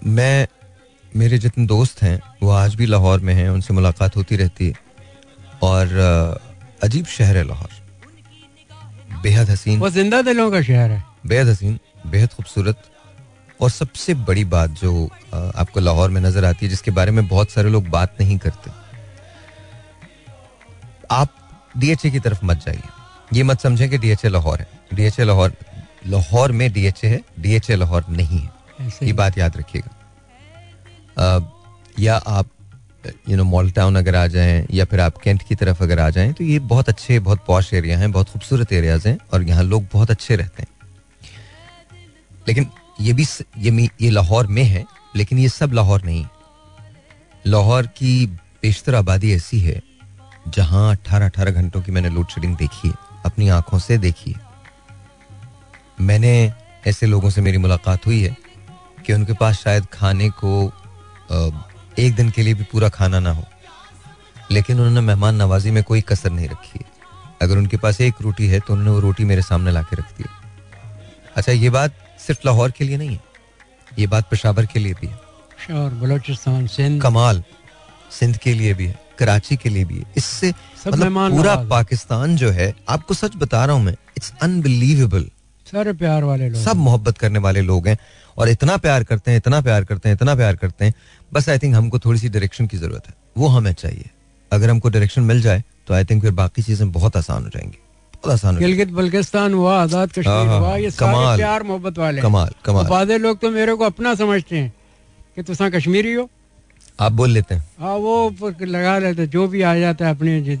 मैं 0.02 0.46
मेरे 1.12 1.38
जितने 1.38 1.66
दोस्त 1.66 2.02
हैं 2.02 2.20
वो 2.42 2.50
आज 2.50 2.74
भी 2.74 2.86
लाहौर 2.86 3.20
में 3.20 3.34
हैं 3.34 3.48
उनसे 3.48 3.74
मुलाकात 3.74 4.16
होती 4.16 4.36
रहती 4.36 4.68
है। 4.68 4.74
और 5.62 6.40
अजीब 6.82 7.06
शहर 7.06 7.36
है 7.36 7.44
लाहौर। 7.44 7.80
बेहद 9.22 9.50
हसीन। 9.50 9.78
वो 9.80 9.90
ज़िंदा 9.90 10.22
दिलों 10.22 10.50
का 10.50 10.62
शहर 10.62 10.90
है। 10.90 11.04
बेहद 11.26 11.48
हसीन 11.48 11.78
बेहद 12.06 12.32
खूबसूरत। 12.32 12.82
और 13.60 13.70
सबसे 13.70 14.14
बड़ी 14.14 14.44
बात 14.44 14.70
जो 14.70 15.04
आपको 15.34 15.80
लाहौर 15.80 16.10
में 16.10 16.20
नज़र 16.20 16.44
आती 16.44 16.66
है 16.66 16.70
जिसके 16.70 16.90
बारे 16.90 17.12
में 17.12 17.26
बहुत 17.28 17.50
सारे 17.50 17.70
लोग 17.70 17.88
बात 17.88 18.16
नहीं 18.20 18.38
करते। 18.38 18.70
आप 21.10 21.34
डीएचए 21.76 22.10
की 22.10 22.20
तरफ़ 22.20 22.44
मत 22.44 22.64
जाइए। 22.66 22.88
ये 23.32 23.42
मत 23.42 23.60
समझें 23.60 23.88
कि 23.90 23.98
डीएचए 23.98 24.28
लाहौर 24.28 24.58
है। 24.58 24.68
डीएचए 24.94 25.24
लाहौर 25.24 25.52
लाहौर 26.06 26.52
में 26.52 26.72
डीएचए 26.72 27.08
है 27.08 27.20
डीएचए 27.40 27.76
लाहौर 27.76 28.04
नहीं 28.08 28.38
है। 28.38 28.61
ये 29.02 29.12
बात 29.12 29.38
याद 29.38 29.56
रखिएगा। 29.56 29.90
या 31.98 32.16
आप 32.16 32.48
यू 33.28 33.36
नो 33.36 33.44
मॉल 33.44 33.70
टाउन 33.70 33.96
अगर 33.96 34.14
आ 34.14 34.26
जाएँ 34.26 34.66
या 34.70 34.84
फिर 34.84 35.00
आप 35.00 35.16
कैंट 35.18 35.42
की 35.42 35.54
तरफ़ 35.54 35.82
अगर 35.82 35.98
आ 36.00 36.08
जाएँ 36.10 36.32
तो 36.32 36.44
ये 36.44 36.58
बहुत 36.66 36.88
अच्छे 36.88 37.18
बहुत 37.20 37.44
पॉश 37.46 37.72
एरिया 37.74 37.98
हैं 37.98 38.10
बहुत 38.12 38.28
खूबसूरत 38.28 38.72
एरियाज़ 38.72 39.08
हैं 39.08 39.18
और 39.32 39.42
यहाँ 39.42 39.62
लोग 39.64 39.86
बहुत 39.92 40.10
अच्छे 40.10 40.36
रहते 40.36 40.62
हैं। 40.62 40.68
लेकिन 42.48 42.66
ये 43.00 43.12
भी 43.12 43.26
ये 43.58 43.88
ये 44.00 44.10
लाहौर 44.10 44.46
में 44.46 44.62
है 44.64 44.84
लेकिन 45.16 45.38
ये 45.38 45.48
सब 45.48 45.72
लाहौर 45.72 46.02
नहीं। 46.04 46.26
लाहौर 47.46 47.86
की 47.96 48.26
बेशतर 48.62 48.94
आबादी 48.94 49.32
ऐसी 49.34 49.58
है 49.60 49.80
जहाँ 50.48 50.90
अठारह 50.90 51.26
अठारह 51.26 51.50
घंटों 51.52 51.80
की 51.82 51.92
मैंने 51.92 52.08
लोड 52.10 52.28
शेडिंग 52.28 52.56
देखी 52.56 52.88
है 52.88 52.94
अपनी 53.26 53.48
आँखों 53.48 53.78
से 53.78 53.98
देखी 53.98 54.32
है। 54.32 54.40
मैंने 56.00 56.52
ऐसे 56.86 57.06
लोगों 57.06 57.30
से 57.30 57.40
मेरी 57.40 57.58
मुलाकात 57.58 58.06
हुई 58.06 58.20
है 58.22 58.36
कि 59.06 59.12
उनके 59.12 59.32
पास 59.34 59.58
शायद 59.58 59.86
खाने 59.92 60.28
को 60.42 60.52
एक 61.98 62.14
दिन 62.14 62.30
के 62.30 62.42
लिए 62.42 62.54
भी 62.54 62.64
पूरा 62.72 62.88
खाना 62.90 63.18
ना 63.20 63.30
हो। 63.30 63.44
लेकिन 64.50 64.76
उन्होंने 64.76 65.00
मेहमान 65.00 65.34
नवाजी 65.36 65.70
में 65.70 65.82
कोई 65.84 66.00
कसर 66.08 66.30
नहीं 66.30 66.48
रखी 66.48 66.78
है। 66.78 66.90
अगर 67.42 67.58
उनके 67.58 67.76
पास 67.76 68.00
एक 68.00 68.14
रोटी 68.22 68.46
है 68.46 68.60
तो 68.60 68.72
उन्होंने 68.72 68.90
वो 68.90 69.00
रोटी 69.00 69.24
मेरे 69.24 69.42
सामने 69.42 69.70
ला 69.70 69.82
के 69.82 69.96
रख 69.96 70.16
दी 70.18 70.24
अच्छा 71.36 71.52
ये 71.52 71.70
बात 71.70 71.94
सिर्फ़ 72.20 72.40
लाहौर 72.46 72.70
के 72.70 72.84
लिए 72.84 72.96
नहीं 72.96 73.10
है 73.10 73.20
ये 73.98 74.06
बात 74.06 74.28
पेशावर 74.30 74.66
के 74.66 74.78
लिए 74.80 74.94
भी 74.94 75.06
है। 75.06 75.20
बलोचिस्तान 76.00 76.66
सिंध। 76.66 77.00
कमाल 77.02 77.42
सिंध 78.10 78.36
के 78.36 78.52
लिए 78.54 78.74
भी 78.74 78.86
है 78.86 79.00
कराची 79.18 79.56
के 79.56 79.68
लिए 79.68 79.84
भी 79.84 79.98
है। 79.98 80.04
इससे 80.16 80.52
मतलब 80.86 81.30
पूरा 81.30 81.54
पाकिस्तान 81.70 82.36
जो 82.36 82.50
है 82.50 82.72
आपको 82.88 83.14
सच 83.14 83.36
बता 83.36 83.64
रहा 83.64 83.76
हूँ 83.76 83.84
मैं 83.84 83.96
इट्स 84.16 84.32
अनबिलीवेबल 84.42 85.28
सारे 85.66 85.92
प्यार 85.94 86.24
वाले 86.24 86.48
लोग 86.48 86.62
सब 86.62 86.76
मोहब्बत 86.78 87.18
करने 87.18 87.38
वाले 87.38 87.60
लोग 87.62 87.88
हैं। 87.88 87.96
और 88.38 88.48
इतना 88.48 88.76
प्यार 88.78 89.04
करते 89.04 89.30
हैं 89.30 89.38
इतना 89.38 89.60
प्यार 89.60 89.84
करते 89.84 90.08
हैं 90.08 90.16
इतना 90.16 90.34
प्यार 90.34 90.56
करते 90.56 90.84
हैं 90.84 90.94
बस 91.32 91.48
आई 91.48 91.58
थिंक 91.58 91.74
हमको 91.74 91.98
थोड़ी 91.98 92.18
सी 92.18 92.28
डायरेक्शन 92.28 92.66
की 92.66 92.76
ज़रूरत 92.76 93.06
है। 93.08 93.14
वो 93.36 93.48
हमें 93.48 93.72
चाहिए। 93.74 94.10
अगर 94.52 94.70
हमको 94.70 94.88
डायरेक्शन 94.88 95.22
मिल 95.24 95.40
जाए 95.42 95.62
तो 95.88 95.94
आई 95.94 96.04
थिंक 96.04 96.22
फिर 96.22 96.30
बाकी 96.32 96.62
चीज़ें 96.62 96.90
बहुत 96.92 97.16
आसान 97.16 97.42
हो 97.44 97.48
जाएँगी। 97.48 97.78
बहुत 98.14 98.32
आसान 98.32 98.58
गिलगित 98.58 98.90
बल्किस्तान 98.90 99.54
हुआ 99.54 99.80
आज़ाद 99.82 99.98
हाँ, 99.98 100.06
कश्मीर 100.08 100.48
हाँ, 100.48 100.58
हुआ 100.58 100.76
ये 100.76 100.90
कमाल। 100.92 101.36
प्यार 101.36 101.62
मोहब्बत 101.62 101.98
वाले 101.98 102.22
कमाल 102.22 102.50
कमाल। 102.64 102.86
बादे 102.86 103.18
लोग 103.18 103.40
तो 103.40 103.50
मेरे 103.50 103.74
को 103.74 103.84
अपना 103.84 104.14
समझते 104.14 104.56
हैं 104.56 104.72
कि 105.36 105.42
तुसा 105.42 105.68
कश्मीरी 105.70 106.12
हो। 106.12 106.28
आप 107.00 107.12
बोल 107.12 107.30
लेते 107.30 107.54
हैं। 107.54 107.64
हाँ 107.80 107.94
वो 107.96 108.52
लगा 108.62 108.98
लेते 108.98 109.26
जो 109.26 109.46
भी 109.48 109.62
आ 109.62 109.74
जाता 109.76 110.06
है 110.06 110.10
अपने 110.10 110.56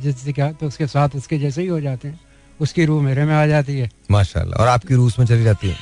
तो 0.52 0.66
उसके 0.66 0.86
साथ 0.88 1.16
उसके 1.16 1.38
जैसे 1.38 1.62
ही 1.62 1.68
हो 1.68 1.80
जाते 1.80 2.08
हैं। 2.08 2.20
उसकी 2.60 2.84
रूह 2.84 3.02
मेरे 3.02 3.24
में 3.24 3.34
आ 3.34 3.46
जाती 3.46 3.78
है। 3.78 3.90
माशाल्लाह। 4.10 4.60
और 4.60 4.68
आपकी 4.68 4.94
रूस 4.94 5.18
में 5.18 5.26
चली 5.26 5.44
जाती 5.44 5.68
है। 5.68 5.76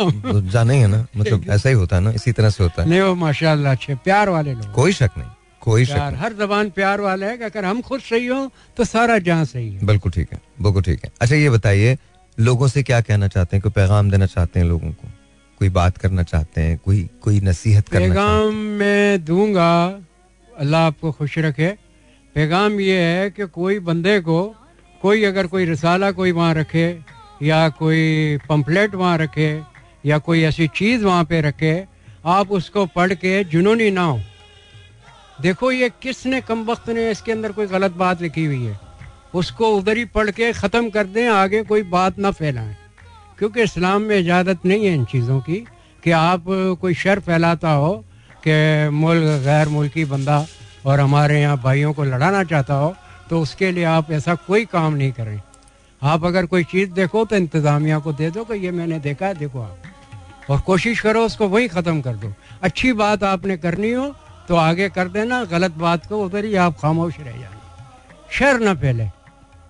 जाना 0.00 0.72
ही 0.72 0.80
है 0.80 0.86
ना 0.86 1.06
मतलब 1.16 1.44
ऐसा 1.50 1.68
ही 1.68 1.74
होता 1.74 1.96
है 1.96 2.02
ना 2.02 2.10
इसी 2.12 2.32
तरह 2.32 2.50
से 2.50 2.62
होता 2.62 2.82
है। 2.82 2.88
नहीं 2.88 3.00
वो 3.00 3.14
माशाल्लाह 3.14 3.72
अच्छे 3.72 3.94
प्यार 4.04 4.28
वाले 4.28 4.54
लोग। 4.54 4.72
कोई 4.74 4.92
शक 4.92 5.10
नहीं 5.18 5.30
कोई 5.62 5.84
शक 5.84 5.94
नहीं। 5.94 6.16
हर 6.16 6.32
जबान 6.34 6.70
प्यार 6.70 7.00
वाला 7.00 7.26
है 7.26 7.36
कि 7.38 7.44
अगर 7.44 7.64
हम 7.64 7.80
खुद 7.82 8.00
सही 8.00 8.26
हो 8.26 8.50
तो 8.76 8.84
सारा 8.84 9.18
जहाँ 9.20 9.44
सही 9.44 9.72
है। 9.72 9.86
बिल्कुल 9.86 10.12
ठीक 10.12 10.32
है 10.32 10.40
बिल्कुल 10.62 10.82
ठीक 10.82 11.04
है। 11.04 11.10
अच्छा 11.20 11.36
ये 11.36 11.50
बताइए 11.50 11.96
लोगों 12.38 12.68
से 12.68 12.82
क्या 12.82 13.00
कहना 13.00 13.28
चाहते 13.28 13.56
हैं 13.56 13.62
कोई 13.62 13.72
पैगाम 13.72 14.10
देना 14.10 14.26
चाहते 14.26 14.60
हैं 14.60 14.66
लोगों 14.66 14.90
को? 14.90 15.08
कोई 15.60 15.68
बात 15.70 15.96
करना 15.98 16.22
चाहते 16.22 16.60
हैं 16.60 16.78
कोई 16.84 17.08
कोई 17.22 17.40
नसीहत 17.40 17.88
करना 17.88 18.08
पैगाम 18.08 18.54
मैं 18.80 19.24
दूँगा 19.24 19.70
अल्लाह 20.52 20.86
आपको 20.86 21.12
खुश 21.12 21.38
रखे। 21.38 21.70
पैगाम 22.36 22.80
ये 22.80 22.98
है 23.00 23.30
कि 23.30 23.46
कोई 23.48 23.78
बंदे 23.82 24.18
को 24.20 24.40
कोई 25.02 25.24
अगर 25.24 25.46
कोई 25.46 25.64
रिसाला 25.64 26.10
कोई 26.12 26.32
वहाँ 26.32 26.54
रखे 26.54 26.86
या 27.42 27.68
कोई 27.68 28.38
पंपलेट 28.48 28.94
वहाँ 28.94 29.18
रखे, 29.18 29.60
या 30.06 30.18
कोई 30.18 30.42
ऐसी 30.42 30.66
चीज़ 30.68 31.04
वहाँ 31.04 31.24
पे 31.24 31.40
रखे, 31.40 31.84
आप 32.26 32.50
उसको 32.52 32.86
पढ़ 32.86 33.12
के 33.14 33.42
जुनूनी 33.44 33.90
ना 33.90 34.02
हो। 34.02 34.20
देखो 35.40 35.70
ये 35.72 35.88
किसने, 36.02 36.40
कम 36.40 36.64
वक्त 36.64 36.88
ने 36.90 37.10
इसके 37.10 37.32
अंदर 37.32 37.52
कोई 37.52 37.66
गलत 37.66 37.92
बात 37.94 38.22
लिखी 38.22 38.44
हुई 38.44 38.64
है। 38.64 38.78
उसको 39.34 39.70
उधर 39.76 39.96
ही 39.96 40.04
पढ़ 40.04 40.30
के 40.30 40.52
ख़त्म 40.52 40.90
कर 40.90 41.06
दें, 41.06 41.28
आगे 41.28 41.62
कोई 41.62 41.82
बात 41.84 42.18
ना 42.18 42.30
फैलाएँ। 42.32 42.76
क्योंकि 43.38 43.62
इस्लाम 43.62 44.02
में 44.02 44.16
इजाज़त 44.18 44.64
नहीं 44.66 44.86
है 44.86 44.94
इन 44.94 45.04
चीज़ों 45.04 45.40
की, 45.40 45.64
कि 46.02 46.10
आप 46.10 46.44
कोई 46.80 46.94
शर 46.94 47.20
फैलाता 47.20 47.70
हो 47.70 47.92
कि 48.44 48.88
मुल्क 48.90 49.42
गैर 49.44 49.68
मुल्की 49.68 50.04
बंदा 50.04 50.46
और 50.86 51.00
हमारे 51.00 51.40
यहाँ 51.40 51.60
भाइयों 51.62 51.92
को 51.92 52.04
लड़ाना 52.04 52.42
चाहता 52.44 52.74
हो 52.74 52.94
तो 53.30 53.40
उसके 53.42 53.70
लिए 53.72 53.84
आप 53.84 54.10
ऐसा 54.10 54.34
कोई 54.46 54.64
काम 54.64 54.94
नहीं 54.94 55.12
करें। 55.12 55.40
आप 56.02 56.24
अगर 56.24 56.46
कोई 56.46 56.64
चीज़ 56.64 56.90
देखो 56.92 57.24
तो 57.24 57.36
इंतज़ामिया 57.36 57.98
को 57.98 58.12
दे 58.12 58.30
दो 58.30 58.44
कि 58.44 58.58
ये 58.58 58.70
मैंने 58.70 58.98
देखा 59.00 59.26
है 59.26 59.34
देखो 59.34 59.60
आप। 59.60 60.50
और 60.50 60.60
कोशिश 60.60 61.00
करो 61.00 61.24
उसको 61.26 61.48
वही 61.48 61.68
ख़त्म 61.68 62.00
कर 62.00 62.14
दो। 62.14 62.32
अच्छी 62.62 62.92
बात 62.94 63.24
आपने 63.24 63.56
करनी 63.58 63.90
हो 63.92 64.06
तो 64.48 64.56
आगे 64.56 64.88
कर 64.90 65.08
देना 65.08 65.42
गलत 65.46 65.72
बात 65.78 66.06
को 66.06 66.24
उधर 66.24 66.44
ही 66.44 66.54
आप 66.56 66.78
खामोश 66.80 67.18
रह 67.20 67.32
जाना। 67.32 68.28
शर 68.30 68.60
ना 68.60 68.74
फैले 68.74 69.08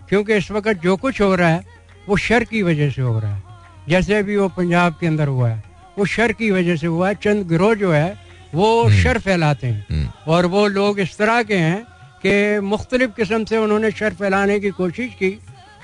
क्योंकि 0.09 0.35
इस 0.35 0.51
वक्त 0.51 0.83
जो 0.83 0.97
कुछ 0.97 1.21
हो 1.21 1.35
रहा 1.35 1.49
है 1.49 1.65
वो 2.09 2.17
शर 2.19 2.45
की 2.45 2.63
वजह 2.63 2.91
से 2.91 3.03
हो 3.03 3.19
रहा 3.19 3.35
है। 3.35 3.43
जैसे 3.89 4.23
भी 4.23 4.37
वो 4.37 4.49
पंजाब 4.51 4.97
के 5.01 5.07
अंदर 5.07 5.29
हुआ 5.29 5.49
है 5.49 5.63
वो 5.99 6.05
शर 6.07 6.33
की 6.33 6.51
वजह 6.51 6.77
से 6.77 6.87
हुआ 6.87 7.09
है 7.09 7.15
चंद 7.17 7.47
गिरोह 7.49 7.75
जो 7.75 7.93
है 7.93 8.17
वो 8.55 8.91
शर 8.93 9.19
फैलाते 9.19 9.67
हैं। 9.67 9.87
हम्म, 9.91 10.09
और 10.27 10.47
वो 10.47 10.67
लोग 10.69 11.01
इस 11.01 11.17
तरह 11.19 11.43
के 11.43 11.57
हैं 11.57 11.85
कि 12.25 12.61
मुख्तलिफ़ 12.61 13.11
किस्म 13.17 13.45
से 13.45 13.57
उन्होंने 13.57 13.91
शर 13.91 14.15
फैलाने 14.15 14.59
की 14.61 14.71
कोशिश 14.73 15.15
की 15.15 15.39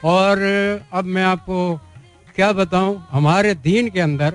और 0.05 0.39
अब 0.93 1.05
मैं 1.05 1.23
आपको 1.25 1.59
क्या 2.37 2.53
बताऊँ, 2.53 3.07
हमारे 3.11 3.55
दीन 3.57 3.89
के 3.89 4.01
अंदर, 4.01 4.35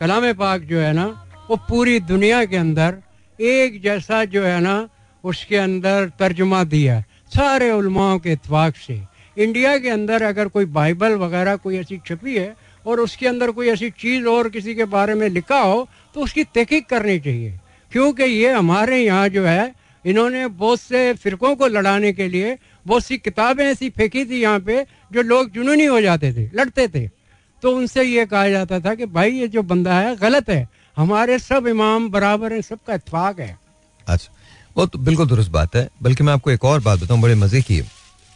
कलाम 0.00 0.32
पाक 0.32 0.60
जो 0.60 0.78
है 0.80 0.92
ना, 0.92 1.06
वो 1.50 1.56
पूरी 1.68 1.98
दुनिया 2.02 2.44
के 2.44 2.56
अंदर, 2.56 2.96
एक 3.38 3.80
जैसा 3.82 4.24
जो 4.24 4.42
है 4.44 4.60
ना, 4.60 4.88
उसके 5.24 5.56
अंदर 5.56 6.10
तर्जुमा 6.18 6.62
दिया 6.64 7.00
सारे 7.34 7.70
उलमाओं 7.70 8.18
के 8.18 8.32
इतफाक 8.32 8.76
से। 8.76 9.00
इंडिया 9.36 9.76
के 9.78 9.88
अंदर 9.88 10.22
अगर 10.22 10.48
कोई 10.48 10.64
बाइबल 10.72 11.14
वगैरह 11.16 11.56
कोई 11.56 11.78
ऐसी 11.78 12.00
छपी 12.06 12.36
है, 12.36 12.54
और 12.86 13.00
उसके 13.00 13.26
अंदर 13.26 13.50
कोई 13.50 13.68
ऐसी 13.68 13.90
चीज़ 13.92 14.26
और 14.26 14.48
किसी 14.48 14.74
के 14.74 14.84
बारे 14.86 15.14
में 15.14 15.28
लिखा 15.28 15.58
हो 15.58 15.88
तो 16.14 16.20
उसकी 16.20 16.44
तहकीक 16.44 16.88
करनी 16.88 17.18
चाहिए। 17.18 17.58
क्योंकि 17.92 18.24
ये 18.24 18.52
हमारे 18.52 18.98
यहाँ 18.98 19.28
जो 19.28 19.44
है, 19.44 19.74
इन्होंने 20.04 20.46
बहुत 20.48 20.80
से 20.80 21.12
फिरकों 21.14 21.54
को 21.56 21.66
लड़ाने 21.66 22.12
के 22.12 22.28
लिए 22.28 22.56
बहुत 22.86 23.04
सी 23.04 23.18
किताबें 23.18 23.64
ऐसी 23.64 23.90
फेंकी 23.90 24.24
थी 24.24 24.40
यहाँ 24.40 24.60
पे 24.60 24.84
जो 25.12 25.22
लोग 25.22 25.50
जुनूनी 25.50 25.84
हो 25.84 26.00
जाते 26.00 26.32
थे, 26.32 26.48
लड़ते 26.54 26.88
थे। 26.88 27.06
तो 27.62 27.76
उनसे 27.76 28.02
ये 28.02 28.26
कहा 28.26 28.48
जाता 28.48 28.80
था 28.80 28.94
कि 28.94 29.06
भाई 29.06 29.30
ये 29.30 29.48
जो 29.48 29.62
बंदा 29.62 29.94
है, 29.94 30.16
गलत 30.16 30.48
है। 30.50 30.68
हमारे 30.96 31.38
सब 31.38 31.66
इमाम 31.66 32.08
बराबर 32.10 32.52
हैं, 32.52 32.60
सबका 32.62 32.94
इतफाक 32.94 33.40
है। 33.40 33.58
अच्छा 34.06 34.32
वो 34.76 34.86
तो 34.86 34.98
बिल्कुल 34.98 35.26
दुरुस्त 35.26 35.50
बात 35.50 35.76
है, 35.76 35.88
बल्कि 36.02 36.24
मैं 36.24 36.32
आपको 36.32 36.50
एक 36.50 36.64
और 36.64 36.80
बात 36.80 37.00
बताऊँ, 37.00 37.20
बड़े 37.20 37.34
मज़े 37.34 37.62
की 37.62 37.76
है। 37.76 37.90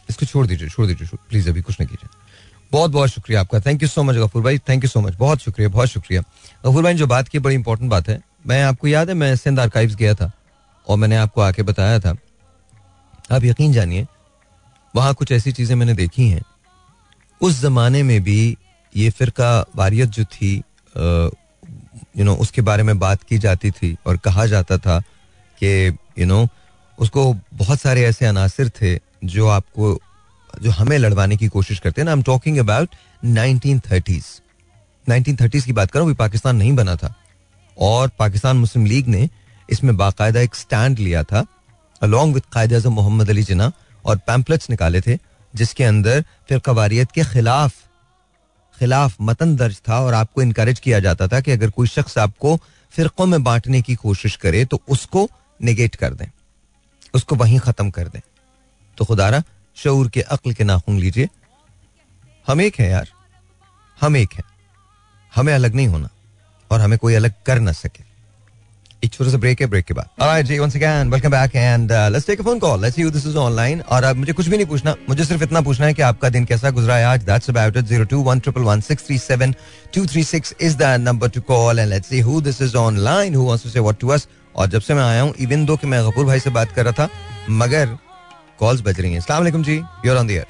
इसको 0.09 0.25
छोड़ 0.25 0.45
दीजिए 0.47 0.69
छोड़ 0.69 0.87
दीजिए 0.87 1.17
प्लीज़ 1.29 1.49
अभी 1.49 1.61
कुछ 1.61 1.79
नहीं 1.79 1.89
कीजिए। 1.89 2.09
बहुत 2.71 2.91
बहुत 2.91 3.09
शुक्रिया 3.09 3.41
आपका। 3.41 3.59
Thank 3.59 3.81
you 3.83 3.87
so 3.87 4.03
much 4.03 4.15
Gafoor 4.15 4.41
bhai. 4.43 4.57
Thank 4.59 4.83
you 4.83 4.89
so 4.89 5.01
much 5.01 5.15
बहुत 5.15 5.39
शुक्रिया 5.39 5.69
बहुत 5.69 5.89
शुक्रिया। 5.89 6.21
गफूर 6.65 6.83
भाई, 6.83 6.93
जो 6.93 7.07
बात 7.07 7.27
की 7.27 7.39
बड़ी 7.39 7.55
इंपॉर्टेंट 7.55 7.91
बात 7.91 8.09
है, 8.09 8.21
मैं 8.47 8.63
आपको 8.63 8.87
याद 8.87 9.09
है, 9.09 9.15
मैं 9.15 9.35
सिंध 9.35 9.59
आर्काइव्स 9.59 9.95
गया 9.95 10.13
था, 10.13 10.31
और 10.87 10.97
मैंने 10.97 11.15
आपको 11.15 11.41
आके 11.41 11.63
बताया 11.63 11.99
था। 11.99 12.15
आप 13.31 13.43
यकीन 13.43 13.73
जानिए 13.73 14.07
वहाँ 14.93 15.13
कुछ 15.13 15.31
ऐसी 15.31 15.51
चीज़ें 15.51 15.75
मैंने 15.75 15.93
देखी 15.93 16.27
हैं। 16.29 16.41
उस 17.41 17.61
जमाने 17.61 18.03
में 18.03 18.21
भी 18.23 18.57
ये 18.93 19.09
फिरका 19.09 19.65
वारियत 19.75 20.09
जो 20.09 20.23
थी 20.25 20.55
यू 22.17 22.23
नो 22.25 22.35
उसके 22.35 22.61
बारे 22.61 22.83
में 22.83 22.97
बात 22.99 23.23
की 23.23 23.37
जाती 23.37 23.71
थी 23.71 23.95
और 24.05 24.17
कहा 24.17 24.45
जाता 24.45 24.77
था 24.77 24.99
कि 25.57 25.97
यू 26.19 26.25
नो 26.25 26.47
उसको 26.99 27.33
बहुत 27.53 27.81
सारे 27.81 28.03
ऐसे 28.05 28.25
अनासर 28.25 28.69
थे 28.81 28.97
जो 29.25 29.47
आपको, 29.47 29.97
जो 30.61 30.71
हमें 30.71 30.97
लड़वाने 30.97 31.37
की 31.37 31.47
कोशिश 31.47 31.79
करते 31.79 32.01
हैं। 32.01 32.05
ना 32.05 32.11
I 32.11 32.17
am 32.17 32.23
talking 32.23 32.57
about 32.57 32.95
nineteen 33.23 33.79
thirties 33.91 34.25
nineteen 35.07 35.35
thirties 35.35 35.65
की 35.65 35.73
बात 35.73 35.91
करूँ, 35.91 36.05
अभी 36.05 36.15
पाकिस्तान 36.15 36.55
नहीं 36.55 36.73
बना 36.75 36.95
था। 36.95 37.13
और 37.77 38.11
पाकिस्तान 38.19 38.57
मुस्लिम 38.57 38.85
लीग 38.85 39.07
ने 39.07 39.29
इसमें 39.69 39.95
बाकायदा 39.97 40.39
एक 40.39 40.55
स्टैंड 40.55 40.99
लिया 40.99 41.23
था 41.23 41.45
अलॉन्ग 42.01 42.33
विद 42.33 42.43
कायद 42.53 42.73
अजम 42.73 42.93
मोहम्मद 42.93 43.29
अली 43.29 43.43
जिना 43.43 43.71
और 44.05 44.17
पैम्पलेट्स 44.17 44.69
निकाले 44.69 45.01
थे, 45.01 45.17
जिसके 45.53 45.83
अंदर 45.83 46.23
फिर 46.49 46.59
कवारियत 46.59 47.11
के 47.11 47.23
खिलाफ 47.23 47.73
खिलाफ 48.77 49.15
मतन 49.21 49.55
दर्ज 49.55 49.81
था 49.89 49.99
और 49.99 50.13
आपको 50.13 50.41
इनकरेज 50.41 50.79
किया 50.79 50.99
जाता 50.99 51.27
था 51.27 51.39
कि 51.39 51.51
अगर 51.51 51.69
कोई 51.69 51.87
शख्स 51.87 52.17
आपको 52.17 52.55
फिरकों 52.93 53.25
में 53.25 53.43
बांटने 53.43 53.81
की 53.81 53.95
कोशिश 53.95 54.35
करे 54.35 54.65
तो 54.65 54.81
उसको 54.89 55.29
निगेट 55.61 55.95
कर 55.95 56.13
दें। 56.13 56.25
उसको 57.13 57.35
वहीं 57.35 57.59
ख़त्म 57.59 57.89
कर 57.89 58.07
दें। 58.07 58.19
तो 58.97 59.05
खुदारा 59.05 59.43
शूर 59.75 60.09
के 60.09 60.21
अक्ल 60.21 60.53
के 60.53 60.63
नाखून 60.63 60.99
लीजिए। 60.99 61.27
हम 62.47 62.61
एक 62.61 62.79
हैं 62.79 62.89
यार। 62.89 63.09
हम 64.01 64.17
एक 64.17 64.33
हैं। 64.33 64.43
हमें 65.35 65.53
अलग 65.53 65.75
नहीं 65.75 65.87
होना 65.87 66.09
और 66.71 66.81
हमें 66.81 66.97
कोई 66.99 67.13
अलग 67.13 67.33
कर 67.45 67.59
ना 67.59 67.71
सके। 67.71 68.10
एक 69.03 69.13
छोटा 69.13 69.31
सा 69.31 69.37
ब्रेक 69.37 69.61
है 69.61 69.67
ब्रेक 69.67 69.85
के 69.85 69.93
बाद। 69.93 70.09
Alright 70.21 70.45
ji 70.45 70.59
once 70.59 70.75
again 70.75 71.09
welcome 71.11 71.29
back 71.31 71.55
and 71.55 71.91
let's 71.91 72.27
take 72.27 72.39
a 72.39 72.43
phone 72.43 72.59
call 72.59 72.81
let's 72.81 72.95
see 72.95 73.03
this 73.11 73.25
is 73.27 73.37
online 73.37 73.81
और 73.81 74.03
अब 74.03 74.15
मुझे 74.17 74.33
कुछ 74.33 74.47
भी 74.47 74.57
नहीं 74.57 74.67
पूछना। 74.67 74.95
मुझे 75.09 75.25
सिर्फ़ 75.25 75.43
इतना 75.43 75.61
पूछना 75.61 75.85
है 75.85 75.93
कि 75.93 76.01
आपका 76.01 76.29
दिन 76.29 76.45
कैसा 76.45 76.69
गुजरा 76.71 76.95
है 76.95 77.05
आज। 77.05 77.23
That's 77.25 77.49
about 77.49 77.77
it 77.77 77.85
021111637236 77.85 80.53
is 80.61 80.77
the 80.77 80.83
number 80.99 81.29
to 81.29 81.41
call 81.47 81.79
and 81.79 81.89
let's 81.89 82.07
see 82.09 82.19
who 82.19 82.41
this 82.41 82.61
is 82.61 82.75
online 82.77 83.35
who 83.35 83.45
wants 83.47 83.63
to 83.63 83.69
say 83.69 83.79
what 83.79 83.99
to 83.99 84.09
us 84.09 84.27
और 84.55 84.67
जब 84.67 84.81
से 84.81 84.93
मैं 84.93 85.03
आया 85.03 85.21
हूँ 85.21 85.33
इवन 85.39 85.65
दो 85.65 85.75
कि 85.77 85.87
मैं 85.87 86.09
गफूर 86.09 86.25
भाई 86.25 86.39
से 86.39 86.49
बात 86.51 86.71
कर 86.75 86.83
रहा 86.85 86.93
था 86.99 87.09
मगर 87.61 87.97
कॉल्स 88.59 88.81
बज 88.81 88.99
रही 88.99 89.11
हैं। 89.11 89.19
अस्सलाम 89.19 89.39
वालेकुम 89.39 89.63
जी 89.63 89.75
you 89.75 90.11
are 90.11 90.17
on 90.17 90.27
the 90.27 90.31
air 90.31 90.45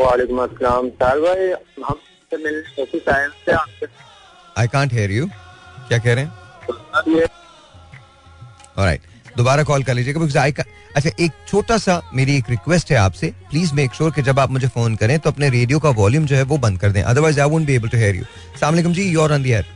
वालेकुम 0.00 0.38
अस्सलाम। 0.42 0.88
सर 1.02 1.20
भाई 1.20 1.50
हम 1.84 1.96
मिलने 2.32 2.82
ऑफ़िस 2.82 3.08
आए 3.08 3.28
थे 3.46 3.52
आई 4.60 4.66
कांट 4.68 4.92
हियर 4.92 5.10
यू 5.12 5.26
क्या 5.26 5.98
कह 5.98 6.14
रहे 6.14 6.24
हैं? 6.24 6.32
ऑलराइट 8.78 9.00
दोबारा 9.36 9.62
कॉल 9.64 9.82
कर 9.82 9.94
लीजिएगा 9.94 10.20
बिकॉज़ 10.20 10.38
आई 10.38 10.52
अच्छा 10.96 11.10
एक 11.20 11.32
छोटा 11.48 11.76
सा 11.78 12.00
मेरी 12.14 12.36
एक 12.36 12.48
रिक्वेस्ट 12.50 12.90
है 12.92 12.96
आपसे। 12.98 13.26
प्लीज़ 13.50 13.74
मेक 13.74 13.94
श्योर 13.94 14.10
कि 14.12 14.22
जब 14.22 14.38
आप 14.40 14.50
मुझे 14.50 14.68
फ़ोन 14.68 14.96
करें 14.96 15.18
तो 15.18 15.30
अपने 15.30 15.48
रेडियो 15.50 15.78
का 15.78 15.90
वॉल्यूम 15.98 16.26
जो 16.26 16.36
है 16.36 16.42
वो 16.44 16.58
बंद 16.58 16.78
कर 16.80 16.90
दें। 16.92 17.02
Otherwise 17.02 17.40
I 17.40 17.48
won't 17.50 17.66
be 17.66 17.74
able 17.74 17.88
to 17.88 17.98
hear 17.98 18.16
you 18.16 18.22
अस्सलाम 18.22 18.72
वालेकुम 18.72 18.92
जी 18.92 19.02
you 19.10 19.20
are 19.22 19.32
on 19.32 19.42
the 19.42 19.46
air 19.46 19.66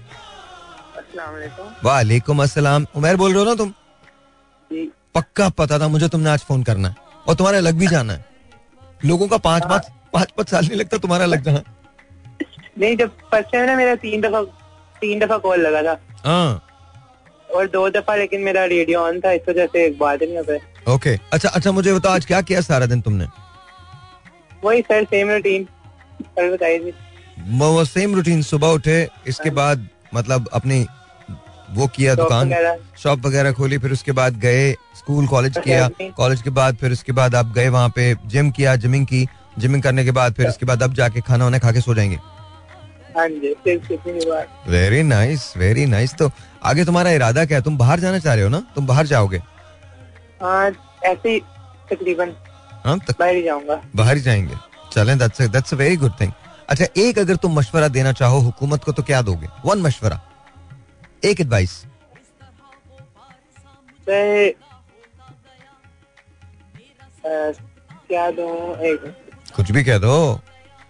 वालेकुम 1.84 2.42
अस्सलाम 2.42 2.86
उमर 2.96 3.16
बोल 3.16 3.32
रहे 3.32 3.38
हो 3.38 3.44
ना 3.44 3.54
तुम? 3.54 3.72
पक्का 5.14 5.48
पता 5.50 5.78
था 5.78 5.88
मुझे 5.88 6.08
तुमने 6.08 6.30
आज 6.30 6.40
फ़ोन 6.48 6.62
करना 6.62 6.88
है। 6.88 6.96
और 7.28 7.34
तुम्हारा 7.34 7.58
लग 7.60 7.74
भी 7.78 7.86
जाना 7.86 8.12
है। 8.12 8.24
लोगों 9.04 9.28
का 9.28 9.36
पाँच 9.38 9.64
पाँच 9.68 9.86
पाँच 10.12 10.30
पाँच 10.36 10.50
साल 10.50 10.66
नहीं 10.66 10.78
लगता 10.78 10.98
तुम्हारा 10.98 11.26
लग 11.26 11.42
जाना। 11.44 11.62
नहीं 12.78 12.96
जब 12.96 13.10
फ़र्स्ट 13.30 13.52
टाइम 13.52 13.66
ना 13.66 13.76
मेरा 13.76 13.94
तीन 14.02 14.20
दफ़ा 14.20 14.42
तीन 15.00 15.18
दफ़ा 15.18 15.38
कॉल 15.38 15.60
लगा 15.60 15.82
था। 15.84 16.00
हाँ। 16.24 16.62
और 17.54 17.66
दो 17.68 17.88
दफ़ा 17.90 18.14
लेकिन 18.16 18.40
मेरा 18.40 18.64
रेडियो 18.64 19.00
ऑन 19.00 19.20
था 19.20 19.32
इस 19.32 19.48
वजह 19.48 19.66
से 19.66 19.84
एक 19.86 19.98
बात 19.98 20.22
नहीं 20.22 20.36
हो 20.36 20.42
पाई। 20.42 20.94
ओके 20.94 21.18
अच्छा 21.32 21.48
अच्छा 21.48 21.72
मुझे 21.72 21.92
बताओ 21.94 22.12
आज 22.12 22.24
क्या 22.26 22.40
किया 22.42 22.60
सारा 22.62 22.86
दिन 22.86 23.00
तुमने? 23.00 23.26
वही 24.64 24.80
सर 24.82 25.04
सेम 25.04 25.30
रूटीन 25.30 25.64
कल 26.36 26.50
बताई 26.52 26.78
थी 26.78 26.94
वो 27.58 27.84
सेम 27.84 28.14
रूटीन 28.14 28.42
सुबह 28.42 28.68
उठे 28.70 28.96
इसके 29.26 29.48
हाँ। 29.48 29.56
बाद 29.56 29.88
मतलब 30.14 30.48
अपनी 30.52 30.86
वो 31.74 31.86
किया 31.86 32.14
दुकान 32.14 32.52
शॉप 33.02 33.26
वगैरह 33.26 33.52
खोली 33.52 33.78
फिर 33.78 33.92
उसके 33.92 34.12
बाद 34.12 34.36
गए 34.40 34.72
स्कूल 34.96 35.26
कॉलेज 35.26 35.56
किया। 35.58 35.88
कॉलेज 36.16 36.42
के 36.42 36.50
बाद 36.50 36.76
फिर 36.76 36.92
उसके 36.92 37.12
बाद 37.12 37.34
आप 37.34 37.52
गए 37.54 37.68
वहाँ 37.68 37.88
पे 37.96 38.14
जिम 38.26 38.50
किया 38.50 38.74
जिमिंग 38.76 39.06
की। 39.06 39.26
जिमिंग 39.58 39.82
करने 39.82 40.04
के 40.04 40.10
बाद 40.10 40.34
फिर 40.34 40.48
उसके 40.48 40.66
बाद 40.66 40.82
अब 40.82 40.94
जाके 40.94 41.20
खाना 41.20 41.44
वाना 41.44 41.58
खा 41.58 41.72
के 41.72 41.80
सो 41.80 41.94
जाएँगे। 41.94 42.18
वेरी 44.68 45.02
नाइस 45.02 45.52
वेरी 45.56 45.86
नाइस 45.86 46.14
तो 46.14 46.30
आगे 46.64 46.84
तुम्हारा 46.84 47.10
इरादा 47.10 47.44
क्या 47.44 47.58
है? 47.58 47.62
तुम 47.64 47.76
बाहर 47.78 48.00
जाना 48.00 48.18
चाह 48.18 48.34
रहे 48.34 48.44
हो 48.44 48.50
ना? 48.50 48.62
तुम 48.74 48.86
बाहर 48.86 49.06
जाओगे? 49.06 49.38
हाँ 50.42 50.70
ऐसे 51.04 51.30
ही 51.30 51.40
तकरीबन। 51.90 52.32
हाँ 52.84 52.98
तक 52.98 53.18
बाहर 53.20 53.34
ही 53.34 53.42
जाऊँगा। 53.42 53.80
बाहर 53.96 54.16
ही 54.16 54.22
जाएँगे। 54.22 54.54
चलें 54.92 55.18
that's 55.18 55.40
that's 55.42 55.74
a 55.74 55.76
very 55.76 55.96
good 55.96 56.12
thing 56.20 56.32
अच्छा 56.70 56.84
एक 56.96 57.18
अगर 57.18 57.36
तुम 57.36 57.58
मशवरा 57.58 57.88
देना 57.88 58.12
चाहो 58.12 58.38
हुकूमत 58.40 58.84
को 58.84 58.92
तो 58.92 59.02
क्या 59.02 59.22
दोगे? 59.22 59.48
वन 59.64 59.78
मशवरा। 59.82 60.20
एक 61.24 61.40
एडवाइस 61.40 61.82
क्या 68.08 68.30
दूँ? 68.30 68.76
एक 68.86 69.00
कुछ 69.56 69.70
भी 69.70 69.84
कह 69.84 69.98
दो। 69.98 70.40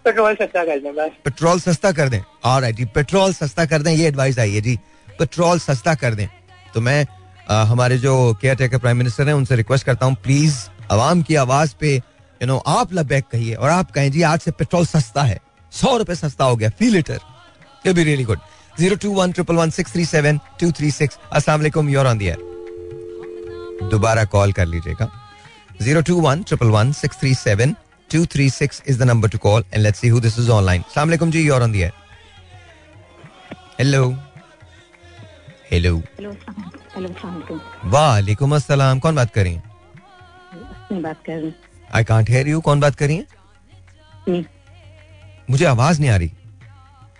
पेट्रोल 0.05 0.35
सस्ता 0.35 0.63
कर 0.65 0.79
दें 0.79 0.93
बस। 0.95 1.11
पेट्रोल 1.25 1.59
सस्ता 1.59 1.91
कर 1.91 2.09
दें। 2.09 2.21
और 2.45 2.69
जी 2.71 2.85
पेट्रोल 2.95 3.33
सस्ता 3.33 3.65
कर 3.65 3.81
दें 3.81 3.91
ये 3.91 4.07
एडवाइस 4.07 4.39
आई 4.39 4.53
है 4.53 4.61
जी। 4.61 4.77
पेट्रोल 5.19 5.59
सस्ता 5.59 5.93
कर 5.95 6.15
दें। 6.15 6.27
तो 6.73 6.81
मैं 6.81 7.05
अ, 7.49 7.53
हमारे 7.65 7.97
जो 7.97 8.13
केयर 8.41 8.55
टेकर 8.55 8.77
प्राइम 8.79 8.97
मिनिस्टर 8.97 9.27
हैं 9.27 9.33
उनसे 9.35 9.55
रिक्वेस्ट 9.55 9.85
करता 9.85 10.05
हूँ 10.05 10.15
प्लीज़ 10.23 10.55
आवाम 10.91 11.21
की 11.21 11.35
आवाज़ 11.35 11.73
पे 11.79 11.95
यू 11.95 12.45
नो 12.47 12.57
आप 12.67 12.93
लबैक 12.93 13.25
कहिए 13.31 13.53
और 13.55 13.69
आप 13.69 13.91
कहें 13.91 14.11
जी 14.11 14.21
आज 14.23 14.39
से 14.39 14.51
पेट्रोल 14.51 14.85
सस्ता 14.85 15.23
है। 15.23 15.39
सौ 15.71 15.95
रुपए 15.97 16.15
सस्ता 16.15 16.45
हो 16.45 16.55
गया 16.55 16.69
फ़ी 16.79 16.89
लीटर 16.89 17.91
भी 17.93 18.03
really 18.03 18.23
good 18.23 18.39
zero 18.79 18.95
two 18.95 19.11
one 19.13 19.31
triple 19.31 19.55
one 19.55 19.69
six 19.69 19.93
three 19.93 20.05
seven 20.05 20.39
two 20.59 20.71
three 20.71 20.91
six 20.91 21.17
असला 21.33 21.55
योर 21.89 22.07
ऑन 22.07 22.17
दियर 22.17 23.87
दोबारा 23.91 24.23
कॉल 24.25 24.51
कर 24.53 24.65
लीजिएगा। 24.65 25.09
Zero 25.81 26.01
two 26.01 26.19
one 26.21 26.43
triple 26.43 26.67
one 26.69 26.91
six 26.93 27.19
three 27.19 27.33
seven 27.35 27.75
two 28.13 28.25
three 28.33 28.49
six 28.49 28.81
is 28.87 28.99
the 28.99 29.03
number 29.09 29.29
to 29.29 29.37
call 29.47 29.63
and 29.73 29.81
let's 29.83 29.99
see 29.99 30.07
who 30.07 30.19
this 30.19 30.39
is 30.39 30.49
online 30.51 30.83
सलाम 30.95 31.31
जी 31.31 31.41
you're 31.47 31.63
on 31.63 31.71
the 31.71 31.75
air 31.75 31.91
hello 33.79 34.03
hello 35.71 35.95
वालेकुम 37.93 38.55
अस्सलाम 38.55 38.99
कौन 38.99 39.15
बात 39.15 39.31
कर 39.33 39.43
रही 39.43 39.53
हैं? 39.53 39.63
बात 41.01 41.17
कर 41.25 41.37
रही 41.37 41.53
आई 41.95 42.03
कांट 42.03 42.29
हेयर 42.29 42.47
यू 42.47 42.59
कौन 42.61 42.79
बात 42.79 42.95
कर 42.95 43.07
रही 43.07 43.17
हैं? 43.17 44.45
मुझे 45.49 45.65
आवाज़ 45.65 45.99
नहीं 46.01 46.09
आ 46.09 46.15
रही। 46.17 46.27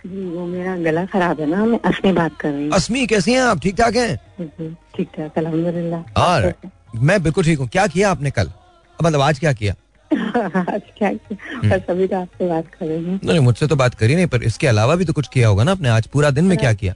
जी 0.06 0.24
वो 0.30 0.46
मेरा 0.46 0.76
गला 0.84 1.04
खराब 1.12 1.40
है 1.40 1.46
ना 1.50 1.64
मैं 1.64 1.78
असमी 1.90 2.12
बात 2.12 2.36
कर 2.40 2.50
रही 2.50 2.64
हूँ। 2.64 2.72
असमी 2.74 3.06
कैसी 3.06 3.32
हैं 3.32 3.40
आप? 3.42 3.60
ठीक 3.62 3.76
ठाक 3.76 3.96
हैं? 3.96 4.16
ठीक 4.96 5.08
ठाक 5.16 5.38
अलहमदुलिल्लाह। 5.38 6.22
और 6.22 6.52
मैं 6.96 7.22
बिल्कुल 7.22 7.44
ठीक 7.44 7.58
हूँ। 7.58 7.68
क्या 7.68 7.86
किया 7.86 8.10
आपने 8.10 8.30
कल? 8.30 8.50
मतलब 8.98 9.20
आज 9.20 9.38
क्या 9.38 9.52
किया? 9.52 9.74
क्या 10.12 11.08
हम्म। 11.08 11.70
बस 11.70 11.90
अभी 11.90 12.06
तो 12.06 12.16
आपसे 12.16 12.48
बात 12.48 12.66
नहीं 12.82 13.38
मुझसे 13.40 13.66
तो 13.66 13.76
बात 13.76 13.94
करी 13.94 14.14
नहीं 14.14 14.26
पर 14.26 14.42
इसके 14.42 14.66
अलावा 14.66 14.94
भी 14.96 15.04
तो 15.04 15.12
कुछ 15.12 15.28
किया 15.28 15.48
होगा 15.48 15.64
ना 15.64 15.72
आपने 15.72 15.88
आज? 15.88 16.06
पूरा 16.06 16.30
दिन 16.30 16.44
में 16.44 16.56
क्या 16.58 16.72
किया? 16.72 16.94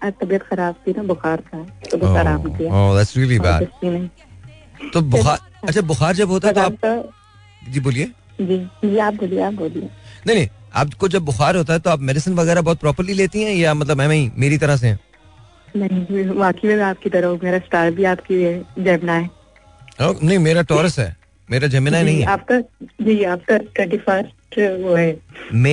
आज 0.00 0.12
तबीयत 0.20 0.42
खराब 0.42 0.74
थी 0.86 0.92
ना 0.92 1.02
बुखार 1.02 1.40
था 1.46 1.62
तो 1.90 1.98
बस 1.98 2.16
आराम 2.18 2.42
किया। 2.48 2.74
ओह 2.74 2.96
दैट्स 2.96 3.16
रियली 3.16 3.38
बैड 3.38 3.60
कुछ 3.60 3.80
भी 3.80 3.90
नहीं। 3.90 4.90
तो 4.92 5.00
बुखार 5.02 5.38
अच्छा। 5.68 5.80
बुखार 5.82 6.14
जब 6.16 6.28
होता 6.30 6.48
है 6.48 6.54
तो 6.54 6.60
आप 6.60 6.72
तो 6.84 7.70
जी 7.70 7.80
बोलिए। 7.80 8.04
जी 8.40 8.58
जी 8.84 8.98
आप 8.98 9.14
बोलिए 9.14 9.40
आप 9.42 9.52
बोलिए। 9.54 9.82
नहीं 10.26 10.36
नहीं 10.36 10.48
आपको 10.74 11.08
जब 11.08 11.22
बुखार 11.24 11.56
होता 11.56 11.72
है 11.72 11.78
तो 11.78 11.90
आप 11.90 12.00
मेडिसिन 12.00 12.34
वगैरह 12.34 12.62
बहुत 12.62 12.78
प्रॉपरली 12.78 13.14
लेती 13.14 13.42
हैं 13.42 13.54
या 13.54 13.74
मतलब 13.74 13.96
मैं 13.98 14.08
ही 14.08 14.30
मेरी 14.36 14.58
तरह 14.58 14.76
से? 14.76 14.96
नहीं 15.76 16.24
वाकई 16.28 16.68
में 16.68 16.82
आपकी 16.84 17.10
तरह 17.10 17.38
मेरा 17.42 17.58
स्टार 17.58 17.90
भी 17.90 18.04
आपकी 18.04 18.42
है 18.42 18.58
जमना 18.78 19.12
है 19.12 19.28
नहीं 20.00 20.38
मेरा 20.38 20.62
टॉरस 20.62 20.98
है। 20.98 21.16
मेरा 21.50 21.68
जमिना 21.68 22.02
नहीं 22.02 22.20
है। 22.20 22.26
आपका 22.26 22.58
जी 23.04 23.22
आपका 23.24 23.56
ट्वेंटी 23.56 23.96
फ़र्स्ट 23.98 24.28
फ़र्स्ट 24.54 24.82
वो 24.84 24.94
है। 24.94 25.06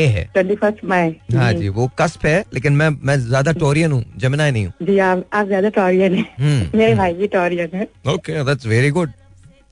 है। 0.08 0.24
ट्वेंटी 0.34 0.56
फ़र्स्ट 0.56 0.84
मई 0.86 1.16
हाँ 1.36 1.54
जी। 1.54 1.70
वो 1.70 1.90
कस्प 2.00 2.26
है 2.26 2.44
लेकिन 2.54 2.74
मैं 2.74 2.90
मैं 2.90 3.18
ज़्यादा 3.20 3.52
टोरियन 3.52 3.92
हूँ 3.92 4.04
जमुना 4.18 4.50
नहीं 4.50 4.66
हूँ। 4.66 4.74
जी 4.88 4.98
आप 5.00 5.26
आप 5.34 5.48
ज़्यादा 5.48 5.70
टॉरियन 5.70 6.16
है। 6.16 6.26
हम्म। 6.40 6.78
मेरे 6.78 6.96
भाई 6.96 7.14
भी 7.14 7.28
टॉरियन 7.28 7.70
है। 7.74 7.88
ओके 8.14 8.44
दैट्स 8.44 8.66
वेरी 8.66 8.90
गुड 8.90 9.12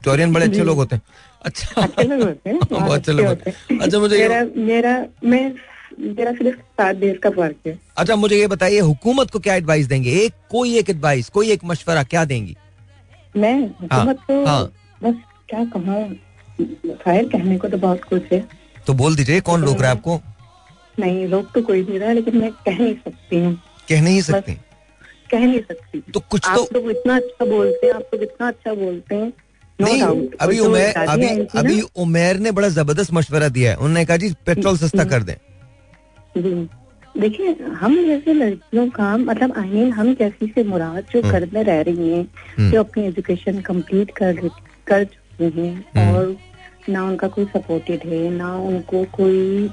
टोरियन 0.01 0.33
बड़े 0.33 0.45
अच्छे 0.45 0.63
लोग 0.63 0.77
होते 0.77 0.95
हैं। 0.95 1.01
अच्छा। 1.45 1.81
अच्छे 1.81 2.03
लोग 2.03 2.21
होते 2.21 2.49
हैं 2.49 2.59
बहुत 2.71 2.91
अच्छे 2.91 3.11
लोग 3.11 3.25
होते 3.25 3.49
हैं। 3.49 3.79
अच्छा 3.79 3.99
मुझे 3.99 4.17
मेरा 4.17 4.43
मेरा 4.57 5.05
मैं 5.23 5.53
मेरा 5.99 6.31
सिर्फ़ 6.33 6.59
सात 6.59 6.95
देश 6.95 7.17
का 7.17 7.29
फ़र्क 7.29 7.67
है। 7.67 7.77
अच्छा 7.97 8.15
मुझे 8.15 8.39
ये 8.39 8.47
बताइए 8.47 8.79
हुकूमत 8.79 9.31
को 9.31 9.39
क्या 9.39 9.55
एडवाइस 9.55 9.85
देंगे? 9.87 10.11
एक 10.11 10.33
कोई 10.51 10.77
एक 10.77 10.89
एडवाइस 10.89 11.29
कोई 11.29 11.51
एक 11.51 11.65
मशवरा 11.65 12.03
क्या 12.03 12.25
देंगी? 12.25 12.55
मैं 13.37 13.59
हुकूमत 13.59 14.19
को 14.27 14.45
हाँ। 14.45 14.63
बस 15.03 15.15
क्या 15.49 15.63
कहूँ? 15.65 16.15
खैर 16.95 17.27
कहने 17.29 17.57
को 17.57 17.67
तो 17.67 17.77
बहुत 17.77 18.03
कुछ 18.03 18.31
है। 18.33 18.47
तो 18.87 18.93
बोल 18.93 19.15
दीजिए 19.15 19.41
कौन 19.41 19.63
रोक 19.63 19.81
रहा 19.81 19.89
है 19.91 19.97
आपको? 19.97 20.19
नहीं 20.99 21.27
रोक 21.27 21.51
तो 21.53 21.61
कोई 21.61 21.83
नहीं 21.83 21.99
रहा 21.99 22.11
लेकिन 22.11 22.37
मैं 22.37 22.51
कह 22.51 22.77
नहीं 22.77 22.95
सकती 22.95 23.39
हूँ। 23.39 23.55
कह 23.89 24.01
नहीं 24.01 24.21
सकती? 24.21 24.53
कह 25.31 25.39
नहीं 25.39 25.59
सकती। 25.59 25.99
तो 26.13 26.19
कुछ 26.19 26.47
आप 26.47 26.57
तो 26.57 26.79
लोग 26.79 26.89
इतना 26.91 27.15
अच्छा 27.15 27.45
बोलते 27.45 27.87
हैं 27.87 27.93
आप 27.93 28.13
लोग 28.13 28.23
इतना 28.23 28.47
अच्छा 28.47 28.73
बोलते 28.73 29.15
हैं। 29.15 29.33
नहीं 29.79 30.01
अभी 30.41 30.59
उमेर 30.59 30.97
अभी 30.97 31.27
अभी 31.59 31.81
उमेर 31.95 32.37
ने 32.39 32.51
बड़ा 32.51 32.67
ज़बरदस्त 32.69 33.13
मशवरा 33.13 33.49
दिया 33.49 33.71
है। 33.71 33.77
उन्होंने 33.77 34.05
कहा 34.05 34.17
जी 34.17 34.33
पेट्रोल 34.45 34.77
सस्ता 34.77 35.03
कर 35.03 35.23
दें। 35.23 35.35
देखिए 37.15 37.51
हम 37.79 37.95
जैसे 38.05 38.33
लड़कियों 38.33 38.89
का 38.89 39.15
मतलब 39.17 39.57
आई 39.57 39.69
मीन 39.69 39.91
हम 39.93 40.13
जैसी 40.13 40.47
से 40.55 40.63
मुराद 40.63 41.03
जो 41.13 41.21
हम्म। 41.21 41.31
घर 41.31 41.49
में 41.53 41.63
रह 41.63 41.81
रही 41.81 42.09
हैं 42.09 42.23
हम्म। 42.57 42.71
जो 42.71 42.79
अपनी 42.79 43.03
एजुकेशन 43.03 43.59
कंप्लीट 43.61 44.11
कर 44.11 44.49
कर 44.87 45.07
हैं। 45.41 45.85
हम्म। 45.97 46.15
और 46.15 46.37
ना 46.89 47.03
उनका 47.03 47.27
कोई 47.27 47.45
सपोर्टेड 47.45 47.99
है 48.05 48.29
ना 48.29 48.57
उनको 48.57 49.03
कोई 49.03 49.69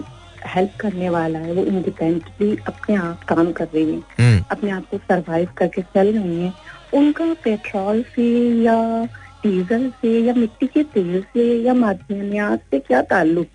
हेल्प 0.47 0.73
करने 0.81 1.09
वाला 1.09 1.39
है 1.39 1.53
वो 1.53 1.65
इंडिपेंडेंटली 1.65 2.57
अपने 2.67 2.95
आप 2.97 3.25
काम 3.25 3.53
कर 3.53 3.65
रही 3.65 3.91
है। 3.91 3.99
हम्म, 3.99 4.45
अपने 4.51 4.71
आप 4.71 4.89
को 4.91 4.99
सरवाइव 4.99 5.49
करके 5.57 5.83
चल 5.83 6.19
रही 6.19 6.41
है। 6.43 6.53
उनका 6.95 7.35
पेट्रोल 7.45 8.03
से 8.03 8.49
या 8.63 9.05
डीजल 9.47 9.91
से 9.91 10.21
या 10.21 10.35
मिट्टी 10.35 10.67
के 10.67 10.83
तेल 10.83 11.23
से 11.23 11.63
या 11.63 11.75
माध्यमियात 11.75 12.61
से 12.61 12.79
क्या 12.79 13.03
ताल्लुक? 13.03 13.47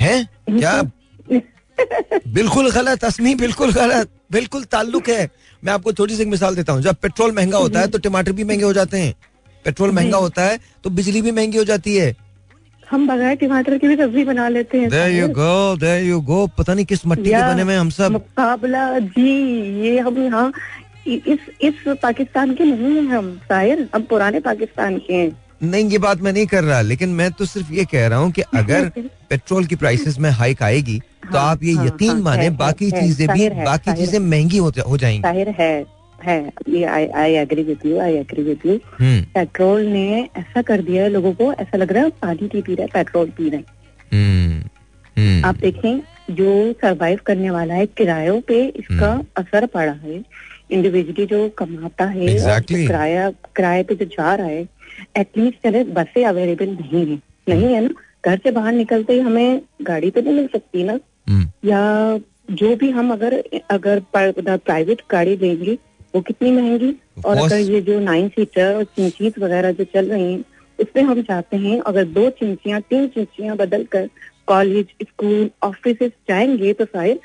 है? 0.00 0.28
क्या? 0.50 0.82
बिल्कुल 2.28 2.70
गलत 2.70 3.04
असमी 3.04 3.34
बिल्कुल 3.34 3.72
गलत 3.72 4.08
बिल्कुल 4.32 4.64
ताल्लुक 4.64 5.08
है। 5.08 5.30
मैं 5.64 5.72
आपको 5.72 5.92
छोटी 5.92 6.16
सी 6.16 6.24
मिसाल 6.24 6.56
देता 6.56 6.72
हूँ। 6.72 6.82
जब 6.82 6.94
पेट्रोल 6.94 7.32
महँगा 7.32 7.58
होता 7.58 7.80
है 7.80 7.88
तो 7.88 7.98
टमाटर 7.98 8.32
भी 8.32 8.44
महँगे 8.44 8.64
हो 8.64 8.72
जाते 8.72 8.98
हैं। 8.98 9.14
पेट्रोल 9.64 9.90
महँगा 9.92 10.18
होता 10.18 10.42
है 10.42 10.58
तो 10.84 10.90
बिजली 10.90 11.22
भी 11.22 11.32
महँगी 11.32 11.58
हो 11.58 11.64
जाती 11.64 11.96
है। 11.96 12.14
हम 12.90 13.06
बगैर 13.06 13.34
टमाटर 13.36 13.76
की 13.78 13.88
भी 13.88 13.96
सब्ज़ी 13.96 14.24
बना 14.24 14.48
लेते 14.48 14.78
हैं 14.78 14.88
there 14.90 15.10
you 15.12 15.28
go 15.34 15.76
there 15.80 16.04
you 16.04 16.20
go 16.20 16.46
पता 16.58 16.74
नहीं 16.74 16.84
किस 16.84 17.06
मट्टी 17.06 17.30
के 17.30 17.42
बने 17.42 17.64
में 17.64 17.76
हम 17.76 17.90
सब। 17.90 18.12
मुकाबला 18.12 18.98
जी 18.98 19.34
ये 19.82 19.98
हम 19.98 20.18
यहाँ 20.18 20.52
इस 21.06 21.38
इस 21.60 21.74
पाकिस्तान 22.02 22.54
के 22.54 22.64
नहीं 22.64 22.96
है 22.96 23.14
हम 23.14 23.36
शायर 23.48 23.88
हम 23.94 24.02
पुराने 24.10 24.40
पाकिस्तान 24.40 24.98
के 25.06 25.14
हैं। 25.14 25.30
नहीं 25.62 25.88
ये 25.90 25.98
बात 25.98 26.20
मैं 26.22 26.32
नहीं 26.32 26.46
कर 26.46 26.64
रहा 26.64 26.80
लेकिन 26.80 27.08
मैं 27.14 27.30
तो 27.32 27.46
सिर्फ़ 27.46 27.72
ये 27.72 27.84
कह 27.84 28.06
रहा 28.08 28.18
हूँ 28.18 28.30
कि 28.32 28.42
अगर 28.56 28.88
पेट्रोल 29.30 29.66
की 29.66 29.76
प्राइसेस 29.76 30.18
में 30.18 30.30
हाइक 30.30 30.62
आएगी 30.62 30.98
तो 31.00 31.38
हाँ, 31.38 31.50
आप 31.50 31.62
ये 31.62 31.74
हाँ, 31.74 31.86
यकीन 31.86 32.10
हाँ, 32.10 32.20
माने 32.20 32.42
है, 32.42 32.50
बाकी 32.56 32.90
चीज़ें 32.90 33.28
भी 33.28 33.48
बाकी 33.64 33.92
चीज़ें 33.92 34.18
महँगी 34.18 34.58
हो, 34.58 34.70
जाएँगी। 34.96 35.99
है 36.22 36.38
है 36.40 36.52
ये 36.68 36.84
I 36.84 37.06
I 37.22 37.34
agree 37.34 37.62
with 37.62 37.86
you 37.86 37.98
I 38.00 38.14
agree 38.16 38.42
with 38.42 38.66
you 38.66 38.78
hmm. 38.98 39.20
Petrol 39.34 39.82
ने 39.86 40.28
ऐसा 40.36 40.62
कर 40.62 40.82
दिया 40.82 41.02
है 41.02 41.08
लोगों 41.08 41.32
को 41.32 41.52
ऐसा 41.52 41.76
लग 41.76 41.92
रहा 41.92 42.04
है 42.04 42.10
पानी 42.22 42.46
नहीं 42.46 42.62
पी 42.62 42.74
रहे 42.74 42.86
पेट्रोल 42.86 43.30
पी 43.30 43.48
रहे 43.48 43.60
हैं। 43.60 43.66
हम्म 44.12 44.62
हम्म, 45.16 45.44
आप 45.44 45.56
देखें 45.56 46.00
जो 46.34 46.72
सरवाइव 46.72 47.18
करने 47.26 47.50
वाला 47.50 47.74
है 47.74 47.86
किरायों 47.86 48.40
पे 48.40 48.62
इसका 48.66 49.12
असर 49.36 49.66
पड़ा 49.66 49.92
है। 49.92 50.22
इंडिविजुअली 50.70 51.26
जो 51.26 51.48
कमाता 51.58 52.04
है 52.04 52.26
Exactly. 52.26 52.86
किराया 52.86 53.30
किराए 53.56 53.82
पे 53.82 53.94
जो 53.94 54.04
जा 54.04 54.34
रहा 54.34 54.46
है 54.46 54.66
एटलीस्ट 55.18 55.66
चले 55.66 55.82
बसें 55.84 56.24
अवेलेबल 56.24 56.68
नहीं 56.68 57.06
है। 57.06 57.20
नहीं 57.48 57.74
है 57.74 57.80
ना? 57.80 57.90
घर 58.24 58.38
से 58.38 58.50
बाहर 58.50 58.72
निकलते 58.72 59.12
ही 59.12 59.20
हमें 59.20 59.60
गाड़ी 59.82 60.10
तो 60.10 60.20
नहीं 60.20 60.34
मिल 60.34 60.46
सकती 60.46 60.84
ना। 60.84 60.98
या 61.64 61.80
जो 62.50 62.74
भी 62.76 62.90
हम 62.90 63.12
अगर 63.12 63.34
अगर 63.70 64.02
प्राइवेट 64.14 65.02
गाड़ी 65.10 65.36
लेंगे 65.36 65.76
वो 66.14 66.20
कितनी 66.20 66.50
महँगी? 66.52 66.94
और 67.24 67.36
अगर 67.36 67.58
ये 67.58 67.80
जो 67.80 67.98
नाइन 68.00 68.28
सीटर 68.28 68.74
और 68.74 68.84
चिंचीज 68.84 69.34
वगैरह 69.38 69.72
जो 69.72 69.84
चल 69.84 70.10
रही 70.10 70.32
हैं 70.32 70.44
उसमें 70.78 71.02
हम 71.02 71.20
जाते 71.22 71.56
हैं 71.56 71.80
अगर 71.86 72.04
दो 72.08 72.28
चिंचियाँ 72.30 72.80
तीन 72.80 73.06
चिंचियाँ 73.08 73.56
बदल 73.56 73.84
कर 73.92 74.08
कॉलेज 74.46 74.86
स्कूल 75.02 75.50
ऑफ़िस 75.62 75.96
जाएँगे 76.28 76.72
तो 76.72 76.84
शायद 76.84 77.20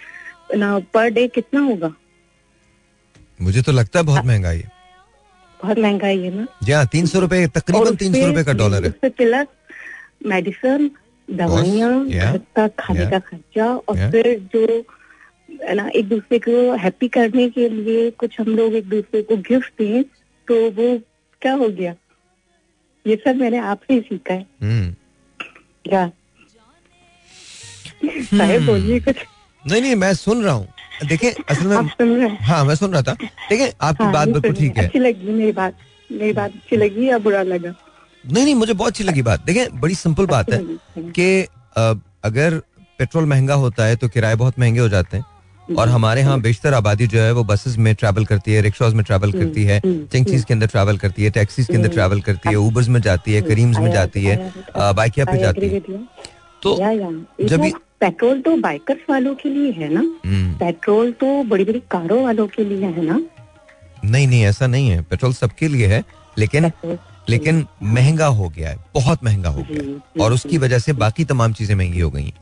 ना 0.55 0.77
पर 0.93 1.09
डे 1.09 1.27
कितना 1.27 1.61
होगा? 1.61 1.93
मुझे 3.39 3.61
तो 3.61 3.71
लगता 3.71 3.99
है 3.99 4.05
बहुत 4.05 4.25
महँगाई 4.25 4.57
है 4.57 4.71
बहुत 5.59 5.79
महँगाई 5.79 6.19
है 6.19 6.35
ना? 6.35 6.45
जी 6.63 6.71
हाँ 6.71 6.85
तीन 6.91 7.05
सौ 7.05 7.19
रुपए 7.19 7.45
तकरीबन 7.55 7.95
तीन 7.95 8.13
सौ 8.13 8.25
रुपए 8.27 8.43
का 8.43 8.53
डॉलर 8.53 8.85
है। 8.85 9.09
प्लस 9.09 9.47
मेडिसिन 10.25 10.89
दवाइयाँ 11.27 12.05
घर 12.05 12.37
का 12.55 12.67
खाने 12.79 13.05
का 13.05 13.19
खर्चा 13.19 13.65
और 13.65 14.09
फिर 14.11 14.39
जो 14.53 14.83
है 15.63 15.73
ना 15.75 15.87
एक 15.95 16.07
दूसरे 16.09 16.39
को 16.39 16.73
हैप्पी 16.77 17.07
करने 17.07 17.49
के 17.49 17.69
लिए 17.69 18.09
कुछ 18.11 18.39
हम 18.39 18.55
लोग 18.55 18.73
एक 18.75 18.89
दूसरे 18.89 19.21
को 19.21 19.37
गिफ्ट 19.49 19.73
दें 19.79 20.03
तो 20.47 20.55
वो 20.71 20.97
क्या 21.41 21.53
हो 21.53 21.69
गया? 21.69 21.95
ये 23.05 23.15
सब 23.15 23.35
मैंने 23.35 23.57
आपसे 23.57 23.99
सीखा 24.01 24.33
है। 24.33 24.45
हम्म। 24.61 24.93
क्या 25.85 26.11
साहेब 28.05 28.65
बोलिए 28.65 28.99
कुछ। 28.99 29.15
नहीं 29.63 29.81
नहीं 29.81 29.95
मैं 29.95 30.13
सुन 30.13 30.43
रहा 30.43 30.53
हूँ। 30.53 30.67
देखिए 31.07 31.31
असल 31.49 31.73
आप 31.73 31.83
में 31.83 31.89
सुन 31.89 32.15
रहे 32.15 32.29
हैं? 32.29 32.63
मैं 32.63 32.75
सुन 32.75 32.93
रहा 32.93 33.01
था। 33.01 33.13
देखिए 33.49 33.73
आपकी 33.81 34.03
हाँ, 34.03 34.13
बात 34.13 34.27
बिल्कुल 34.27 34.53
ठीक 34.53 34.77
है। 34.77 34.85
अच्छी 34.85 34.99
लगी 34.99 35.31
मेरी 35.31 35.51
बात। 35.51 35.77
मेरी 36.11 36.33
बात 36.33 36.53
अच्छी 36.55 36.75
लगी 36.77 37.09
या 37.09 37.17
बुरा 37.17 37.41
लगा? 37.43 37.73
नहीं 38.23 38.43
नहीं 38.43 38.55
मुझे 38.55 38.73
बहुत 38.73 38.91
अच्छी 38.91 39.03
लगी 39.03 39.21
बात। 39.21 39.45
देखिए 39.45 39.67
बड़ी 39.73 39.95
सिंपल 39.95 40.25
बात 40.25 40.51
है। 40.53 40.59
कि 40.97 41.47
अगर 42.25 42.61
पेट्रोल 42.99 43.25
महँगा 43.25 43.53
होता 43.53 43.85
है 43.85 43.95
तो 43.95 44.07
किराए 44.09 44.35
बहुत 44.35 44.59
महँगे 44.59 44.79
हो 44.79 44.89
जाते 44.89 45.17
हैं। 45.17 45.25
और 45.77 45.89
हमारे 45.89 46.21
यहाँ 46.21 46.39
बेशतर 46.41 46.73
आबादी 46.73 47.07
जो 47.07 47.19
है 47.19 47.31
वो 47.33 47.43
बसेस 47.43 47.77
में 47.77 47.93
ट्रैवल 47.95 48.25
करती 48.25 48.53
है 48.53 48.61
रिक्शाज 48.61 48.93
में 48.93 49.03
ट्रैवल 49.05 49.31
करती 49.31 49.63
है 49.63 49.79
हम्म, 49.85 50.05
चिंगसीज 50.05 50.43
के 50.43 50.53
अंदर 50.53 50.67
ट्रैवल 50.67 50.97
करती 50.97 51.23
है 51.23 51.29
टैक्सीज 51.37 51.67
के 51.67 51.75
अंदर 51.75 51.89
ट्रैवल 51.89 52.21
करती 52.21 52.49
है 52.49 52.55
ऊबर्स 52.57 52.87
में 52.87 52.99
जाती 53.01 53.33
है 53.33 53.41
करीम्स 53.41 53.77
में 53.79 53.91
जाती 53.91 54.23
है 54.23 54.35
बाइकिया 54.77 55.25
पे 55.25 55.37
जाती 55.37 55.69
है। 55.69 55.79
तो 56.61 56.75
जब 56.77 57.47
जब 57.47 57.71
पेट्रोल 58.01 58.41
तो 58.41 58.55
बाइकर्स 58.57 59.09
वालों 59.09 59.33
के 59.35 59.49
लिए 59.49 59.71
है 59.71 59.93
ना? 59.93 59.99
हम्म, 60.25 60.53
पेट्रोल 60.57 61.11
तो 61.11 61.43
बड़ी 61.43 61.63
बड़ी 61.63 61.79
कारों 61.91 62.23
वालों 62.23 62.47
के 62.47 62.63
लिए 62.63 62.85
है 62.85 63.05
ना? 63.05 63.21
नहीं 64.05 64.27
नहीं 64.27 64.43
ऐसा 64.45 64.67
नहीं 64.67 64.89
है। 64.89 65.01
पेट्रोल 65.01 65.33
सबके 65.33 65.67
लिए 65.67 65.87
है 65.87 66.03
लेकिन 66.37 66.71
लेकिन 67.29 67.65
महँगा 67.83 68.25
हो 68.39 68.49
गया 68.49 68.69
है 68.69 68.77
बहुत 68.93 69.23
महँगा 69.23 69.49
हो 69.49 69.63
गया 69.69 69.83
है। 69.83 70.23
और 70.23 70.33
उसकी 70.33 70.57
वजह 70.57 70.79
से 70.79 70.93
बाकी 70.95 71.25
तमाम 71.25 71.53
चीज़ें 71.53 71.75
महँगी 71.75 71.99
हो 71.99 72.09
गई 72.09 72.23
हैं। 72.23 72.33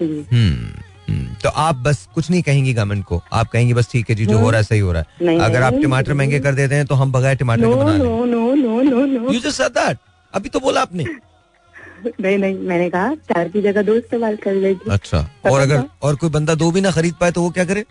हम्म, 0.00 0.24
हम्म, 0.32 0.82
तो 1.42 1.48
आप 1.48 1.76
बस 1.84 2.06
कुछ 2.14 2.30
नहीं 2.30 2.42
कहेंगी 2.42 2.72
गवर्नमेंट 2.74 3.04
को। 3.04 3.22
आप 3.32 3.48
कहेंगे 3.48 3.74
बस 3.74 3.90
ठीक 3.92 4.10
है 4.10 4.16
जी 4.16 4.26
जो 4.26 4.38
हो 4.38 4.50
रहा 4.50 4.58
है 4.58 4.64
सही 4.64 4.78
हो 4.78 4.92
रहा 4.92 5.02
है। 5.02 5.38
अगर 5.40 5.62
आप 5.62 5.74
टमाटर 5.82 6.14
महँगे 6.14 6.40
कर 6.40 6.54
देते 6.54 6.74
हैं 6.74 6.86
तो 6.86 6.94
हम 6.94 7.12
बगैर 7.12 7.36
टमाटर 7.36 7.62
के 7.62 7.74
बना 7.74 7.92
लेंगे। 7.92 9.34
यू 9.34 9.40
जस्ट 9.40 9.62
दैट 9.78 9.98
अभी 10.34 10.48
तो 10.48 10.60
बोला 10.60 10.80
आपने। 10.82 11.04
नहीं 11.04 12.36
नहीं 12.38 12.58
मैंने 12.58 12.88
कहा 12.90 13.14
चार 13.30 13.48
की 13.48 13.62
जगह 13.62 13.82
दो 13.82 13.94
इस्तेमाल 13.94 14.36
कर 14.44 14.54
लेगी। 14.54 14.90
अच्छा 14.90 15.18
और 15.50 15.60
अगर 15.60 15.82
और 16.02 16.16
कोई 16.16 16.30
बंदा 16.30 16.54
दो 16.54 16.70
भी 16.70 16.80
ना 16.80 16.90
खरीद 16.90 17.14
पाए 17.20 17.30
तो 17.30 17.42
वो 17.42 17.50
क्या 17.50 17.64
करे? 17.64 17.84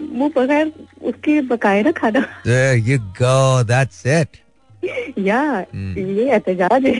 वो 0.00 0.28
बगैर 0.36 0.72
उसके 1.02 1.40
बकाए 1.48 1.82
ना 1.82 1.92
खाना। 1.92 2.20
There 2.44 2.76
you 2.88 2.98
go, 3.20 3.64
that's 3.70 4.00
it. 4.14 4.38
या। 5.18 5.42
ये 5.74 6.28
एहतजाज 6.30 6.84
है। 6.86 6.94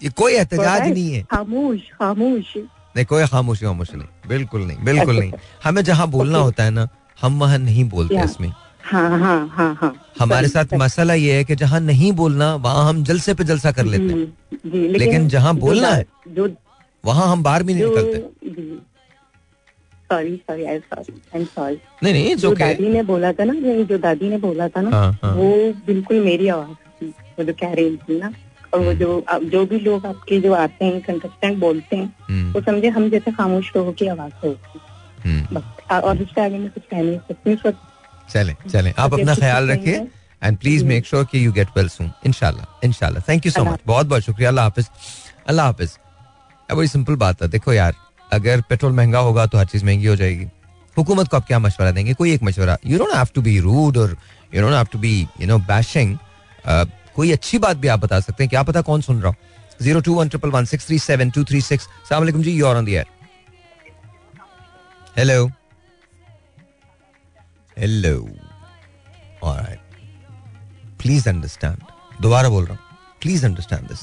ये 0.00 0.08
कोई 0.16 0.32
एहतजाज 0.32 0.88
नहीं 0.88 1.12
है। 1.12 1.22
खामोश 1.30 1.80
खामोश। 1.92 2.56
नहीं 2.96 3.06
कोई 3.06 3.26
खामोशी 3.26 3.66
खामोशी 3.66 3.96
नहीं। 3.96 4.28
बिल्कुल 4.28 4.60
नहीं 4.62 4.84
बिल्कुल 4.84 5.18
नहीं। 5.18 5.32
हमें 5.64 5.82
जहाँ 5.82 6.06
बोलना 6.08 6.38
होता 6.38 6.64
है 6.64 6.70
ना 6.70 6.88
हम 7.20 7.40
वहाँ 7.40 7.58
नहीं 7.58 7.84
बोलते 7.88 8.24
इसमें। 8.24 8.52
हाँ 8.82 9.18
हाँ 9.18 9.48
हाँ 9.48 9.74
हाँ। 9.74 9.94
हमारे 10.18 10.48
साथ 10.48 10.74
मसला 10.74 11.14
ये 11.14 11.36
है 11.36 11.44
कि 11.44 11.54
जहाँ 11.56 11.80
नहीं 11.80 12.12
बोलना 12.12 12.54
वहाँ 12.54 12.88
हम 12.88 13.02
जलसे 13.04 13.34
पे 13.34 13.44
जलसा 13.44 13.72
कर 13.72 13.84
लेते 13.84 14.12
हैं। 14.12 14.26
जी 14.66 14.88
लेकिन 14.88 15.28
जहाँ 15.28 15.54
बोलना 15.56 15.88
है, 15.88 16.06
वहाँ 17.04 17.26
हम 17.28 17.42
बाहर 17.42 17.62
भी 17.62 17.74
नहीं 17.74 17.84
निकलते। 17.84 18.18
नहीं 22.02 22.12
नहीं 22.12 22.36
जो 22.36 22.50
दादी 22.54 22.88
ने 22.88 23.02
बोला 23.02 23.32
था 23.32 23.44
ना 23.44 23.54
जो 23.84 23.98
दादी 23.98 24.28
ने 24.28 24.38
बोला 24.38 24.68
था 24.68 24.80
ना 24.80 24.90
वो 25.24 25.72
बिल्कुल 25.86 26.20
मेरी 26.20 26.48
आवाज़ 26.48 26.74
थी 27.00 27.08
वो 27.08 27.44
जो 27.44 27.52
कह 27.52 27.72
रही 27.74 27.96
थी 27.96 28.18
ना। 28.20 28.32
और 28.74 28.80
वो 28.84 28.92
जो 28.94 29.24
जो 29.50 29.64
भी 29.66 29.78
लोग 29.80 30.06
आपके 30.06 30.40
जो 30.40 30.52
आते 30.54 30.84
हैं 30.84 31.00
कंटेस्टेंट 31.02 31.58
बोलते 31.58 31.96
हैं 31.96 32.12
हम्म, 32.28 32.52
वो 32.52 32.60
समझे 32.62 32.88
हम 32.88 33.08
जैसे 33.10 33.32
खामोश 33.32 33.70
लोगों 33.76 33.92
की 33.92 34.06
आवाज़ 34.08 34.32
होती 34.44 34.80
हम्म, 35.24 35.54
बस 35.54 35.92
और 35.92 36.22
इसके 36.22 36.40
आगे 36.40 36.58
मैं 36.58 36.70
कुछ 36.70 36.82
कह 36.90 37.02
नहीं 37.02 37.18
सकती 37.28 37.72
चलें 38.32 38.54
चलें। 38.68 38.92
आप 38.98 39.14
अपना 39.14 39.34
ख्याल 39.34 39.70
रखिए 39.70 40.06
एंड 40.42 40.56
प्लीज़ 40.58 40.84
मेक 40.84 41.06
श्योर 41.06 41.24
कि 41.32 41.44
यू 41.44 41.52
गेट 41.52 41.68
वेल 41.76 41.88
सून 41.88 42.10
इंशाल्लाह 42.26 42.86
इंशाल्लाह। 42.86 43.22
थैंक 43.28 43.46
यू 43.46 43.52
सो 43.52 43.64
मच 43.64 43.80
बहुत 43.86 44.06
बहुत 44.06 44.22
शुक्रिया। 44.22 44.48
अल्लाह 44.48 44.64
हाफिज। 44.64 44.88
अल्लाह 45.48 45.66
हाफिज। 45.66 45.98
अब 46.68 46.76
बड़ी 46.76 46.88
सिंपल 46.88 47.16
बात 47.16 47.42
है। 47.42 47.48
देखो 47.48 47.72
यार 47.72 47.94
अगर 48.32 48.60
पेट्रोल 48.68 48.92
महँगा 48.92 49.18
होगा 49.18 49.46
तो 49.46 49.58
हर 49.58 49.66
चीज़ 49.66 49.84
महँगी 49.84 50.06
हो 50.06 50.16
जाएगी। 50.16 50.46
हुकूमत 50.96 51.28
को 51.28 51.36
आप 51.36 51.46
क्या 51.46 51.58
मशवरा 51.58 51.90
देंगे? 51.90 52.14
कोई 52.14 52.32
एक 52.34 52.42
मशवरा। 52.42 52.78
You 52.86 52.98
don't 52.98 53.14
have 53.14 53.28
to 53.34 53.42
be 53.42 53.58
rude 53.60 53.96
और 53.96 54.16
you 54.54 54.62
don't 54.62 54.74
have 54.74 54.86
to 54.92 54.98
be 54.98 55.14
you 55.40 55.46
know 55.46 55.58
bashing 55.70 56.16
कोई 57.16 57.32
अच्छी 57.32 57.58
बात 57.58 57.76
भी 57.76 57.88
आप 57.88 58.00
बता 58.00 58.20
सकते 58.20 58.44
हैं 58.44 58.48
क्या 58.50 58.62
पता 58.62 58.80
कौन 58.82 59.00
सुन 59.00 59.20
रहा 59.22 59.28
हूँ? 59.28 59.36
Zero 59.82 60.00
two 60.00 60.14
one 60.14 60.28
triple 60.28 60.50
one 60.50 60.64
six 60.64 60.86
three 60.86 60.98
seven 60.98 61.30
two 61.30 61.44
three 61.44 61.60
six 61.60 61.88
सलाम 62.08 62.42
जी 62.42 62.52
you 62.52 62.66
on 62.66 62.84
there 62.84 63.04
hello 65.18 65.46
hello 67.78 68.16
please 71.00 71.28
understand 71.28 71.78
दोबारा 72.22 72.48
बोल 72.48 72.64
रहा 72.64 72.74
हूँ। 72.74 72.82
प्लीज़ 73.22 73.44
अंडरस्टैंड 73.46 73.88
दिस 73.88 74.00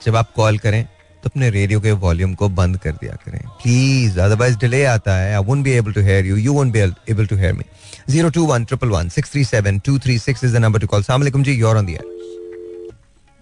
जब 0.00 0.16
आप 0.16 0.32
कॉल 0.36 0.58
करें 0.58 0.86
तो 1.24 1.30
अपने 1.30 1.48
रेडियो 1.50 1.80
के 1.80 1.92
वॉल्यूम 2.00 2.34
को 2.40 2.48
बंद 2.56 2.76
कर 2.78 2.92
दिया 2.92 3.14
करें। 3.24 3.40
प्लीज़ 3.62 4.18
अदरवाइज़ 4.20 4.56
डिले 4.58 4.84
आता 4.86 5.16
है। 5.16 5.34
I 5.36 5.42
won't 5.44 5.62
be 5.64 5.72
able 5.72 5.92
to 5.92 6.00
hear 6.08 6.26
you 6.26 6.36
you 6.36 6.52
won't 6.54 6.72
be 6.72 6.80
able 7.12 7.26
to 7.26 7.36
hear 7.36 7.52
me 7.52 7.64
zero 8.10 8.30
two 8.30 8.44
one 8.46 8.64
triple 8.64 8.88
one 8.88 9.08
six 9.08 9.32
three 9.32 9.44
seven 9.44 9.78
two 9.86 9.98
three 9.98 10.18
six 10.18 10.44
is 10.44 10.56
the 10.56 10.60
number 10.64 10.80
to 10.80 10.86
call 10.86 11.02
सलाम 11.02 11.42
जी 11.42 11.52
your 11.54 11.76
on 11.76 11.86
दियर 11.86 12.04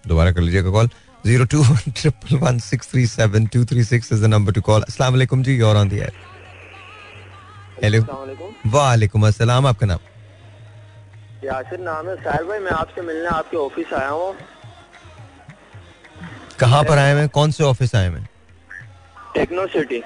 दोबारा 0.03 0.31
कर 0.31 0.41
लीजिएगा 0.41 0.69
call 0.71 0.89
zero 1.25 1.45
two 1.51 1.61
one 1.63 1.91
triple 1.91 2.37
one 2.37 2.59
six 2.69 2.91
three 2.91 3.05
seven 3.07 3.45
two 3.53 3.65
three 3.65 3.83
six 3.83 4.11
is 4.13 4.23
the 4.23 4.29
number 4.35 4.53
to 4.53 4.61
call 4.61 4.81
असला 4.87 5.09
जी 5.33 5.57
your 5.57 5.75
on 5.77 5.89
there 5.89 6.11
hello 7.83 8.01
वालेकुम 8.73 9.27
अस्सलाम 9.27 9.67
आपका 9.67 9.87
नाम? 9.87 9.99
यासिर 11.45 11.79
नाम 11.81 12.09
है 12.09 12.15
साहिर 12.15 12.43
भाई, 12.47 12.59
मैं 12.59 12.71
आपसे 12.71 13.01
मिलने 13.01 13.27
आपके 13.29 13.57
ऑफ़िस 13.57 13.93
आया 13.93 14.09
हूँ। 14.09 14.33
कहाँ 16.63 16.83
पर 16.83 16.97
आए 16.97 17.13
हैं? 17.15 17.27
कौन 17.29 17.51
से 17.51 17.63
ऑफ़िस 17.63 17.95
आए 17.95 18.09
हैं? 18.09 18.27
टेक्नो 19.35 19.65
सिटी 19.67 20.01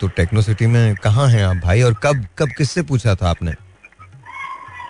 तो 0.00 0.08
टेक्नो 0.16 0.42
सिटी 0.42 0.66
में 0.66 0.94
कहाँ 1.04 1.28
हैं 1.28 1.44
आप 1.44 1.56
भाई? 1.56 1.82
और 1.82 1.94
कब 2.02 2.24
कब 2.38 2.48
किससे 2.58 2.82
पूछा 2.82 3.14
था 3.14 3.28
आपने? 3.30 3.52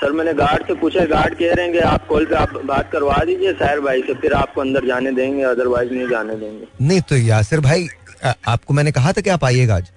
सर 0.01 0.13
मैंने 0.13 0.33
गार्ड 0.35 0.67
से 0.67 0.75
पूछा। 0.75 1.05
गार्ड 1.07 1.35
कह 1.35 1.53
रहे 1.53 1.65
हैं 1.65 1.73
कि 1.73 1.79
आप 1.81 2.07
कॉल 2.07 2.25
पे 2.27 2.35
आप 2.37 2.53
बात 2.67 2.91
करवा 2.93 3.17
दीजिए 3.27 3.53
साहिर 3.53 3.81
भाई 3.81 4.03
से 4.03 4.15
फिर 4.15 4.33
आपको 4.35 4.61
अंदर 4.61 4.87
जाने 4.87 5.13
देंगे 5.13 5.43
अदरवाइज़ 5.45 5.93
नहीं 5.93 6.09
जाने 6.09 6.37
देंगे। 6.37 6.67
नहीं 6.81 7.01
तो 7.01 7.17
यासिर 7.17 7.61
भाई 7.61 7.89
आ, 8.25 8.33
आपको 8.49 8.75
मैंने 8.75 8.93
कहा 8.93 9.13
था 9.13 9.21
कि 9.21 9.31
आप 9.31 9.45
आइएगा 9.45 9.77
आज? 9.77 9.91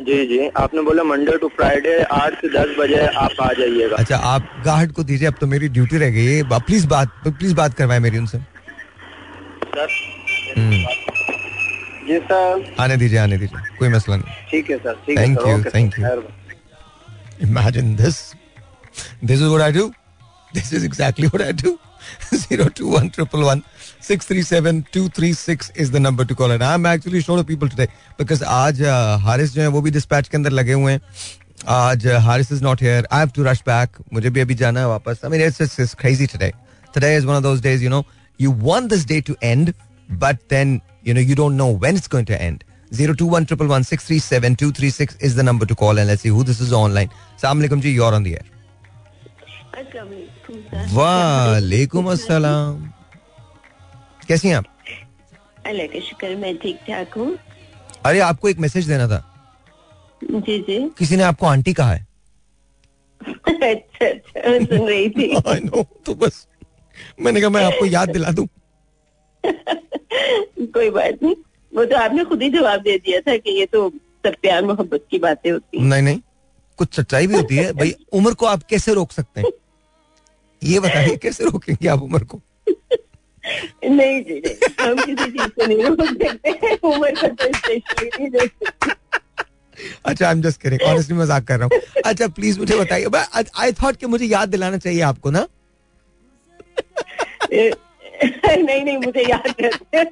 जी 0.00 0.26
जी। 0.26 0.38
आपने 0.56 0.82
बोला 0.82 1.02
मंडे 1.04 1.36
टू 1.38 1.48
फ्राइडे 1.56 1.98
आठ 2.02 2.34
से 2.34 2.48
दस 2.48 2.76
बजे 2.78 3.06
आप 3.06 3.40
आ 3.42 3.52
जाइएगा। 3.52 3.96
अच्छा 3.96 4.16
आप 4.16 4.50
गार्ड 4.64 4.92
को 4.92 5.04
दीजिए। 5.04 5.28
अब 5.28 5.34
तो 5.40 5.46
मेरी 5.46 5.68
ड्यूटी 5.68 5.98
रह 5.98 6.10
गई 6.10 6.26
है। 6.26 6.42
प्लीज़ 6.52 6.86
बात 6.88 7.08
प्लीज़ 7.28 7.54
बात 7.54 7.74
करवाए 7.74 7.98
मेरी 7.98 8.18
उनसे। 8.18 8.38
सर 9.78 10.58
हम्म, 10.58 10.82
जी 12.08 12.18
सर 12.30 12.74
आने 12.80 12.96
दीजिए 12.96 13.18
आने 13.18 13.38
दीजिए 13.38 13.76
कोई 13.78 13.88
मसला 13.88 14.16
नहीं 14.16 14.44
ठीक 14.50 14.70
है 14.70 14.78
सर 14.78 14.94
ठीक 15.06 15.18
है 15.18 15.24
Thank 15.24 15.40
sir 15.40 15.48
you, 15.48 15.58
okay 15.60 15.70
thank 15.70 15.94
sir, 15.94 16.02
you. 16.02 16.08
खैर 16.08 16.20
भाई। 16.20 16.34
Imagine 17.40 17.90
this. 17.98 18.16
This 19.22 19.40
is 19.40 19.50
what 19.50 19.62
I 19.62 19.70
do. 19.74 19.82
Is 20.54 20.84
exactly 20.84 21.28
what 21.28 21.42
I 21.42 21.52
do. 21.52 21.70
Zero 22.36 22.64
two 22.70 22.88
one 22.90 23.10
triple 23.10 23.44
one 23.48 23.60
six 24.00 24.26
three 24.26 24.42
seven 24.42 24.78
two 24.90 25.02
three 25.10 25.30
six 25.34 25.70
is 25.84 25.90
the 25.90 26.00
number 26.00 26.24
to 26.24 26.34
call. 26.34 26.50
And 26.50 26.64
I'm 26.64 26.86
actually 26.86 27.20
short 27.20 27.42
of 27.42 27.46
people 27.46 27.68
today 27.68 27.86
because 28.18 28.42
आज 28.42 28.80
uh, 28.82 29.18
Haris 29.26 29.52
जो 29.54 29.62
है 29.62 29.66
वो 29.76 29.80
भी 29.82 29.90
dispatch 29.90 30.28
के 30.28 30.36
अंदर 30.36 30.50
लगे 30.50 30.72
हुए 30.72 30.92
हैं 30.92 31.00
आज 31.76 32.06
Haris 32.26 32.52
is 32.52 32.62
not 32.64 32.82
here 32.82 33.08
I 33.12 33.18
have 33.18 33.30
to 33.36 33.44
rush 33.44 33.62
back 33.66 33.96
मुझे 34.12 34.30
भी 34.30 34.40
अभी 34.40 34.54
जाना 34.62 34.80
है 34.80 34.86
वापस 34.88 35.20
I 35.24 35.30
mean 35.30 35.42
it's 35.46 35.60
it's 35.80 35.94
crazy 36.00 36.26
today 36.34 36.52
today 36.94 37.14
is 37.16 37.26
one 37.26 37.34
of 37.34 37.42
those 37.42 37.60
days 37.62 37.84
you 37.84 37.90
know 37.90 38.04
you 38.38 38.50
want 38.68 38.88
this 38.90 39.04
day 39.04 39.20
to 39.20 39.36
end 39.42 39.74
but 40.24 40.36
then 40.48 40.80
you 41.02 41.12
know 41.14 41.20
you 41.30 41.34
don't 41.34 41.56
know 41.56 41.70
when 41.84 41.96
it's 42.00 42.08
going 42.08 42.24
to 42.30 42.40
end 42.40 42.64
02111637236 42.92 45.16
is 45.20 45.34
the 45.34 45.42
number 45.42 45.66
to 45.66 45.74
call 45.74 45.98
and 45.98 46.06
let's 46.10 46.22
see 46.22 46.28
who 46.36 46.44
this 46.50 46.60
is 46.66 46.72
online 46.72 47.10
Assalamu 47.36 47.60
alaikum 47.64 47.80
ji 47.86 47.90
you're 47.98 48.14
on 48.20 48.24
the 48.28 48.34
air 48.38 48.46
वालेकुम 50.94 52.04
अस्सलाम 52.10 52.74
कैसी 54.28 54.48
हैं 54.48 54.56
आप 54.56 54.64
अल्लाह 55.66 55.86
का 55.92 56.00
शुक्र 56.08 56.28
मैं 56.36 56.56
ठीक 56.58 56.76
ठाक 56.88 57.14
हूँ 57.18 57.30
अरे 58.06 58.18
आपको 58.28 58.48
एक 58.48 58.58
मैसेज 58.64 58.84
देना 58.88 59.06
था 59.08 59.20
जी 60.22 60.58
जी 60.68 60.78
किसी 60.98 61.16
ने 61.16 61.22
आपको 61.22 61.46
आंटी 61.46 61.72
कहा 61.80 61.92
है 61.92 62.06
अच्छा 63.20 64.06
अच्छा 64.06 64.58
सुन 64.64 64.88
रही 64.88 65.08
थी 65.10 65.28
I 65.36 65.60
know, 65.68 65.84
तो 66.06 66.14
बस 66.24 66.46
मैंने 67.20 67.40
कहा 67.40 67.50
मैं 67.50 67.64
आपको 67.64 67.86
याद 67.86 68.10
दिला 68.10 68.30
दूँ। 68.30 68.46
कोई 69.46 70.90
बात 70.90 71.22
नहीं। 71.22 71.34
वो 71.74 71.84
तो 71.84 71.96
आपने 71.96 72.24
खुद 72.24 72.42
ही 72.42 72.50
जवाब 72.50 72.80
दे 72.80 72.98
दिया 72.98 73.20
था 73.20 73.36
कि 73.36 73.50
ये 73.50 73.66
तो 73.66 73.90
सब 74.26 74.34
प्यार 74.42 74.64
मोहब्बत 74.64 75.04
की 75.10 75.18
बातें 75.18 75.50
होती 75.50 75.78
हैं। 75.78 75.84
नहीं 75.84 76.02
नहीं। 76.02 76.20
कुछ 76.78 76.94
सच्चाई 76.94 77.26
भी 77.26 77.34
होती 77.34 77.56
है। 77.56 77.72
भाई 77.80 77.94
उम्र 78.12 78.34
को 78.34 78.46
आप 78.46 78.62
कैसे 78.62 78.94
रोक 78.94 79.12
सकते 79.12 79.40
हैं? 79.40 79.50
ये 80.62 80.80
बताइए 80.80 81.16
कैसे 81.16 81.44
रोकेंगे 81.44 81.88
आप 81.88 82.02
उम्र 82.02 82.24
को? 82.24 82.40
नहीं 83.84 84.22
जी 84.22 84.58
हम 84.80 84.96
किसी 84.96 85.30
चीज़ 85.30 85.48
को 85.48 85.66
नहीं 85.66 85.82
रोक 85.82 86.02
सकते। 86.06 86.74
उम्र 86.74 87.10
का 87.10 87.28
तो 87.28 87.52
स्पेशली 87.58 88.10
नहीं। 88.18 88.30
रोक 88.30 88.50
सकते 88.64 88.96
अच्छा 90.04 90.26
आई 90.26 90.32
एम 90.32 90.42
जस्ट 90.42 90.82
ऑनेस्टली 90.82 91.16
मज़ाक 91.16 91.44
कर 91.44 91.58
रहा 91.58 91.68
हूँ। 91.72 92.02
अच्छा 92.06 92.28
प्लीज़ 92.28 92.58
मुझे 92.58 92.76
बताइए। 92.76 93.06
आई 93.58 93.72
थॉट 93.72 93.96
कि 93.96 94.06
मुझे 94.06 94.24
याद 94.24 94.48
दिलाना 94.48 94.78
चाहिए 94.78 95.00
आपको 95.00 95.30
ना? 95.30 95.46
नहीं 97.52 98.84
नहीं 98.84 98.96
मुझे 98.98 99.22
याद 99.30 99.54
रहते 99.60 100.04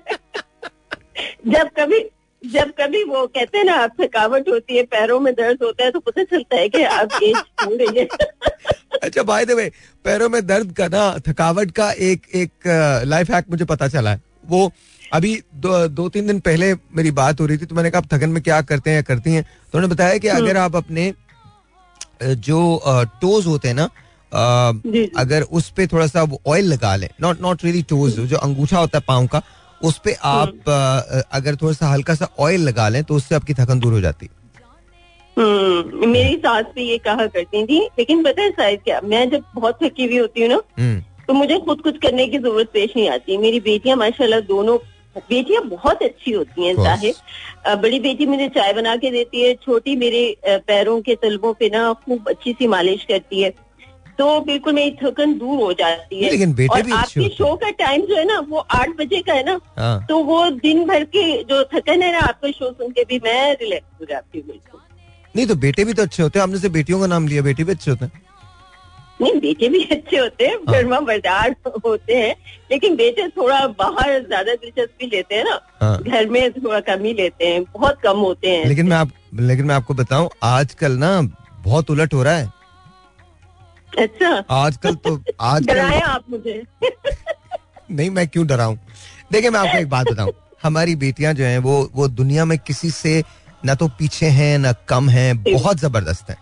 जब 1.50 1.68
कभी 1.78 1.98
जब 2.42 2.72
कभी 2.80 3.02
वो 3.04 3.26
कहते 3.26 3.58
हैं 3.58 3.64
ना 3.64 3.74
आप 3.74 3.92
थकावट 4.00 4.48
होती 4.48 4.76
है 4.76 4.82
पैरों 4.82 5.18
में 5.20 5.32
दर्द 5.34 5.62
होता 5.62 5.84
है 5.84 5.90
तो 5.90 6.00
पता 6.00 6.22
चलता 6.24 6.56
है 6.56 6.68
कि 6.68 6.82
आप 6.82 7.08
एज 7.22 7.36
हो 7.36 7.76
रही 7.76 7.98
है। 7.98 8.04
अच्छा 9.02 9.22
बाय 9.22 9.44
द 9.46 9.50
वे 9.50 9.70
पैरों 10.04 10.28
में 10.28 10.46
दर्द 10.46 10.72
का 10.72 10.88
ना 10.88 11.02
थकावट 11.28 11.70
का 11.70 11.90
एक 11.92 12.26
एक 12.34 12.50
लाइफ 13.06 13.30
हैक 13.30 13.44
मुझे 13.50 13.64
पता 13.64 13.88
चला 13.88 14.10
है। 14.10 14.20
वो 14.46 14.70
अभी 15.12 15.42
दो, 15.54 15.88
दो 15.88 16.08
तीन 16.08 16.26
दिन 16.26 16.40
पहले 16.40 16.72
मेरी 16.74 17.10
बात 17.10 17.40
हो 17.40 17.46
रही 17.46 17.58
थी 17.58 17.66
तो 17.66 17.74
मैंने 17.74 17.90
कहा 17.90 17.98
आप 17.98 18.14
थकन 18.14 18.30
में 18.30 18.42
क्या 18.42 18.60
करते 18.62 18.90
हैं 18.90 18.96
या 18.96 19.02
करती 19.02 19.32
हैं? 19.32 19.42
तो 19.42 19.78
उन्होंने 19.78 19.94
बताया 19.94 20.18
कि 20.18 20.28
अगर 20.28 20.56
आप 20.56 20.76
अपने 20.76 21.12
जो 22.22 22.58
टोज 23.22 23.46
होते 23.46 23.68
हैं 23.68 23.74
ना। 23.74 23.88
अगर 24.32 25.42
उस 25.52 25.68
पे 25.70 25.86
थोड़ा 25.86 26.06
सा 26.06 26.26
ऑयल 26.46 26.72
लगा 26.72 26.94
लें 26.96 27.08
नॉट 27.22 27.40
नॉट 27.40 27.64
रियली 27.64 27.82
टोज 27.90 28.18
जो 28.20 28.36
अंगूठा 28.38 28.78
होता 28.78 28.98
है 28.98 29.04
पाँव 29.08 29.26
का 29.26 29.42
उस 29.80 29.98
पे 30.04 30.12
आप 30.24 30.68
अगर 31.32 31.56
थोड़ा 31.56 31.72
सा 31.72 31.88
हल्का 31.88 32.14
सा 32.14 32.28
ऑयल 32.38 32.68
लगा 32.68 32.88
लें 32.88 33.02
तो 33.04 33.14
उससे 33.14 33.34
आपकी 33.34 33.54
थकन 33.54 33.80
दूर 33.80 33.92
हो 33.92 34.00
जाती 34.00 34.26
है। 34.26 34.44
हम्म, 35.36 36.08
मेरी 36.08 36.36
सास 36.36 36.64
भी 36.74 36.88
ये 36.88 36.98
कहा 36.98 37.26
करती 37.26 37.64
थी 37.66 37.80
लेकिन 37.98 38.22
पता 38.24 38.42
है 38.42 38.50
शायद 38.50 38.80
क्या 38.84 39.00
मैं 39.04 39.28
जब 39.30 39.42
बहुत 39.54 39.78
थकी 39.82 40.04
हुई 40.04 40.18
होती 40.18 40.40
हूँ 40.40 40.48
ना 40.48 40.60
हम्म, 40.78 41.00
तो 41.28 41.34
मुझे 41.34 41.58
खुद 41.60 41.80
कुछ 41.80 41.98
करने 42.02 42.26
की 42.26 42.38
ज़रूरत 42.38 42.70
पेश 42.72 42.92
नहीं 42.96 43.08
आती। 43.10 43.36
मेरी 43.38 43.60
बेटियाँ 43.60 43.96
माशाल्लाह 43.96 44.40
दोनों 44.48 44.78
बेटियाँ 45.28 45.62
बहुत 45.64 46.02
अच्छी 46.02 46.32
होती 46.32 46.66
हैं. 46.66 46.74
ज़ाहिर। 46.76 47.76
बड़ी 47.76 47.98
बेटी 48.00 48.26
मुझे 48.26 48.48
चाय 48.48 48.72
बना 48.72 48.96
के 48.96 49.10
देती 49.10 49.42
है 49.42 49.54
छोटी 49.56 49.96
मेरे 49.96 50.24
पैरों 50.66 51.00
के 51.00 51.14
तलबों 51.22 51.52
पे 51.54 51.68
ना 51.68 51.92
खूब 52.04 52.28
अच्छी 52.28 52.52
सी 52.52 52.66
मालिश 52.66 53.04
करती 53.08 53.42
है। 53.42 53.52
तो 54.18 54.40
बिल्कुल 54.40 54.72
मेरी 54.72 54.90
थकन 55.02 55.32
दूर 55.38 55.58
हो 55.60 55.72
जाती 55.72 56.22
है। 56.22 56.30
लेकिन 56.30 56.52
बेटे 56.54 56.74
और 56.74 56.82
भी 56.82 56.92
आपके 56.92 57.28
शो 57.30 57.54
का 57.56 57.70
टाइम 57.78 58.02
जो 58.02 58.16
है 58.16 58.24
ना 58.24 58.38
वो 58.48 58.58
आठ 58.74 58.96
बजे 58.98 59.20
का 59.22 59.32
है 59.32 59.44
ना 59.46 59.58
हाँ। 59.78 60.06
तो 60.08 60.18
वो 60.24 60.44
दिन 60.62 60.84
भर 60.88 61.04
के 61.06 61.22
जो 61.44 61.62
थकन 61.74 62.02
है 62.02 62.12
ना 62.12 62.26
आपका 62.28 62.50
शो 62.50 62.70
सुन 62.72 62.90
के 62.90 63.04
भी 63.04 63.18
मैं 63.24 63.52
रिलैक्स 63.54 64.00
हो 64.00 64.06
जाती 64.10 64.38
हूँ 64.38 64.46
बिल्कुल। 64.46 64.80
नहीं 65.34 65.46
तो 65.46 65.54
बेटे 65.56 65.84
भी 65.84 65.92
तो 65.92 66.02
अच्छे 66.02 66.22
होते 66.22 66.38
हैं। 66.38 66.42
आपने 66.44 66.58
से 66.58 66.68
बेटियों 66.70 67.00
का 67.00 67.06
नाम 67.06 67.26
लिया 67.28 67.42
बेटे 67.42 67.64
भी 67.64 67.72
अच्छे 67.72 67.90
होते 67.90 68.04
हैं। 68.04 68.24
नहीं 69.20 69.38
बेटे 69.40 69.68
भी 69.68 69.82
अच्छे 69.84 70.16
होते 70.16 70.46
हैं 70.46 70.56
फर्मा 70.64 70.98
बरदार 71.02 71.54
होते 71.84 72.14
हैं 72.14 72.34
लेकिन 72.70 72.96
बेटे 72.96 73.28
थोड़ा 73.36 73.66
बाहर 73.78 74.18
ज़्यादा 74.22 74.54
दिलचस्पी 74.54 75.06
लेते 75.06 75.34
हैं 75.34 75.44
ना 75.44 75.60
हाँ। 75.80 75.98
घर 75.98 76.28
में 76.28 76.52
थोड़ा 76.54 76.80
कम 76.88 77.04
ही 77.04 77.12
लेते 77.14 77.46
हैं 77.46 77.62
बहुत 77.72 78.00
कम 78.02 78.18
होते 78.18 78.50
हैं। 78.50 78.66
लेकिन 78.66 78.86
मैं 78.86 78.96
आप 78.96 79.12
लेकिन 79.40 79.66
मैं 79.66 79.74
आपको 79.74 79.94
बताऊँ 79.94 80.28
आजकल 80.44 80.92
ना 80.98 81.20
बहुत 81.62 81.90
उलट 81.90 82.14
हो 82.14 82.22
रहा 82.22 82.36
है। 82.36 82.52
अच्छा। 83.98 84.30
आजकल 84.50 84.94
तो 84.94 85.14
आजकल 85.40 85.74
डराया 85.74 86.06
आप 86.06 86.24
मुझे। 86.30 86.62
नहीं 87.90 88.10
मैं 88.10 88.26
क्यों 88.28 88.46
डराऊं? 88.46 88.76
देखिए 89.32 89.50
मैं 89.50 89.60
आपको 89.60 89.78
एक 89.78 89.88
बात 89.88 90.10
बताऊँ। 90.10 90.32
हमारी 90.62 90.94
बेटियाँ 90.96 91.32
जो 91.34 91.44
हैं 91.44 91.58
वो 91.58 91.90
वो 91.94 92.08
दुनिया 92.08 92.44
में 92.44 92.58
किसी 92.58 92.90
से 92.90 93.22
ना 93.64 93.74
तो 93.74 93.88
पीछे 93.98 94.26
हैं 94.30 94.58
ना 94.58 94.72
कम 94.88 95.08
हैं 95.08 95.42
बहुत 95.42 95.78
ज़बरदस्त 95.78 96.30
हैं। 96.30 96.36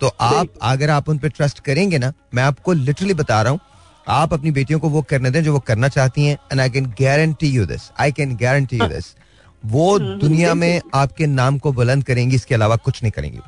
तो 0.00 0.06
आप 0.20 0.48
अगर 0.62 0.90
आप 0.90 1.08
उन 1.08 1.18
पे 1.18 1.28
ट्रस्ट 1.28 1.60
करेंगे 1.60 1.98
ना 1.98 2.12
मैं 2.34 2.42
आपको 2.42 2.72
लिटरली 2.72 3.14
बता 3.14 3.40
रहा 3.42 3.52
हूँ 3.52 3.60
आप 4.06 4.32
अपनी 4.34 4.50
बेटियों 4.50 4.80
को 4.80 4.88
वो 4.88 5.02
करने 5.02 5.30
दें 5.30 5.42
जो 5.44 5.52
वो 5.52 5.58
करना 5.60 5.88
चाहती 5.88 6.26
हैं 6.26 6.36
and 6.52 6.60
I 6.60 6.70
can 6.70 6.86
guarantee 7.00 7.48
you 7.48 7.66
this 7.66 7.90
I 8.00 8.12
can 8.12 8.36
guarantee 8.36 8.76
you 8.76 8.86
this 8.88 9.14
वो 9.64 9.98
दुनिया 9.98 10.54
में 10.54 10.80
आपके 10.94 11.26
नाम 11.26 11.58
को 11.58 11.72
बुलंद 11.72 12.04
करेंगी 12.04 12.36
इसके 12.36 12.54
अलावा 12.54 12.76
कुछ 12.76 13.02
नहीं 13.02 13.12
करेंगी। 13.12 13.38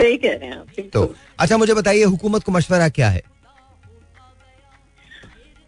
सही 0.00 0.16
कह 0.16 0.32
रहे 0.32 0.48
हैं 0.48 0.58
आप 0.58 0.88
तो 0.92 1.14
अच्छा 1.38 1.56
मुझे 1.58 1.74
बताइए 1.74 2.04
हुकूमत 2.04 2.42
को 2.42 2.52
मशवरा 2.52 2.88
क्या 2.88 3.08
है? 3.10 3.22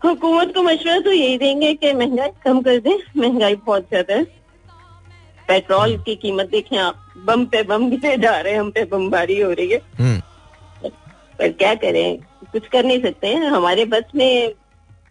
हुकूमत 0.05 0.53
को 0.55 0.63
मशवरा 0.63 0.99
तो 1.01 1.13
यही 1.13 1.39
देंगे 1.39 1.73
कि 1.75 1.93
महँगाई 1.93 2.31
कम 2.45 2.61
कर 2.63 2.79
दें 2.81 2.97
महँगाई 3.17 3.55
बहुत 3.55 3.83
ज़्यादा 3.83 4.15
है। 4.15 4.25
पेट्रोल 5.49 5.97
की 5.97 6.15
कीमत 6.17 6.51
देखें 6.51 6.77
आप 6.79 7.13
बम 7.27 7.45
पे 7.47 7.63
बम 7.63 7.89
गिरे 7.91 8.17
जा 8.17 8.41
रहे 8.41 8.53
हैं 8.53 8.61
हम 8.61 8.71
पे 8.71 8.85
बमबारी 8.85 9.41
हो 9.41 9.51
रही 9.53 9.71
है। 9.71 9.81
हम्म। 9.99 10.21
पर 11.39 11.53
क्या 11.53 11.75
करें 11.75 12.19
कुछ 12.53 12.69
कर 12.69 12.85
नहीं 12.85 13.03
सकते 13.03 13.27
हैं। 13.27 13.47
हमारे 13.47 13.85
बस 13.85 14.05
में 14.15 14.55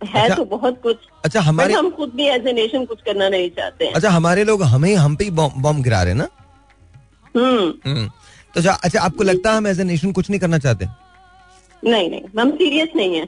है 0.03 0.21
अच्छा। 0.23 0.35
तो 0.35 0.45
बहुत 0.45 0.81
कुछ 0.81 0.97
अच्छा 1.25 1.41
हमारे 1.41 1.73
हम 1.73 1.89
खुद 1.89 2.11
भी 2.15 2.27
एज 2.27 2.47
ए 2.47 2.53
नेशन 2.53 2.85
कुछ 2.85 3.01
करना 3.01 3.29
नहीं 3.29 3.49
चाहते 3.49 3.85
हैं। 3.85 3.93
अच्छा 3.93 4.09
हमारे 4.09 4.43
लोग 4.43 4.63
हमें 4.63 4.95
हम 4.95 5.15
पे 5.15 5.29
बम 5.31 5.81
गिरा 5.81 6.03
रहे 6.03 6.13
हैं 6.13 6.17
ना? 6.17 6.27
हम्म। 7.35 7.73
हम्म। 7.85 8.09
तो 8.55 8.59
अच्छा 8.59 8.73
अच्छा 8.83 9.01
आपको 9.01 9.23
लगता 9.23 9.51
है 9.51 9.57
हम 9.57 9.67
एज 9.67 9.79
ए 9.79 9.83
नेशन 9.83 10.11
कुछ 10.11 10.29
नहीं 10.29 10.39
करना 10.39 10.57
चाहते? 10.57 10.87
नहीं 11.83 12.09
नहीं 12.09 12.21
हम 12.39 12.51
सीरियस 12.57 12.89
नहीं 12.95 13.15
है। 13.15 13.27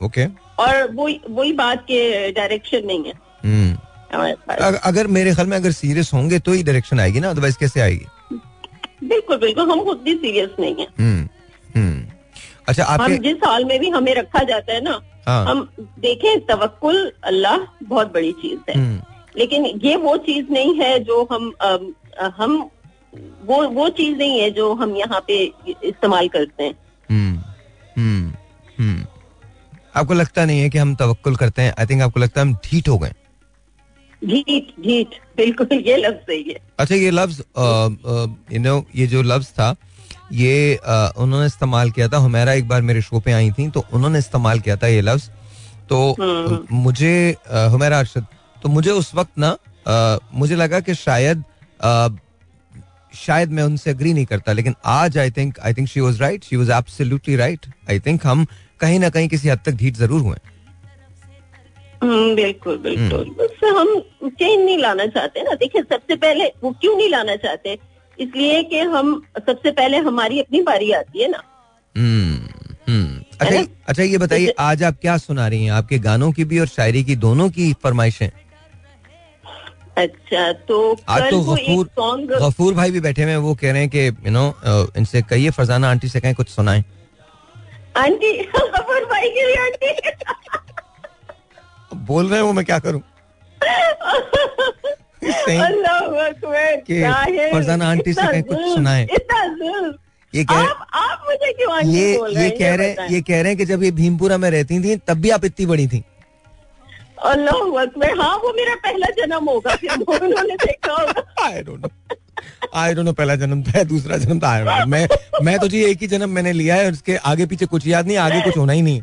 ओके 0.00 0.26
और 0.58 0.90
वही 0.94 1.20
वही 1.30 1.52
बात 1.60 1.84
के 1.90 2.30
डायरेक्शन 2.32 2.86
नहीं 2.86 3.04
है। 3.04 3.12
हम्म 3.44 3.76
हमारे 4.14 4.78
अगर 4.84 5.06
मेरे 5.16 5.34
ख्याल 5.34 5.46
में 5.46 5.56
अगर 5.56 5.72
सीरियस 5.72 6.10
होंगे 6.14 6.38
तो 6.38 6.52
ही 6.52 6.62
डायरेक्शन 6.62 7.00
आएगी 7.00 7.20
ना 7.20 7.30
अदरवाइज़ 7.30 7.58
कैसे 7.58 7.80
आएगी? 7.80 8.06
बिल्कुल 9.04 9.36
बिल्कुल 9.38 9.70
हम 9.70 9.84
खुद 9.84 10.00
भी 10.04 10.14
सीरियस 10.16 10.50
नहीं 10.60 10.74
है। 10.80 10.86
हम्म 10.98 11.28
हम्म 11.76 12.04
अच्छा 12.68 12.84
हम 12.84 13.16
जिस 13.22 13.36
हाल 13.46 13.64
में 13.64 13.78
भी 13.80 13.88
हमें 13.90 14.14
रखा 14.14 14.42
जाता 14.50 14.72
है 14.72 14.80
ना 14.80 15.00
हाँ। 15.26 15.44
हम 15.46 15.66
देखें 16.00 16.46
तवक्कुल 16.46 17.10
अल्लाह 17.24 17.58
बहुत 17.88 18.12
बड़ी 18.14 18.32
चीज़ 18.42 18.70
है। 18.70 18.76
हम्म, 18.76 19.00
लेकिन 19.36 19.66
ये 19.84 19.96
वो 19.96 20.16
चीज़ 20.28 20.52
नहीं 20.52 20.74
है 20.80 20.98
जो 21.04 21.26
हम 21.32 21.52
अम, 21.60 21.92
हम 22.36 22.70
वो 23.44 23.66
वो 23.70 23.88
चीज़ 23.90 24.16
नहीं 24.18 24.38
है 24.40 24.50
जो 24.50 24.72
हम 24.74 24.96
यहाँ 24.96 25.20
पे 25.26 25.42
इस्तेमाल 25.84 26.28
करते 26.28 26.64
हैं। 26.64 26.74
हम्म, 27.08 27.38
हम्म, 27.96 28.32
हम्म। 28.78 29.06
आपको 29.96 30.14
लगता 30.14 30.44
नहीं 30.44 30.60
है 30.60 30.70
कि 30.70 30.78
हम 30.78 30.94
तवक्कुल 30.94 31.36
करते 31.36 31.62
हैं? 31.62 31.74
आई 31.78 31.86
थिंक 31.86 32.02
आपको 32.02 32.20
लगता 32.20 32.40
है 32.40 32.46
हम 32.46 32.54
ढीठ 32.64 32.88
हो 32.88 32.98
गए? 32.98 33.12
ढीठ 34.22 34.70
ढीठ। 34.80 35.20
बिल्कुल 35.36 35.72
ये 35.78 35.96
लफ्ज 35.96 36.26
सही 36.26 36.42
है। 36.42 36.58
अच्छा 36.78 36.94
ये 36.94 37.10
लफ्ज 37.10 37.42
यू 38.52 38.60
नो 38.60 38.84
ये 38.96 39.06
जो 39.06 39.22
लफ्ज 39.22 39.48
था 39.50 39.74
ये 40.32 40.76
उन्होंने 41.18 41.46
इस्तेमाल 41.46 41.90
किया 41.90 42.08
था। 42.08 42.16
हुमैरा 42.18 42.52
एक 42.52 42.68
बार 42.68 42.82
मेरे 42.82 43.02
शो 43.02 43.20
पे 43.20 43.32
आई 43.32 43.50
थी 43.50 43.68
तो 43.70 43.84
उन्होंने 43.92 44.18
इस्तेमाल 44.18 44.60
किया 44.60 44.76
था 44.76 44.86
ये 44.86 45.00
लफ्ज। 45.00 45.30
तो। 45.88 46.16
मुझे 46.72 47.14
हुमैरा 47.72 47.98
अरशद 47.98 48.26
तो 48.62 48.68
मुझे 48.68 48.90
उस 48.90 49.14
वक्त 49.14 49.38
ना 49.38 49.56
मुझे 50.34 50.56
लगा 50.56 50.80
कि 50.80 50.94
शायद 50.94 51.44
शायद 53.14 53.50
मैं 53.50 53.62
उनसे 53.62 53.90
अग्री 53.90 54.12
नहीं 54.12 54.24
करता 54.24 54.52
लेकिन 54.52 54.74
आज 54.84 55.18
I 55.18 55.30
think 55.30 55.58
I 55.60 55.74
think 55.74 55.88
she 55.88 56.00
was 56.00 56.20
right 56.20 56.44
she 56.44 56.56
was 56.56 56.70
absolutely 56.70 57.36
right 57.36 57.66
I 57.90 58.00
think 58.00 58.26
हम 58.26 58.46
कहीं 58.80 58.98
ना 59.00 59.08
कहीं 59.08 59.28
किसी 59.28 59.48
हद 59.48 59.60
तक 59.66 59.72
ढीठ 59.72 59.96
ज़रूर 59.96 60.20
हुए 60.20 60.36
हम्म, 62.02 62.34
बिल्कुल 62.34 62.78
बिल्कुल। 62.78 63.24
बस 63.38 63.64
हम 63.64 64.00
चेंज 64.28 64.64
नहीं 64.64 64.78
लाना 64.78 65.06
चाहते 65.06 65.42
ना। 65.42 65.54
देखिए 65.54 65.82
सबसे 65.82 66.16
पहले 66.16 66.44
वो 66.62 66.70
क्यों 66.70 66.96
नहीं 66.96 67.08
लाना 67.08 67.36
चाहते? 67.36 67.78
इसलिए 68.20 68.62
कि 68.62 68.78
हम 68.78 69.22
सबसे 69.38 69.70
पहले 69.70 69.98
हमारी 69.98 70.40
अपनी 70.40 70.62
बारी 70.62 70.90
आती 70.92 71.22
है 71.22 71.28
ना। 71.28 71.42
हम्म, 71.96 72.36
हम्म। 72.88 73.24
अच्छा 73.40 73.64
अच्छा 73.88 74.02
ये 74.02 74.18
बताइए 74.18 74.54
आज 74.58 74.82
आप 74.82 74.96
क्या 75.00 75.16
सुना 75.18 75.48
रही 75.48 75.64
हैं? 75.64 75.72
आपके 75.72 75.98
गानों 75.98 76.32
की 76.32 76.44
भी 76.44 76.58
और 76.58 76.66
शायरी 76.66 77.04
की 77.04 77.16
दोनों 77.16 77.50
की 77.50 77.72
फरमाइशें? 77.72 78.28
अच्छा 79.98 80.52
तो 80.68 80.96
आज 81.08 81.22
तो 81.30 81.40
गफूर 81.44 81.88
गफूर 82.42 82.74
भाई 82.74 82.90
भी 82.90 83.00
बैठे 83.00 83.22
हुए 83.22 83.34
वो 83.46 83.54
कह 83.54 83.72
रहे 83.72 83.80
हैं 83.80 83.88
कि 83.90 84.06
यू 84.06 84.30
नो 84.30 84.54
इनसे 84.98 85.22
कहिए 85.22 85.50
फरजाना 85.50 85.90
आंटी 85.90 86.08
से 86.08 86.20
कहें 86.20 86.34
कुछ 86.34 86.48
सुनाए 86.48 86.84
आंटी 87.96 88.32
गफूर 88.56 89.04
भाई 89.04 89.28
के 89.30 89.46
लिए 89.46 89.56
आंटी 89.64 90.10
बोल 92.06 92.28
रहे 92.28 92.38
हैं 92.38 92.46
वो 92.46 92.52
मैं 92.52 92.64
क्या 92.64 92.78
करूँ? 92.78 93.00
फरजाना 97.52 97.90
आंटी 97.90 98.12
से 98.12 98.22
कहीं 98.22 98.42
कुछ 98.42 98.58
सुनाएँ। 98.58 99.06
ये 100.34 100.44
कह 100.44 100.54
आप 100.54 100.86
आप 100.94 101.24
मुझे 101.28 101.52
क्यों 101.52 101.80
ये 101.86 102.16
बोल 102.18 102.36
ये 102.38 102.50
कह 102.50 102.74
रहे। 102.74 103.14
ये 103.14 103.20
कह 103.20 103.40
रहे 103.42 103.48
हैं 103.48 103.56
कि 103.56 103.64
जब 103.64 103.82
ये 103.82 103.90
भीमपुरा 103.90 104.38
में 104.38 104.50
रहती 104.50 104.80
थी 104.84 104.96
तब 105.08 105.18
भी 105.20 105.30
आप 105.30 105.44
इतनी 105.44 105.66
बड़ी 105.66 105.86
थी 105.88 106.02
अल्लाह 107.30 107.82
अकबर 107.82 108.18
हाँ 108.20 108.36
वो 108.42 108.52
मेरा 108.56 108.74
पहला 108.84 109.06
जन्म 109.18 109.48
होगा 109.48 109.74
फिर 109.76 109.90
उन्होंने 109.92 110.54
देखा 110.64 110.92
होगा। 110.92 111.46
I 111.46 111.62
don't 111.62 111.80
know 111.80 112.16
I 112.80 112.94
don't 112.94 113.04
know 113.06 113.12
पहला 113.12 113.34
जन्म 113.42 113.62
था 113.62 113.82
दूसरा 113.92 114.16
जन्म 114.18 114.38
था 114.40 114.48
I 114.58 114.64
don't 114.68 114.88
मैं 114.88 115.06
मैं 115.44 115.58
तो 115.58 115.68
जी 115.68 115.82
एक 115.84 115.98
ही 116.02 116.06
जन्म 116.06 116.30
मैंने 116.30 116.52
लिया 116.52 116.74
है 116.76 116.90
उसके 116.90 117.16
आगे 117.32 117.46
पीछे 117.46 117.66
कुछ 117.66 117.86
याद 117.86 118.06
नहीं 118.06 118.16
आगे 118.16 118.40
कुछ 118.40 118.56
होना 118.56 118.72
ही 118.72 118.82
नहीं। 118.82 119.02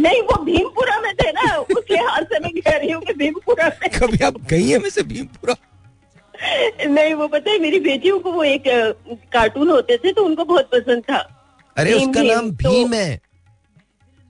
नहीं 0.00 0.20
वो 0.22 0.42
भीमपुरा 0.44 1.00
में 1.00 1.12
थे 1.14 1.30
ना 1.32 1.54
उस 1.56 1.84
लिहाज 1.90 2.24
से 2.32 2.38
मैं 2.38 2.50
कह 2.60 2.76
रही 2.76 2.90
हूँ 2.90 3.02
कि 3.02 3.12
भीमपुरा 3.12 3.66
में। 3.68 3.88
कभी 3.98 4.24
आप 4.24 4.34
गई 4.50 4.68
है 4.68 4.78
वैसे 4.78 5.02
भीमपुरा? 5.02 5.54
नहीं 6.86 7.14
वो 7.14 7.26
पता 7.28 7.50
है 7.50 7.58
मेरी 7.58 7.80
बेटियों 7.80 8.18
को 8.20 8.32
वो 8.32 8.44
एक 8.44 8.62
कार्टून 9.32 9.70
होते 9.70 9.96
थे 9.96 10.12
तो 10.12 10.24
उनको 10.24 10.44
बहुत 10.44 10.70
पसंद 10.74 11.02
था। 11.10 11.16
अरे 11.76 11.92
उसका 11.92 12.22
नाम 12.22 12.50
तो- 12.50 12.72
भीम 12.72 12.94
है। 12.94 13.20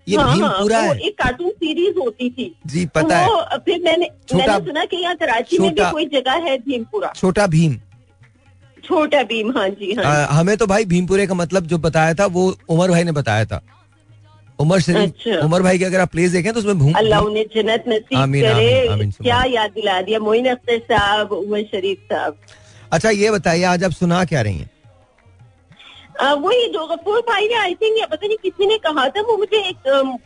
ये 0.08 0.16
हाँ, 0.16 0.24
हाँ, 0.28 0.36
भीमपुरा 0.36 0.80
वो 0.80 0.92
है। 0.92 1.00
एक 1.00 1.18
कार्टून 1.22 1.50
सीरीज़ 1.50 1.98
होती 1.98 2.30
थी। 2.30 2.54
जी 2.66 2.86
पता 2.86 3.26
तो 3.26 3.40
है। 3.40 3.58
फिर 3.58 3.82
मैंने 3.84 4.06
छोटा- 4.06 4.48
मैंने 4.48 4.66
सुना 4.66 4.84
कि 4.84 4.96
यहाँ 4.96 5.16
कराची 5.16 5.58
में 5.58 5.74
भी 5.74 5.90
कोई 5.90 6.06
जगह 6.06 6.32
है 6.32 6.58
भीमपुरा। 6.58 7.12
छोटा 7.16 7.46
भीम। 7.46 7.76
छोटा 8.84 9.22
भीम 9.22 9.58
हाँ 9.58 9.68
जी 9.68 9.92
हाँ 9.92 10.04
आ, 10.04 10.26
हमें 10.32 10.56
तो 10.56 10.66
भाई 10.66 10.84
भीमपुरे 10.84 11.26
का 11.26 11.34
मतलब 11.34 11.66
जो 11.66 11.78
बताया 11.78 12.14
था 12.14 12.26
वो 12.26 12.56
उमर 12.68 12.90
भाई 12.90 13.04
ने 13.04 13.12
बताया 13.12 13.44
था। 13.44 13.62
उमर 14.60 14.80
शरीफ 14.80 14.98
अच्छा। 14.98 15.44
उमर 15.44 15.62
भाई 15.62 15.78
की 15.78 15.84
अगर 15.84 16.00
आप 16.00 16.10
प्लेस 16.10 16.30
देखें 16.32 16.52
तो 16.52 16.58
उसमें 16.58 16.78
भूम 16.78 16.92
अल्लाह 16.92 17.20
उन्हें 17.20 17.44
जन्नत 17.54 17.84
नसीब 17.88 18.18
आमीन, 18.18 18.42
करे। 18.42 18.78
आमीन, 18.78 18.92
आमीन, 18.92 19.10
क्या 19.10 19.44
याद 19.44 19.70
दिला 19.70 20.02
दिया 20.02 20.18
मोइन 20.18 20.46
अख्तर 20.46 20.78
साहब 20.78 21.32
उमर 21.32 21.62
शरीफ 21.62 21.98
साहब। 22.12 22.36
अच्छा 22.92 23.10
ये 23.10 23.30
बताइए 23.30 23.62
आज 23.62 23.84
आप 23.84 23.90
सुना 23.90 24.24
क्या 24.24 24.40
रही 24.40 24.58
हैं? 24.58 24.70
वही 26.18 26.66
जो 26.68 26.86
गफूर 26.86 27.20
भाई 27.28 27.48
ने 27.48 27.54
आई 27.56 27.74
थिंक 27.74 27.98
या 27.98 28.06
पता 28.06 28.26
नहीं 28.26 28.36
किसी 28.42 28.66
ने 28.66 28.78
कहा 28.78 29.08
था 29.08 29.20
वो 29.22 29.36
मुझे 29.36 29.58
एक 29.58 29.76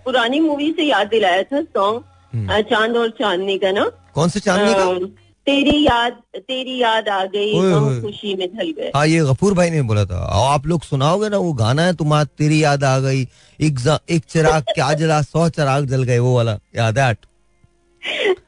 पुरानी 0.05 0.41
मूवी 0.41 0.71
से 0.77 0.83
याद 0.85 1.09
दिलाया 1.09 1.43
था 1.43 1.63
सॉन्ग 1.63 2.51
चाँद 2.71 2.97
और 2.97 3.11
चांदनी 3.19 3.59
का 3.59 3.71
ना। 3.73 3.85
कौन 4.15 4.29
से 4.29 4.41
चांदनी 4.41 4.73
का? 4.75 5.07
तेरी 5.47 5.83
याद 5.85 6.13
तेरी 6.39 6.77
याद 6.79 7.09
आ 7.09 7.25
गई 7.27 7.55
हम 7.55 8.01
खुशी 8.03 8.35
में 8.35 8.47
ढल 8.49 8.71
गए। 8.71 8.91
हाँ 8.95 9.07
ये 9.07 9.21
गफूर 9.25 9.55
भाई 9.55 9.71
ने 9.71 9.83
बोला 9.83 10.05
था। 10.05 10.19
और 10.19 10.53
आप 10.53 10.67
लोग 10.67 10.83
सुनाओगे 10.83 11.29
ना 11.29 11.39
वो 11.39 11.53
गाना 11.61 11.83
है 11.83 11.95
तुम्हारा 11.97 12.25
तेरी 12.39 12.63
याद 12.63 12.85
आ 12.85 12.99
गई 13.01 13.23
एक 13.61 13.81
एक 14.11 14.25
चिराग 14.25 14.63
क्या 14.75 14.93
जला 14.95 15.21
सौ 15.23 15.49
चिराग 15.51 15.87
जल 15.91 16.03
गए 16.03 16.19
वो 16.19 16.35
वाला 16.37 16.59
याद 16.77 16.99
है 16.99 17.15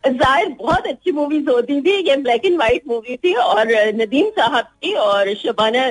ज़ाहिर 0.07 0.49
बहुत 0.61 0.87
अच्छी 0.87 1.13
मूवीज़ 1.13 1.51
होती 1.51 1.81
थी 1.83 1.93
ये 2.09 2.17
ब्लैक 2.23 2.45
एंड 2.45 2.57
व्हाइट 2.57 2.83
मूवी 2.89 3.17
थी 3.17 3.35
और 3.43 3.69
नदीम 3.97 4.31
साहब 4.39 4.65
की 4.83 4.93
और 5.03 5.35
शबाना 5.37 5.85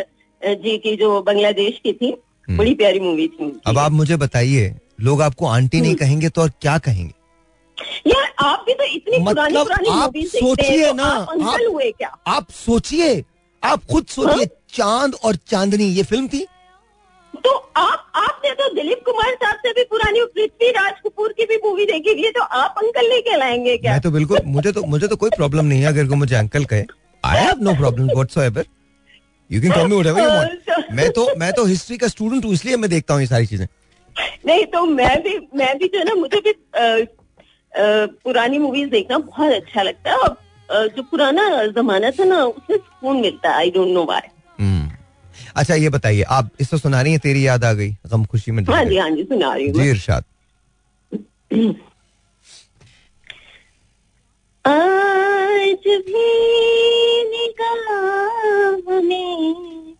जी 0.45 0.77
की 0.77 0.95
जो 0.95 1.21
बांग्लादेश 1.21 1.79
की 1.83 1.93
थी 1.93 2.13
बड़ी 2.47 2.73
प्यारी 2.75 2.99
मूवी 2.99 3.27
थी। 3.27 3.43
हम्म। 3.43 3.59
अब 3.65 3.77
आप 3.77 3.91
मुझे 3.91 4.15
बताइए 4.17 4.73
लोग 5.01 5.21
आपको 5.21 5.45
आंटी 5.47 5.81
नहीं 5.81 5.95
कहेंगे 5.95 6.29
तो 6.29 6.41
और 6.41 6.49
क्या 6.61 6.77
कहेंगे? 6.79 7.13
यार 8.07 8.33
आप 8.41 8.63
भी 8.67 8.73
तो 8.73 8.83
इतनी 8.85 9.17
मतलब 9.19 9.67
पुरानी 9.67 9.89
आप 9.91 10.17
सोचिए 10.27 10.91
ना, 10.93 11.03
आप 11.03 11.59
हुए 11.69 11.91
क्या? 11.91 12.15
आप 12.27 12.49
सोचिए 12.51 13.23
आप 13.63 13.85
खुद 13.91 14.05
सोचिए 14.05 14.45
चाँद 14.73 15.15
और 15.23 15.35
चांदनी 15.47 15.83
ये 15.85 16.03
फ़िल्म 16.03 16.27
थी? 16.27 16.45
तो 17.37 17.55
आप 17.77 18.11
आपने 18.15 18.51
तो 18.51 18.73
दिलीप 18.73 19.01
कुमार 19.05 19.33
साहब 19.33 19.57
से 19.57 19.71
भी 19.71 19.83
पुरानी 19.85 20.23
पृथ्वी 20.35 20.69
राज 20.71 20.93
कपूर 21.05 21.33
की 21.37 21.45
भी 21.45 21.57
मूवी 21.65 21.85
देखी 21.85 22.11
हुई 22.11 22.23
है 22.23 22.31
तो 22.31 22.41
आप 22.41 22.75
अंकल 22.77 23.09
नहीं 23.09 23.21
कहलाएँगे 23.21 23.77
क्या? 23.77 23.91
मैं 23.91 24.01
तो 24.01 24.11
बिल्कुल 24.11 24.39
मुझे 24.45 24.71
तो 24.71 24.83
मुझे 24.87 25.07
तो 25.07 25.15
कोई 25.15 25.29
प्रॉब्लम 25.37 25.65
नहीं 25.65 25.81
है 25.81 25.87
अगर 25.87 26.07
कोई 26.07 26.17
मुझे 26.17 26.35
अंकल 26.35 26.65
कहे। 26.65 26.83
I 27.23 27.37
have 27.37 27.63
no 27.63 27.75
problem 27.75 28.05
whatsoever 28.05 28.65
you 29.49 29.61
can 29.61 29.71
call 29.71 29.87
me 29.87 29.95
whatever 29.95 30.21
you 30.21 30.27
want 30.29 30.91
मैं 30.95 31.09
तो 31.11 31.27
मैं 31.39 31.51
तो 31.53 31.65
हिस्ट्री 31.65 31.97
का 31.97 32.07
स्टूडेंट 32.07 32.45
हूँ 32.45 32.53
इसलिए 32.53 32.77
मैं 32.77 32.89
देखता 32.89 33.13
हूँ 33.13 33.21
ये 33.21 33.27
सारी 33.27 33.45
चीज़ें। 33.45 33.67
नहीं 34.45 34.65
तो 34.73 34.85
मैं 34.85 35.21
भी 35.23 35.37
मैं 35.57 35.77
भी 35.77 35.87
जो 35.87 35.99
है 35.99 36.05
ना 36.05 36.15
मुझे 36.15 36.39
भी 36.47 36.53
पुरानी 38.23 38.57
मूवीज़ 38.59 38.89
देखना 38.89 39.17
बहुत 39.19 39.51
अच्छा 39.53 39.81
लगता 39.81 40.11
है 40.11 40.17
और 40.17 40.87
जो 40.95 41.03
पुराना 41.11 41.47
जमाना 41.77 42.11
था 42.19 42.23
ना 42.25 42.43
उसमें 42.45 42.77
सुकून 42.77 43.21
मिलता 43.21 43.49
है। 43.49 43.55
I 43.55 43.71
don't 43.71 43.93
know 43.93 44.03
why 44.05 44.27
hmm. 44.59 44.89
अच्छा 45.55 45.75
ये 45.75 45.89
बताइए 45.89 46.21
आप 46.37 46.49
इसको 46.61 46.77
सुना 46.77 47.01
रही 47.01 47.13
है 47.13 47.19
तेरी 47.19 47.45
याद 47.47 47.63
आ 47.65 47.73
गई 47.73 47.89
गम 48.11 48.25
खुशी 48.25 48.51
में 48.51 48.63
हाँ 48.69 48.83
जी 48.85 48.97
हाँ 48.97 49.09
जी 49.11 49.23
सुना 49.23 49.53
रही 49.53 49.67
हूँ। 49.67 49.81
जी 49.81 49.89
इरशाद। 49.89 50.23
आज 54.65 55.83
भी 55.87 57.23
निगाह 57.23 59.01
में 59.01 59.95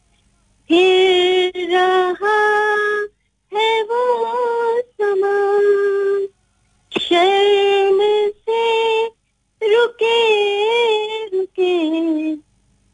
फिर 0.67 1.51
रहा 1.55 2.37
है 3.53 3.83
वो 3.83 4.01
समा। 4.81 5.37
शर्म 6.99 7.99
से 8.31 9.05
रुके 9.63 10.21
रुके 11.25 12.33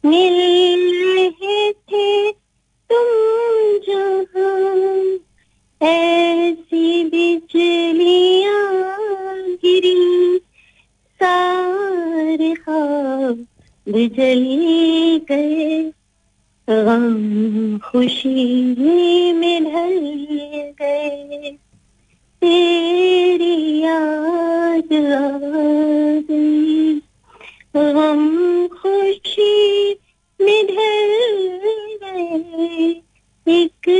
मिल 0.09 0.37
रहे 1.17 1.71
थे 1.71 2.31
तुम 2.91 3.07
जहाँ। 3.87 5.17
ऐसी 5.87 7.03
बिजलियाँ 7.03 7.98
सारे 12.29 12.53
ख्वाब 12.53 13.45
बिजली 13.93 15.19
गए। 15.19 15.91
गम 16.69 17.77
खुशी 17.77 19.33
में 19.33 19.63
ढल 19.63 19.99
गए। 20.81 21.51
तेरी 22.41 23.79
याद 23.79 24.93
आ 24.93 25.37
गई। 26.29 26.93
गम 27.75 28.67
खुशी 28.67 29.91
में 30.41 30.67
ढल 30.67 31.35
गए। 32.03 33.01
एक 33.47 33.91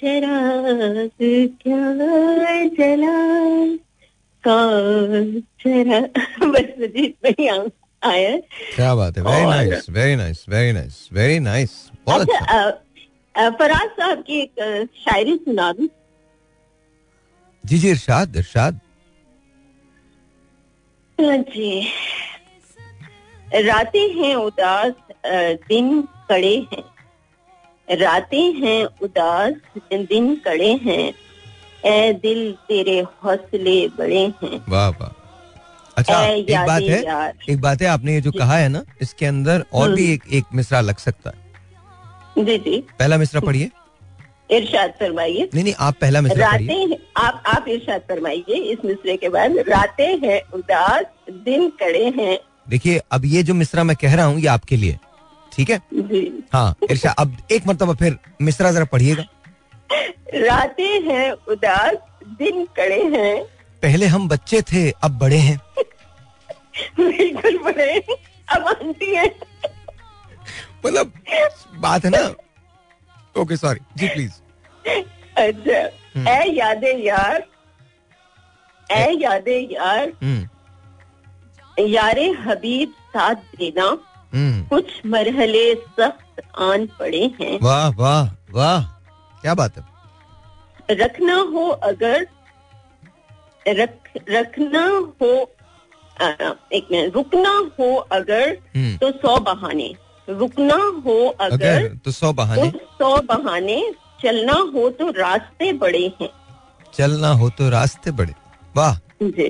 चराग 0.00 1.10
क्या 1.62 1.77
आया 7.40 8.36
क्या 8.74 8.94
बात 8.94 9.18
है 9.18 9.22
very 9.24 9.46
nice 9.46 9.86
very 9.90 10.16
nice 10.16 10.44
very 10.48 10.72
nice 10.72 11.08
very 11.12 11.38
nice 11.38 11.70
बहुत 12.06 12.30
अच्छा 12.30 13.50
फराज 13.50 13.88
साहब 13.90 14.22
की 14.22 14.40
एक 14.40 14.88
शायरी 14.98 15.36
सुना 15.36 15.72
दूँ 15.72 15.88
जी 17.64 17.78
जी 17.78 17.90
इरशाद 17.90 18.36
इरशाद 18.36 18.80
जी 21.20 21.88
रातें 23.54 24.08
हैं 24.14 24.34
उदास 24.34 24.92
दिन 25.68 26.02
कड़े 26.02 26.56
हैं। 26.72 26.82
रातें 27.88 28.52
हैं 28.54 28.84
उदास 29.02 29.54
दिन 29.92 30.34
कड़े 30.36 30.72
हैं। 30.72 31.14
ए 31.84 32.12
दिल 32.22 32.52
तेरे 32.68 32.98
हौसले 33.24 33.76
बड़े 33.88 34.24
हैं। 34.42 34.64
वाह 34.68 34.88
वाह। 34.88 35.12
अच्छा 35.98 36.20
एक 36.26 36.66
बात 36.66 36.82
है 36.82 37.32
एक 37.50 37.60
बात 37.60 37.82
है 37.82 37.88
आपने 37.88 38.14
ये 38.14 38.20
जो 38.20 38.32
कहा 38.32 38.56
है 38.56 38.68
ना 38.68 38.82
इसके 39.02 39.26
अंदर 39.26 39.64
और 39.72 39.84
हम्म। 39.84 39.96
भी 39.96 40.12
एक 40.12 40.22
एक 40.32 40.44
मिसरा 40.54 40.80
लग 40.80 40.96
सकता 40.98 41.30
है। 41.30 42.44
जी 42.44 42.58
जी। 42.58 42.78
पहला 42.98 43.16
मिसरा 43.18 43.40
पढ़िए। 43.40 43.70
इरशाद 44.50 44.90
फरमाइए। 45.00 45.48
नहीं 45.54 45.64
नहीं 45.64 45.74
आप 45.78 45.94
पहला 46.00 46.20
मिसरा 46.20 46.50
पढ़िए। 46.52 46.86
रातें 46.86 47.22
आप 47.22 47.42
आप 47.46 47.68
इरशाद 47.68 48.00
फरमाइए 48.08 48.60
इस 48.72 48.84
मिसरे 48.84 49.16
के 49.16 49.28
बाद। 49.28 49.58
रातें 49.68 50.18
हैं 50.18 50.40
उदास 50.54 51.04
दिन 51.44 51.68
कड़े 51.80 52.04
हैं। 52.18 52.38
देखिए 52.68 53.00
अब 53.12 53.24
ये 53.24 53.42
जो 53.42 53.54
मिसरा 53.54 53.84
मैं 53.84 53.96
कह 53.96 54.14
रहा 54.14 54.26
हूँ 54.26 54.40
ये 54.40 54.46
आपके 54.48 54.76
लिए 54.76 54.98
ठीक 55.52 55.70
है? 55.70 55.80
जी। 55.94 56.44
हाँ 56.52 56.74
इरशाद 56.90 57.14
अब 57.18 57.36
एक 57.52 57.66
मरतबा 57.66 57.94
फिर 57.94 58.16
मिसरा 58.42 58.72
जरा 58.72 58.84
पढ़िएगा। 58.84 59.24
रातें 60.34 61.00
हैं 61.02 61.30
उदास 61.48 61.96
दिन 62.40 62.64
कड़े 62.76 63.02
हैं। 63.16 63.42
पहले 63.82 64.06
हम 64.06 64.28
बच्चे 64.28 64.60
थे 64.62 64.90
अब 64.90 65.18
बड़े 65.18 65.36
हैं। 65.36 65.60
बिल्कुल 66.96 67.58
बड़े 67.58 68.00
अब 68.48 68.68
आंटी 68.68 69.14
है। 69.14 69.34
मतलब 70.86 71.12
बात 71.74 72.04
है 72.04 72.10
ना? 72.10 72.34
ओके 73.40 73.56
सॉरी 73.56 73.80
जी 73.96 74.08
प्लीज़ 74.08 74.32
अच्छा। 75.36 75.80
हम्म। 76.18 76.28
ए 76.28 76.50
यादे 76.50 76.92
यार। 76.92 77.46
ए 78.92 79.12
यादे 79.12 79.58
यार। 79.72 80.12
हम्म। 80.22 80.48
यारे 81.86 82.30
हबीब 82.30 82.90
साथ 82.90 83.34
देना। 83.34 83.98
हम्म। 84.34 84.64
कुछ 84.64 84.84
मरहले 85.06 85.74
सख्त 85.74 86.42
आन 86.58 86.86
पड़े 86.86 87.34
हैं। 87.40 87.58
वाह 87.62 87.88
वाह 87.88 88.30
वाह। 88.50 88.82
क्या 89.42 89.54
बात 89.54 89.78
है। 89.78 89.84
रखना 90.90 91.34
हो 91.34 91.68
अगर 91.68 92.26
रख 93.68 94.10
रखना 94.30 94.86
हो 95.22 95.52
एक 96.20 96.88
मिनट 96.92 97.14
रुकना 97.14 97.50
हो 97.80 97.94
अगर 98.12 98.48
हम्म। 98.76 98.96
तो 98.96 99.10
सौ 99.12 99.36
बहाने। 99.40 99.94
रुकना 100.28 100.74
हो 101.06 101.18
अगर 101.40 101.54
अगर 101.54 101.94
तो 102.04 102.10
सौ 102.10 102.32
बहाने। 102.32 102.70
तो 102.70 102.78
सौ 102.78 103.16
बहाने। 103.22 103.82
चलना 104.22 104.52
हो 104.74 104.88
तो 104.90 105.10
रास्ते 105.10 105.72
बड़े 105.72 106.06
हैं। 106.20 106.28
चलना 106.94 107.28
हो 107.32 107.48
तो 107.50 107.68
रास्ते 107.70 108.10
बड़े। 108.10 108.34
वाह। 108.76 108.94
जी। 109.22 109.48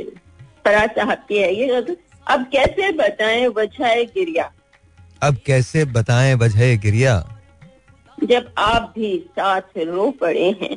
फराज 0.65 0.91
साहब 0.91 1.19
की 1.29 1.39
है 1.39 1.55
ये। 1.55 1.97
अब 2.27 2.45
कैसे 2.53 2.93
बताएँ 2.93 3.47
वजह 3.47 4.03
गिरिया 4.15 4.51
अब 5.23 5.37
कैसे 5.47 5.85
बताएँ 5.85 6.35
वजह 6.35 6.77
गिरिया 6.77 7.15
जब 8.19 8.53
आप 8.59 8.93
भी 8.97 9.17
साथ 9.31 9.79
रो 9.79 10.11
पड़े 10.11 10.51
हैं। 10.63 10.77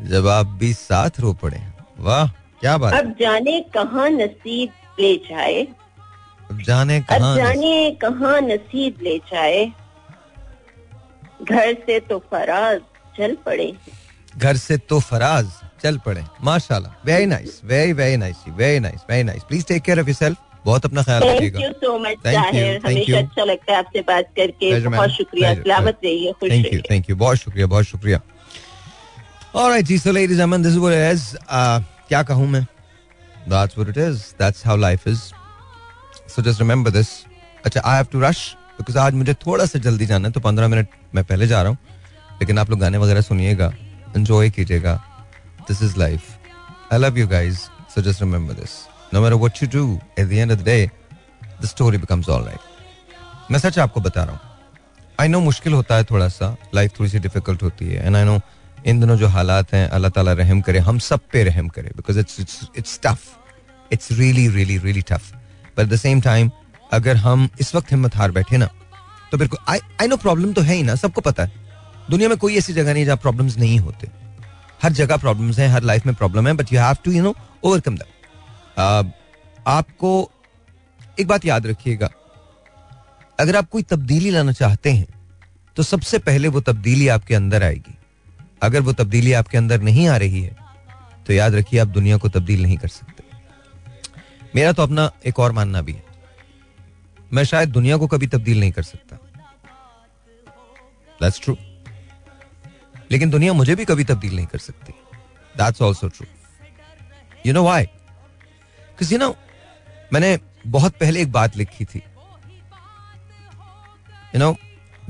जब 0.00 0.26
आप 0.28 0.46
भी 0.60 0.72
साथ 0.72 1.20
रो 1.20 1.32
पड़े 1.32 1.60
वाह 1.98 2.26
क्या 2.60 2.76
बात 2.78 2.94
अब 2.94 3.14
जाने 3.20 3.60
कहाँ 3.74 4.08
नसीब 4.10 4.70
ले 5.00 5.14
जाए। 5.28 5.62
अब 6.50 6.60
जाने 6.66 6.96
अब 6.98 7.36
जाने 7.36 7.90
कहाँ 8.02 8.40
नसीब 8.42 8.98
ले 9.02 9.16
जाए। 9.32 9.64
घर 11.42 11.74
से 11.86 11.98
तो 12.08 12.18
फराज 12.30 12.80
चल 13.16 13.36
पड़े। 13.46 13.72
घर 14.36 14.56
से 14.56 14.76
तो 14.76 14.98
फराज 15.00 15.46
चल 15.82 15.98
पड़े। 16.06 16.22
माशाल्लाह। 16.44 16.92
Very 17.06 17.26
nice 17.26 17.60
very 17.64 17.92
very 17.92 18.16
nice 18.16 18.44
very 18.48 18.80
nice 18.80 19.00
very 19.10 19.22
nice 19.24 19.42
please 19.48 19.66
take 19.66 19.82
care 19.82 20.00
of 20.00 20.08
yourself 20.08 20.38
बहुत 20.64 20.84
अपना 20.84 21.02
ख्याल 21.02 21.22
रखिएगा। 21.22 21.58
थैंक 21.58 21.64
यू 21.64 21.72
सो 21.82 21.98
मच 21.98 22.16
ज़ाहिर 22.24 22.80
हमेशा 22.84 23.18
अच्छा 23.18 23.44
लगता 23.44 23.72
है 23.72 23.78
आपसे 23.78 24.00
बात 24.08 24.26
करके। 24.36 24.80
बहुत 24.88 25.10
शुक्रिया। 25.10 25.54
सलामत 25.54 26.00
रहिए 26.04 26.32
खुश 26.32 26.50
थैंक 26.50 26.72
यू 26.72 26.80
थैंक 26.90 27.10
यू 27.10 27.16
बहुत 27.16 27.38
शुक्रिया 27.38 27.66
बहुत 27.66 27.84
शुक्रिया। 27.84 28.20
Alright 29.54 29.84
ji 29.86 29.98
so 29.98 30.12
ladies 30.12 30.40
and 30.42 30.54
this 30.56 30.72
is 30.72 30.78
what 30.78 31.12
is 31.12 31.24
क्या 32.08 32.22
कहूँ 32.22 32.46
मैं? 32.48 32.66
That's 33.48 33.78
what 33.78 33.88
it 33.88 33.98
is 33.98 34.22
that's 34.38 34.66
how 34.66 34.76
life 34.76 35.06
is 35.08 35.20
so 36.34 36.42
just 36.42 36.60
remember 36.60 36.90
this 36.90 37.08
अच्छा 37.64 37.80
I 37.84 37.96
have 37.96 38.06
to 38.12 38.20
rush 38.20 38.44
because 38.78 38.98
आज 38.98 39.14
मुझे 39.14 39.34
थोड़ा 39.46 39.66
सा 39.66 39.78
जल्दी 39.78 40.06
जाना 40.06 40.28
है 40.28 40.32
तो 40.32 40.40
पंद्रह 40.40 40.68
मिनट 40.68 40.88
मैं 41.14 41.24
पहले 41.24 41.46
जा 41.46 41.62
रहा 41.62 41.70
हूँ 41.70 41.78
लेकिन 42.40 42.58
आप 42.58 42.70
लोग 42.70 42.80
गाने 42.80 42.98
वगैरह 42.98 43.20
सुनिएगा 43.20 43.72
एंजॉय 44.16 44.50
कीजिएगा 44.50 44.94
this 45.68 45.82
is 45.82 45.98
life 45.98 46.92
I 46.92 46.98
love 46.98 47.18
you 47.18 47.28
guys 47.28 47.58
so 47.94 48.02
just 48.02 48.22
remember 48.22 48.54
this 48.54 48.78
no 49.14 49.20
matter 49.20 49.34
what 49.36 49.62
you 49.62 49.68
do 49.72 49.98
at 50.18 50.28
the 50.28 50.32
end 50.32 50.52
of 50.52 50.58
the 50.58 50.64
day 50.64 50.90
the 51.62 51.66
story 51.66 51.98
becomes 51.98 52.28
alright 52.28 53.50
मैं 53.50 53.58
सच 53.58 53.78
आपको 53.78 54.00
बता 54.00 54.22
रहा 54.24 54.32
हूँ 54.32 54.48
आई 55.20 55.28
नो 55.28 55.40
मुश्किल 55.40 55.72
होता 55.72 55.94
है 55.94 56.04
थोड़ा 56.04 56.28
सा 56.28 56.56
लाइफ 56.74 56.98
थोड़ी 56.98 57.10
सी 57.10 57.18
डिफ़िकल्ट 57.18 57.62
होती 57.62 57.88
है. 57.88 58.06
एंड 58.06 58.16
आई 58.16 58.24
नो 58.24 58.40
इन 58.86 59.00
दिनों 59.00 59.16
जो 59.16 59.28
हालात 59.28 59.72
हैं, 59.74 59.88
अल्लाह 59.88 60.10
ताला 60.10 60.32
रहम 60.34 60.60
करे, 60.60 60.78
हम 60.80 60.98
सब 61.00 61.20
पे 61.32 61.42
रहम 61.44 61.68
करे 61.68 61.90
because 61.96 62.18
it's 62.18 62.68
it's 62.76 62.98
tough 63.04 63.92
it's 63.92 64.12
really 64.12 64.48
really 64.48 64.78
really 64.78 65.02
tough 65.02 65.32
but 65.32 65.80
at 65.80 65.88
the 65.88 65.96
same 65.98 66.20
time 66.20 66.50
अगर 66.92 67.16
हम 67.18 67.48
इस 67.60 67.74
वक्त 67.74 67.90
हिम्मत 67.92 68.16
हार 68.16 68.30
बैठे 68.32 68.56
ना 68.56 68.68
तो 69.32 69.38
बिल्कुल 69.38 69.58
आई 69.70 70.08
नो 70.08 70.16
प्रॉब्लम 70.18 70.52
तो 70.52 70.62
है 70.62 70.74
ही 70.74 70.82
ना, 70.82 70.94
सबको 70.96 71.20
पता 71.20 71.42
है। 71.42 71.52
दुनिया 72.10 72.28
में 72.28 72.38
कोई 72.38 72.56
ऐसी 72.58 72.72
जगह 72.72 72.94
नहीं 72.94 73.04
जहाँ 73.04 73.16
प्रॉब्लम्स 73.18 73.56
नहीं 73.58 73.78
होते। 73.80 74.08
हर 74.82 74.92
जगह 74.92 75.16
प्रॉब्लम्स 75.18 75.58
हैं, 75.58 75.68
हर 75.68 75.82
लाइफ 75.82 76.06
में 76.06 76.14
प्रॉब्लम 76.14 76.46
है 76.48 76.52
but 76.54 76.72
you 76.72 76.80
have 76.80 76.96
to 77.04 77.12
you 77.12 77.22
know 77.22 77.34
overcome 77.64 77.96
that 77.96 79.12
आपको 79.68 80.30
एक 81.20 81.26
बात 81.26 81.44
याद 81.44 81.66
रखिएगा। 81.66 82.10
अगर 83.38 83.56
आप 83.56 83.68
कोई 83.70 83.82
तब्दीली 83.84 84.30
लाना 84.30 84.52
चाहते 84.52 84.90
हैं 84.92 85.06
तो 85.76 85.82
सबसे 85.84 86.18
पहले 86.20 86.48
वो 86.48 86.60
तब्दीली 86.62 87.08
आपके 87.08 87.34
अंदर 87.34 87.62
आएगी। 87.62 87.96
अगर 88.62 88.80
वो 88.80 88.92
तब्दीली 88.92 89.32
आपके 89.32 89.58
अंदर 89.58 89.80
नहीं 89.82 90.06
आ 90.08 90.16
रही 90.16 90.42
है 90.42 90.56
तो 91.26 91.32
याद 91.32 91.54
रखिए 91.54 91.80
आप 91.80 91.88
दुनिया 91.88 92.16
को 92.16 92.28
तब्दील 92.28 92.62
नहीं 92.62 92.76
कर 92.76 92.88
सकते। 92.88 93.24
मेरा 94.54 94.72
तो 94.72 94.82
अपना 94.82 95.10
एक 95.26 95.38
और 95.38 95.52
मानना 95.52 95.82
भी 95.82 95.92
है। 95.92 96.04
मैं 97.32 97.44
शायद 97.44 97.68
दुनिया 97.68 97.96
को 97.96 98.06
कभी 98.06 98.26
तब्दील 98.26 98.60
नहीं 98.60 98.72
कर 98.72 98.82
सकता। 98.82 99.16
दैट्स 101.20 101.40
ट्रू 101.40 101.56
लेकिन 103.10 103.30
दुनिया 103.30 103.52
मुझे 103.52 103.74
भी 103.74 103.84
कभी 103.84 104.04
तब्दील 104.04 104.36
नहीं 104.36 104.46
कर 104.46 104.58
सकती। 104.58 104.92
That's 105.54 105.82
also 105.82 106.08
true 106.08 106.26
you 107.46 107.52
know 107.52 107.64
why 107.64 107.86
you 109.02 109.18
know 109.18 109.34
मैंने 110.12 110.38
बहुत 110.66 110.96
पहले 110.96 111.22
एक 111.22 111.32
बात 111.32 111.56
लिखी 111.56 111.84
थी। 111.84 112.02
You 114.34 114.38
know 114.38 114.56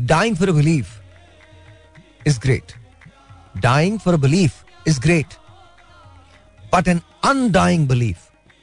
dying 0.01 0.37
for 0.37 0.51
belief 0.53 1.01
is 2.27 2.39
great 2.41 2.73
dying 3.59 3.99
for 3.99 4.17
belief 4.17 4.65
is 4.89 5.01
great 5.01 5.35
but 6.75 6.89
an 6.89 7.01
undying 7.25 7.89
belief 7.89 8.19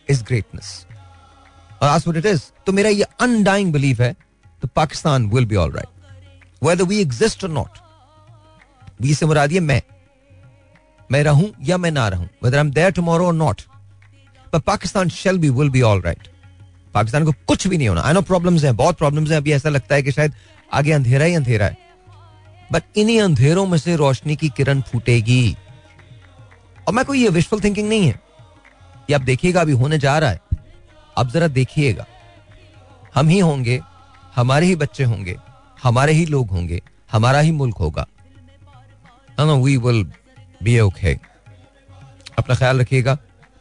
is 0.09 0.23
greatness 0.23 0.85
और 1.81 1.89
आज 1.89 2.03
इट 2.17 2.25
इज़ 2.25 2.43
तो 2.65 2.71
मेरा 2.71 2.89
ये 2.89 3.05
अनडाइंग 3.19 3.73
बिलीफ 3.73 4.01
है 4.01 4.15
तो 4.63 4.67
Pakistan 4.67 5.29
will 5.29 5.45
be 5.45 5.55
all 5.55 5.71
right 5.71 6.63
whether 6.63 6.83
we 6.83 7.01
exist 7.01 7.43
और 7.43 7.49
नॉट 7.49 7.77
वी 9.01 9.13
से 9.13 9.25
मुराद 9.25 9.51
ये 9.51 9.59
मैं 9.59 9.81
मैं 11.11 11.23
रहूँ 11.23 11.51
या 11.63 11.77
मैं 11.77 11.91
ना 11.91 12.07
रहूँ 12.07 12.29
whether 12.43 12.57
I 12.57 12.61
am 12.61 12.71
there 12.71 12.91
tomorrow 12.91 13.27
और 13.27 13.33
नॉट 13.33 13.61
पर 14.53 14.59
Pakistan 14.59 15.09
shall 15.09 15.37
be 15.37 15.49
will 15.49 15.69
be 15.69 15.81
all 15.81 16.01
right 16.01 16.27
Pakistan 16.93 17.25
को 17.25 17.31
कुछ 17.47 17.67
भी 17.67 17.77
नहीं 17.77 17.87
होना। 17.87 18.01
आई 18.01 18.13
नो 18.13 18.21
प्रॉब्लम्स 18.21 18.63
हैं, 18.63 18.75
बहुत 18.75 18.97
प्रॉब्लम्स 18.97 19.29
हैं, 19.29 19.37
अभी 19.37 19.51
ऐसा 19.51 19.69
लगता 19.69 19.95
है 19.95 20.03
कि 20.03 20.11
शायद 20.11 20.33
आगे 20.73 20.91
अंधेरा 20.91 21.25
ही 21.25 21.33
अंधेरा 21.33 21.65
है। 21.65 21.77
बट 22.71 22.83
इन्हीं 22.95 23.19
अंधेरों 23.21 23.65
में 23.65 23.77
से 23.77 23.95
रोशनी 23.95 24.35
की 24.35 24.49
किरण 24.49 24.81
फूटेगी। 24.81 25.55
और 26.87 26.93
मैं 26.93 27.05
कोई 27.05 27.21
ये 27.21 27.29
विशफुल 27.29 27.59
थिंकिंग 27.59 27.89
नहीं 27.89 28.07
है 28.07 28.19
ये 29.09 29.13
आप 29.15 29.21
देखिएगा, 29.21 29.61
अभी 29.61 29.71
होने 29.73 29.97
जा 29.99 30.17
रहा 30.19 30.29
है। 30.29 30.39
अब 31.17 31.29
जरा 31.31 31.47
देखिएगा। 31.49 32.05
हम 33.15 33.27
ही 33.27 33.39
होंगे, 33.39 33.79
हमारे 34.35 34.65
ही 34.65 34.75
बच्चे 34.75 35.03
होंगे, 35.03 35.35
हमारे 35.83 36.13
ही 36.13 36.25
लोग 36.25 36.49
होंगे, 36.49 36.81
हमारा 37.11 37.39
ही 37.39 37.51
मुल्क 37.53 37.77
होगा। 37.77 38.05
वी 39.39 39.77
विल 39.77 40.03
बी 40.63 40.79
ओके 40.79 41.13
अपना 42.37 42.55
ख्याल 42.55 42.79
रखिएगा। 42.81 43.17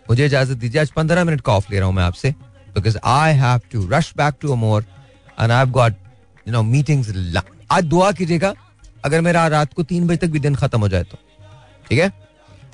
मुझे 0.06 0.26
इजाज़त 0.26 0.56
दीजिए। 0.56 0.80
आज 0.80 0.90
पंद्रह 0.90 1.24
मिनट 1.24 1.40
का 1.40 1.52
ऑफ़ 1.52 1.70
ले 1.70 1.78
रहा 1.78 1.86
हूँ 1.86 1.94
मैं 1.94 2.02
आपसे। 2.04 2.30
Because 2.74 2.98
I 3.04 3.32
have 3.34 3.60
to 3.72 3.86
rush 3.88 4.12
back 4.16 4.34
to 4.40 4.52
अमोर 4.52 4.84
and 5.40 5.50
I 5.50 5.58
have 5.58 5.70
got 5.72 5.94
you 6.46 6.52
know 6.52 6.62
meetings 6.64 7.42
आज 7.70 7.84
दुआ 7.84 8.10
कीजिएगा। 8.12 8.52
अगर 9.06 9.20
मेरा 9.20 9.46
रात 9.48 9.74
को 9.74 9.82
तीन 9.82 10.06
बजे 10.06 10.16
तक 10.16 10.32
भी 10.32 10.38
दिन 10.38 10.54
खत्म 10.54 10.80
हो 10.80 10.88
जाए 10.88 11.04
तो। 11.04 11.18
ठीक 11.88 11.98
है? 11.98 12.08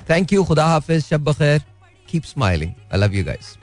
थैंक 0.09 0.33
यू 0.33 0.43
खुदा 0.43 0.65
हाफिज, 0.65 1.03
शब 1.05 1.23
बखैर 1.23 1.61
keep 2.09 2.23
smiling 2.23 2.71
I 2.93 2.99
love 2.99 3.13
you 3.15 3.23
guys 3.25 3.57